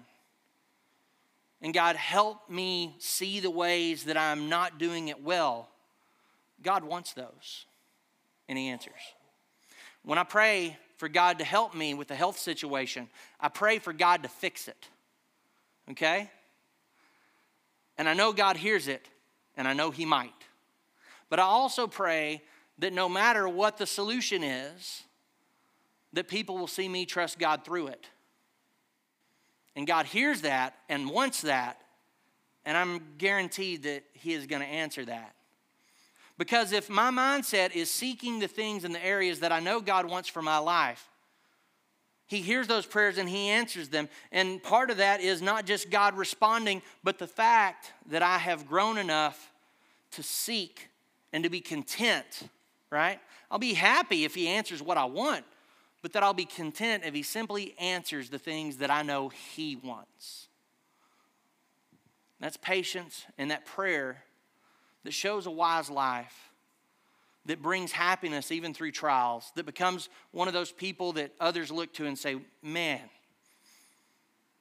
and 1.62 1.74
God, 1.74 1.96
help 1.96 2.50
me 2.50 2.96
see 3.00 3.40
the 3.40 3.50
ways 3.50 4.04
that 4.04 4.18
I'm 4.18 4.50
not 4.50 4.78
doing 4.78 5.08
it 5.08 5.24
well. 5.24 5.70
God 6.62 6.84
wants 6.84 7.14
those, 7.14 7.66
and 8.48 8.58
He 8.58 8.68
answers. 8.68 8.94
When 10.04 10.20
I 10.20 10.24
pray 10.24 10.78
for 10.98 11.10
God 11.10 11.40
to 11.40 11.46
help 11.46 11.74
me 11.74 11.94
with 11.94 12.08
the 12.08 12.16
health 12.16 12.38
situation, 12.38 13.10
I 13.40 13.50
pray 13.50 13.80
for 13.80 13.94
God 13.94 14.24
to 14.24 14.30
fix 14.30 14.68
it. 14.68 14.88
Okay? 15.90 16.30
And 17.98 18.08
I 18.08 18.14
know 18.14 18.34
God 18.34 18.58
hears 18.58 18.88
it, 18.88 19.08
and 19.58 19.68
I 19.68 19.74
know 19.74 19.92
He 19.92 20.06
might. 20.06 20.34
But 21.30 21.40
I 21.40 21.44
also 21.44 21.88
pray 21.88 22.44
that 22.78 22.94
no 22.94 23.10
matter 23.10 23.48
what 23.48 23.78
the 23.78 23.88
solution 23.88 24.44
is, 24.44 25.04
that 26.14 26.28
people 26.28 26.58
will 26.58 26.68
see 26.68 26.88
me 26.88 27.06
trust 27.06 27.40
God 27.40 27.66
through 27.66 27.88
it. 27.88 28.08
And 29.76 29.86
God 29.86 30.06
hears 30.06 30.42
that 30.42 30.76
and 30.88 31.10
wants 31.10 31.42
that, 31.42 31.82
and 32.66 32.78
I'm 32.78 33.02
guaranteed 33.18 33.84
that 33.84 34.04
He 34.14 34.34
is 34.34 34.48
going 34.48 34.62
to 34.62 34.68
answer 34.68 35.04
that. 35.06 35.36
Because 36.38 36.72
if 36.72 36.90
my 36.90 37.12
mindset 37.12 37.76
is 37.76 37.90
seeking 37.90 38.40
the 38.40 38.48
things 38.48 38.84
in 38.84 38.92
the 38.92 39.06
areas 39.06 39.40
that 39.40 39.52
I 39.52 39.60
know 39.60 39.80
God 39.80 40.10
wants 40.10 40.28
for 40.28 40.42
my 40.42 40.58
life, 40.58 41.10
He 42.28 42.42
hears 42.42 42.68
those 42.68 42.86
prayers 42.86 43.18
and 43.18 43.30
He 43.30 43.50
answers 43.50 43.90
them. 43.90 44.10
And 44.32 44.62
part 44.62 44.90
of 44.90 44.98
that 44.98 45.22
is 45.22 45.42
not 45.42 45.66
just 45.66 45.90
God 45.90 46.18
responding, 46.18 46.82
but 47.04 47.20
the 47.20 47.28
fact 47.28 47.94
that 48.10 48.22
I 48.22 48.38
have 48.38 48.68
grown 48.68 48.98
enough 48.98 49.52
to 50.12 50.24
seek 50.24 50.90
and 51.32 51.44
to 51.44 51.50
be 51.50 51.62
content, 51.62 52.44
right? 52.90 53.20
I'll 53.52 53.60
be 53.60 53.74
happy 53.74 54.26
if 54.26 54.36
He 54.36 54.48
answers 54.48 54.82
what 54.82 54.98
I 54.98 55.06
want, 55.06 55.46
but 56.06 56.14
that 56.14 56.22
I'll 56.22 56.36
be 56.36 56.46
content 56.46 57.02
if 57.04 57.16
He 57.16 57.24
simply 57.24 57.74
answers 57.80 58.30
the 58.30 58.38
things 58.38 58.78
that 58.78 58.92
I 58.92 59.02
know 59.02 59.30
He 59.30 59.76
wants. 59.76 60.50
That's 62.40 62.58
patience 62.58 63.26
and 63.40 63.50
that 63.50 63.66
prayer 63.66 64.24
that 65.04 65.16
shows 65.16 65.48
a 65.48 65.50
wise 65.50 65.90
life, 65.90 66.52
that 67.48 67.60
brings 67.60 67.92
happiness 67.92 68.52
even 68.52 68.72
through 68.72 68.92
trials, 68.92 69.52
that 69.56 69.66
becomes 69.66 70.10
one 70.30 70.48
of 70.48 70.54
those 70.54 70.72
people 70.72 71.14
that 71.14 71.32
others 71.40 71.72
look 71.72 71.92
to 71.96 72.06
and 72.06 72.20
say, 72.20 72.38
Man, 72.62 73.02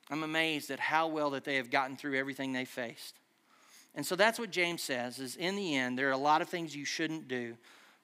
I'm 0.09 0.23
amazed 0.23 0.71
at 0.71 0.81
how 0.81 1.09
well 1.09 1.29
that 1.33 1.45
they 1.45 1.57
have 1.57 1.69
gotten 1.69 1.99
through 1.99 2.19
everything 2.19 2.55
they 2.55 2.64
faced. 2.64 3.16
And 3.95 4.07
so 4.07 4.16
that's 4.16 4.39
what 4.39 4.51
James 4.51 4.83
says 4.83 5.19
is 5.19 5.37
in 5.37 5.57
the 5.57 5.77
end, 5.77 5.99
there 5.99 6.09
are 6.09 6.12
a 6.12 6.16
lot 6.16 6.41
of 6.41 6.49
things 6.49 6.75
you 6.75 6.87
shouldn't 6.87 7.29
do, 7.29 7.59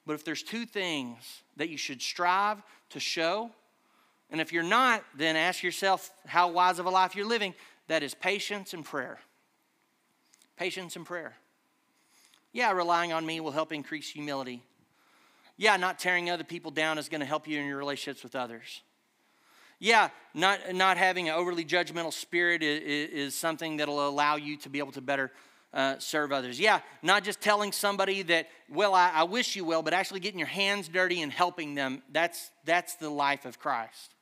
but 0.06 0.14
if 0.14 0.24
there's 0.24 0.42
two 0.42 0.66
things 0.66 1.42
that 1.56 1.68
you 1.68 1.76
should 1.76 2.02
strive 2.02 2.62
to 2.90 3.00
show, 3.00 3.50
and 4.30 4.40
if 4.40 4.52
you're 4.52 4.62
not, 4.62 5.04
then 5.16 5.36
ask 5.36 5.62
yourself 5.62 6.10
how 6.26 6.50
wise 6.50 6.78
of 6.78 6.86
a 6.86 6.90
life 6.90 7.16
you're 7.16 7.26
living. 7.26 7.54
That 7.88 8.02
is 8.02 8.14
patience 8.14 8.72
and 8.72 8.84
prayer. 8.84 9.18
Patience 10.56 10.96
and 10.96 11.04
prayer. 11.04 11.34
Yeah, 12.52 12.72
relying 12.72 13.12
on 13.12 13.26
me 13.26 13.40
will 13.40 13.50
help 13.50 13.72
increase 13.72 14.08
humility. 14.08 14.62
Yeah, 15.56 15.76
not 15.76 15.98
tearing 15.98 16.30
other 16.30 16.44
people 16.44 16.70
down 16.70 16.98
is 16.98 17.08
going 17.08 17.20
to 17.20 17.26
help 17.26 17.46
you 17.46 17.58
in 17.58 17.66
your 17.66 17.76
relationships 17.76 18.22
with 18.22 18.34
others. 18.34 18.82
Yeah, 19.78 20.10
not, 20.34 20.74
not 20.74 20.96
having 20.96 21.28
an 21.28 21.34
overly 21.34 21.64
judgmental 21.64 22.12
spirit 22.12 22.62
is, 22.62 23.10
is 23.10 23.34
something 23.34 23.78
that 23.78 23.88
will 23.88 24.06
allow 24.06 24.36
you 24.36 24.56
to 24.58 24.68
be 24.68 24.78
able 24.78 24.92
to 24.92 25.00
better 25.00 25.32
uh, 25.72 25.98
serve 25.98 26.32
others. 26.32 26.58
Yeah, 26.58 26.80
not 27.02 27.24
just 27.24 27.40
telling 27.40 27.72
somebody 27.72 28.22
that, 28.22 28.48
well, 28.68 28.94
I, 28.94 29.10
I 29.14 29.22
wish 29.24 29.54
you 29.56 29.64
well, 29.64 29.82
but 29.82 29.92
actually 29.92 30.20
getting 30.20 30.38
your 30.38 30.48
hands 30.48 30.88
dirty 30.88 31.22
and 31.22 31.30
helping 31.30 31.74
them. 31.74 32.02
That's, 32.12 32.50
that's 32.64 32.96
the 32.96 33.10
life 33.10 33.44
of 33.44 33.58
Christ, 33.58 34.14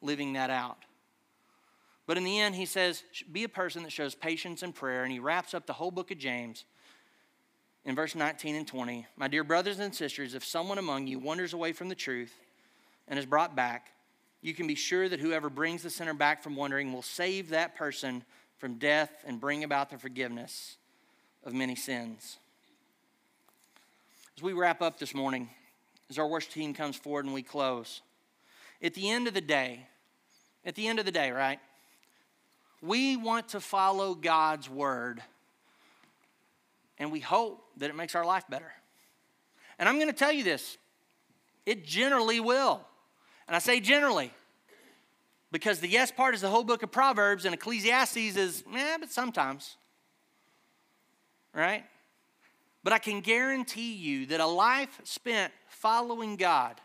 living 0.00 0.34
that 0.34 0.50
out. 0.50 0.78
But 2.06 2.16
in 2.16 2.24
the 2.24 2.40
end, 2.40 2.54
he 2.54 2.64
says, 2.64 3.02
be 3.30 3.44
a 3.44 3.50
person 3.50 3.82
that 3.82 3.92
shows 3.92 4.14
patience 4.14 4.62
and 4.62 4.74
prayer. 4.74 5.04
And 5.04 5.12
he 5.12 5.18
wraps 5.18 5.52
up 5.52 5.66
the 5.66 5.74
whole 5.74 5.90
book 5.90 6.10
of 6.10 6.16
James 6.16 6.64
in 7.84 7.94
verse 7.94 8.14
19 8.14 8.54
and 8.54 8.66
20. 8.66 9.06
My 9.16 9.28
dear 9.28 9.44
brothers 9.44 9.78
and 9.78 9.94
sisters, 9.94 10.34
if 10.34 10.42
someone 10.42 10.78
among 10.78 11.06
you 11.06 11.18
wanders 11.18 11.52
away 11.52 11.72
from 11.72 11.90
the 11.90 11.94
truth 11.94 12.32
and 13.08 13.18
is 13.18 13.26
brought 13.26 13.54
back, 13.54 13.92
you 14.40 14.54
can 14.54 14.66
be 14.66 14.74
sure 14.74 15.06
that 15.06 15.20
whoever 15.20 15.50
brings 15.50 15.82
the 15.82 15.90
sinner 15.90 16.14
back 16.14 16.42
from 16.42 16.56
wandering 16.56 16.94
will 16.94 17.02
save 17.02 17.50
that 17.50 17.74
person 17.74 18.24
from 18.58 18.74
death 18.74 19.24
and 19.26 19.40
bring 19.40 19.64
about 19.64 19.90
the 19.90 19.98
forgiveness 19.98 20.76
of 21.44 21.54
many 21.54 21.74
sins. 21.74 22.38
As 24.36 24.42
we 24.42 24.52
wrap 24.52 24.82
up 24.82 24.98
this 24.98 25.14
morning, 25.14 25.48
as 26.10 26.18
our 26.18 26.26
worship 26.26 26.52
team 26.52 26.74
comes 26.74 26.96
forward 26.96 27.24
and 27.24 27.34
we 27.34 27.42
close, 27.42 28.02
at 28.82 28.94
the 28.94 29.10
end 29.10 29.26
of 29.26 29.34
the 29.34 29.40
day, 29.40 29.86
at 30.64 30.74
the 30.74 30.86
end 30.86 30.98
of 30.98 31.04
the 31.04 31.12
day, 31.12 31.30
right? 31.30 31.58
We 32.82 33.16
want 33.16 33.48
to 33.50 33.60
follow 33.60 34.14
God's 34.14 34.68
word, 34.68 35.22
and 36.98 37.10
we 37.10 37.20
hope 37.20 37.64
that 37.78 37.90
it 37.90 37.96
makes 37.96 38.14
our 38.14 38.24
life 38.24 38.44
better. 38.48 38.72
And 39.78 39.88
I'm 39.88 39.96
going 39.96 40.08
to 40.08 40.12
tell 40.12 40.32
you 40.32 40.44
this 40.44 40.76
it 41.66 41.84
generally 41.84 42.40
will. 42.40 42.80
And 43.46 43.56
I 43.56 43.60
say 43.60 43.80
generally 43.80 44.32
because 45.50 45.80
the 45.80 45.88
yes 45.88 46.10
part 46.10 46.34
is 46.34 46.40
the 46.40 46.48
whole 46.48 46.64
book 46.64 46.82
of 46.82 46.90
Proverbs, 46.90 47.44
and 47.44 47.54
Ecclesiastes 47.54 48.16
is, 48.16 48.64
eh, 48.74 48.96
but 49.00 49.10
sometimes. 49.10 49.76
Right? 51.54 51.84
But 52.84 52.92
I 52.92 52.98
can 52.98 53.20
guarantee 53.20 53.94
you 53.94 54.26
that 54.26 54.40
a 54.40 54.46
life 54.46 55.00
spent 55.04 55.52
following 55.68 56.36
God, 56.36 56.80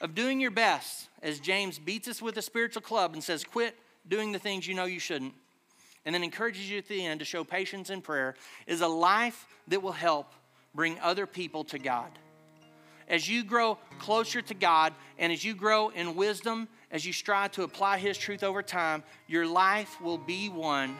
of 0.00 0.14
doing 0.14 0.40
your 0.40 0.50
best, 0.50 1.08
as 1.22 1.38
James 1.38 1.78
beats 1.78 2.08
us 2.08 2.20
with 2.20 2.36
a 2.36 2.42
spiritual 2.42 2.82
club 2.82 3.14
and 3.14 3.22
says, 3.22 3.44
quit 3.44 3.76
doing 4.08 4.32
the 4.32 4.38
things 4.38 4.66
you 4.66 4.74
know 4.74 4.84
you 4.84 4.98
shouldn't, 4.98 5.32
and 6.04 6.14
then 6.14 6.24
encourages 6.24 6.68
you 6.68 6.78
at 6.78 6.88
the 6.88 7.06
end 7.06 7.20
to 7.20 7.24
show 7.24 7.44
patience 7.44 7.88
and 7.88 8.02
prayer, 8.02 8.34
is 8.66 8.80
a 8.80 8.88
life 8.88 9.46
that 9.68 9.80
will 9.80 9.92
help 9.92 10.32
bring 10.74 10.98
other 11.00 11.26
people 11.26 11.62
to 11.64 11.78
God. 11.78 12.10
As 13.08 13.28
you 13.28 13.44
grow 13.44 13.76
closer 13.98 14.42
to 14.42 14.54
God 14.54 14.94
and 15.18 15.32
as 15.32 15.44
you 15.44 15.54
grow 15.54 15.90
in 15.90 16.16
wisdom, 16.16 16.66
as 16.92 17.06
you 17.06 17.12
strive 17.12 17.52
to 17.52 17.62
apply 17.62 17.98
His 17.98 18.18
truth 18.18 18.44
over 18.44 18.62
time, 18.62 19.02
your 19.26 19.46
life 19.46 20.00
will 20.00 20.18
be 20.18 20.48
one 20.48 20.94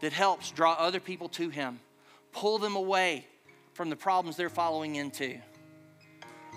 that 0.00 0.12
helps 0.12 0.50
draw 0.50 0.72
other 0.72 0.98
people 0.98 1.28
to 1.28 1.50
Him, 1.50 1.78
pull 2.32 2.58
them 2.58 2.74
away 2.74 3.26
from 3.74 3.90
the 3.90 3.96
problems 3.96 4.36
they're 4.36 4.48
following 4.48 4.96
into. 4.96 5.38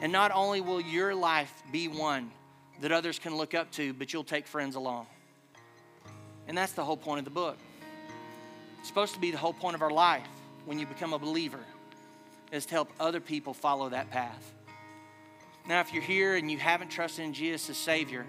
And 0.01 0.11
not 0.11 0.31
only 0.33 0.61
will 0.61 0.81
your 0.81 1.13
life 1.13 1.51
be 1.71 1.87
one 1.87 2.31
that 2.81 2.91
others 2.91 3.19
can 3.19 3.35
look 3.35 3.53
up 3.53 3.69
to, 3.71 3.93
but 3.93 4.11
you'll 4.11 4.23
take 4.23 4.47
friends 4.47 4.75
along. 4.75 5.05
And 6.47 6.57
that's 6.57 6.71
the 6.71 6.83
whole 6.83 6.97
point 6.97 7.19
of 7.19 7.25
the 7.25 7.31
book. 7.31 7.57
It's 8.79 8.87
supposed 8.87 9.13
to 9.13 9.19
be 9.19 9.31
the 9.31 9.37
whole 9.37 9.53
point 9.53 9.75
of 9.75 9.81
our 9.81 9.91
life 9.91 10.27
when 10.65 10.79
you 10.79 10.85
become 10.85 11.13
a 11.13 11.19
believer, 11.19 11.59
is 12.51 12.65
to 12.65 12.73
help 12.73 12.89
other 12.99 13.19
people 13.19 13.53
follow 13.53 13.89
that 13.89 14.09
path. 14.09 14.53
Now, 15.67 15.81
if 15.81 15.93
you're 15.93 16.03
here 16.03 16.35
and 16.35 16.49
you 16.49 16.57
haven't 16.57 16.89
trusted 16.89 17.25
in 17.25 17.33
Jesus 17.33 17.69
as 17.69 17.77
Savior, 17.77 18.25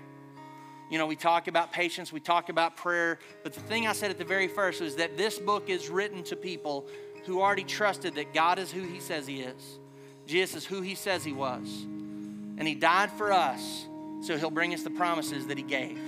you 0.95 0.99
know, 0.99 1.07
we 1.07 1.17
talk 1.17 1.49
about 1.49 1.73
patience, 1.73 2.13
we 2.13 2.21
talk 2.21 2.51
about 2.51 2.77
prayer, 2.77 3.19
but 3.43 3.53
the 3.53 3.59
thing 3.59 3.89
I 3.89 3.93
said 3.95 4.13
at 4.13 4.19
the 4.19 4.25
very 4.25 4.47
first 4.47 4.81
was 4.81 4.95
that 4.95 5.17
this 5.17 5.41
book 5.41 5.69
is 5.69 5.89
written 5.89 6.23
to 6.23 6.37
people 6.37 6.87
who 7.25 7.41
already 7.41 7.65
trusted 7.65 8.15
that 8.15 8.33
God 8.33 8.61
is 8.61 8.71
who 8.71 8.83
He 8.83 9.01
says 9.01 9.27
He 9.27 9.41
is. 9.41 9.81
Jesus 10.25 10.59
is 10.59 10.65
who 10.65 10.83
He 10.83 10.95
says 10.95 11.25
He 11.25 11.33
was. 11.33 11.83
And 11.83 12.63
He 12.63 12.77
died 12.77 13.11
for 13.11 13.33
us, 13.33 13.87
so 14.23 14.37
He'll 14.37 14.53
bring 14.53 14.73
us 14.73 14.85
the 14.85 14.91
promises 14.91 15.49
that 15.49 15.59
He 15.59 15.65
gave 15.65 15.99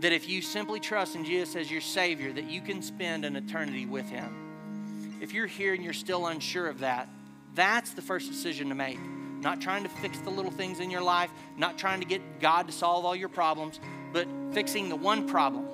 that 0.00 0.10
if 0.10 0.28
you 0.28 0.42
simply 0.42 0.80
trust 0.80 1.14
in 1.14 1.24
Jesus 1.24 1.54
as 1.54 1.70
your 1.70 1.80
Savior, 1.80 2.32
that 2.32 2.50
you 2.50 2.60
can 2.62 2.82
spend 2.82 3.24
an 3.24 3.36
eternity 3.36 3.86
with 3.86 4.08
Him. 4.08 5.18
If 5.20 5.32
you're 5.32 5.46
here 5.46 5.72
and 5.72 5.84
you're 5.84 5.92
still 5.92 6.26
unsure 6.26 6.66
of 6.66 6.80
that, 6.80 7.08
that's 7.54 7.92
the 7.92 8.02
first 8.02 8.28
decision 8.28 8.70
to 8.70 8.74
make. 8.74 8.98
Not 9.44 9.60
trying 9.60 9.82
to 9.82 9.90
fix 9.90 10.18
the 10.20 10.30
little 10.30 10.50
things 10.50 10.80
in 10.80 10.90
your 10.90 11.02
life, 11.02 11.30
not 11.58 11.76
trying 11.76 12.00
to 12.00 12.06
get 12.06 12.40
God 12.40 12.66
to 12.66 12.72
solve 12.72 13.04
all 13.04 13.14
your 13.14 13.28
problems, 13.28 13.78
but 14.10 14.26
fixing 14.52 14.88
the 14.88 14.96
one 14.96 15.28
problem 15.28 15.66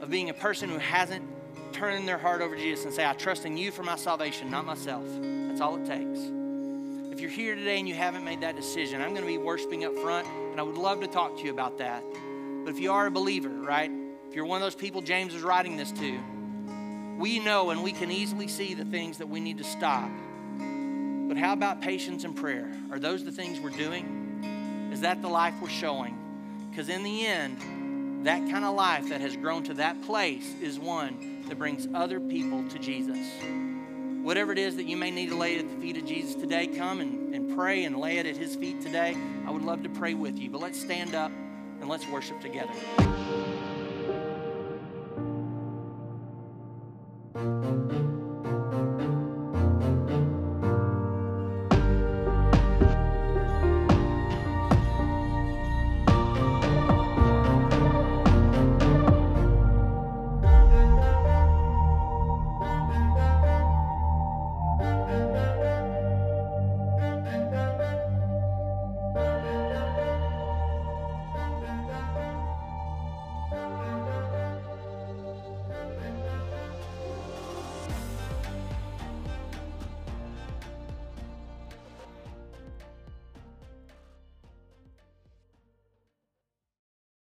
of 0.00 0.08
being 0.10 0.30
a 0.30 0.34
person 0.34 0.70
who 0.70 0.78
hasn't 0.78 1.24
turned 1.72 2.06
their 2.06 2.18
heart 2.18 2.40
over 2.40 2.54
to 2.54 2.62
Jesus 2.62 2.84
and 2.84 2.94
say, 2.94 3.04
I 3.04 3.14
trust 3.14 3.44
in 3.46 3.56
you 3.56 3.72
for 3.72 3.82
my 3.82 3.96
salvation, 3.96 4.48
not 4.48 4.64
myself. 4.64 5.04
That's 5.20 5.60
all 5.60 5.74
it 5.76 5.86
takes. 5.86 6.20
If 7.12 7.20
you're 7.20 7.30
here 7.30 7.56
today 7.56 7.80
and 7.80 7.88
you 7.88 7.96
haven't 7.96 8.24
made 8.24 8.42
that 8.42 8.54
decision, 8.54 9.02
I'm 9.02 9.10
going 9.10 9.22
to 9.22 9.26
be 9.26 9.38
worshiping 9.38 9.84
up 9.84 9.96
front, 9.98 10.28
and 10.28 10.60
I 10.60 10.62
would 10.62 10.76
love 10.76 11.00
to 11.00 11.08
talk 11.08 11.36
to 11.38 11.42
you 11.42 11.50
about 11.50 11.78
that. 11.78 12.04
But 12.64 12.70
if 12.70 12.78
you 12.78 12.92
are 12.92 13.06
a 13.06 13.10
believer, 13.10 13.48
right? 13.48 13.90
If 14.28 14.36
you're 14.36 14.44
one 14.46 14.62
of 14.62 14.64
those 14.64 14.76
people 14.76 15.02
James 15.02 15.34
is 15.34 15.42
writing 15.42 15.76
this 15.76 15.90
to, 15.90 16.20
we 17.18 17.40
know 17.40 17.70
and 17.70 17.82
we 17.82 17.90
can 17.90 18.12
easily 18.12 18.46
see 18.46 18.74
the 18.74 18.84
things 18.84 19.18
that 19.18 19.28
we 19.28 19.40
need 19.40 19.58
to 19.58 19.64
stop. 19.64 20.10
But 21.36 21.42
how 21.42 21.52
about 21.52 21.82
patience 21.82 22.24
and 22.24 22.34
prayer? 22.34 22.72
Are 22.90 22.98
those 22.98 23.22
the 23.22 23.30
things 23.30 23.60
we're 23.60 23.68
doing? 23.68 24.88
Is 24.90 25.02
that 25.02 25.20
the 25.20 25.28
life 25.28 25.52
we're 25.60 25.68
showing? 25.68 26.16
Because 26.70 26.88
in 26.88 27.02
the 27.02 27.26
end, 27.26 28.24
that 28.24 28.48
kind 28.50 28.64
of 28.64 28.74
life 28.74 29.10
that 29.10 29.20
has 29.20 29.36
grown 29.36 29.62
to 29.64 29.74
that 29.74 30.00
place 30.04 30.54
is 30.62 30.78
one 30.78 31.44
that 31.46 31.58
brings 31.58 31.88
other 31.92 32.20
people 32.20 32.66
to 32.70 32.78
Jesus. 32.78 33.18
Whatever 34.22 34.50
it 34.52 34.58
is 34.58 34.76
that 34.76 34.84
you 34.84 34.96
may 34.96 35.10
need 35.10 35.28
to 35.28 35.36
lay 35.36 35.58
at 35.58 35.68
the 35.68 35.76
feet 35.76 35.98
of 35.98 36.06
Jesus 36.06 36.36
today, 36.36 36.68
come 36.68 37.00
and, 37.00 37.34
and 37.34 37.54
pray 37.54 37.84
and 37.84 37.98
lay 37.98 38.16
it 38.16 38.24
at 38.24 38.38
his 38.38 38.56
feet 38.56 38.80
today. 38.80 39.14
I 39.46 39.50
would 39.50 39.60
love 39.60 39.82
to 39.82 39.90
pray 39.90 40.14
with 40.14 40.38
you. 40.38 40.48
But 40.48 40.62
let's 40.62 40.80
stand 40.80 41.14
up 41.14 41.30
and 41.82 41.86
let's 41.90 42.08
worship 42.08 42.40
together. 42.40 42.72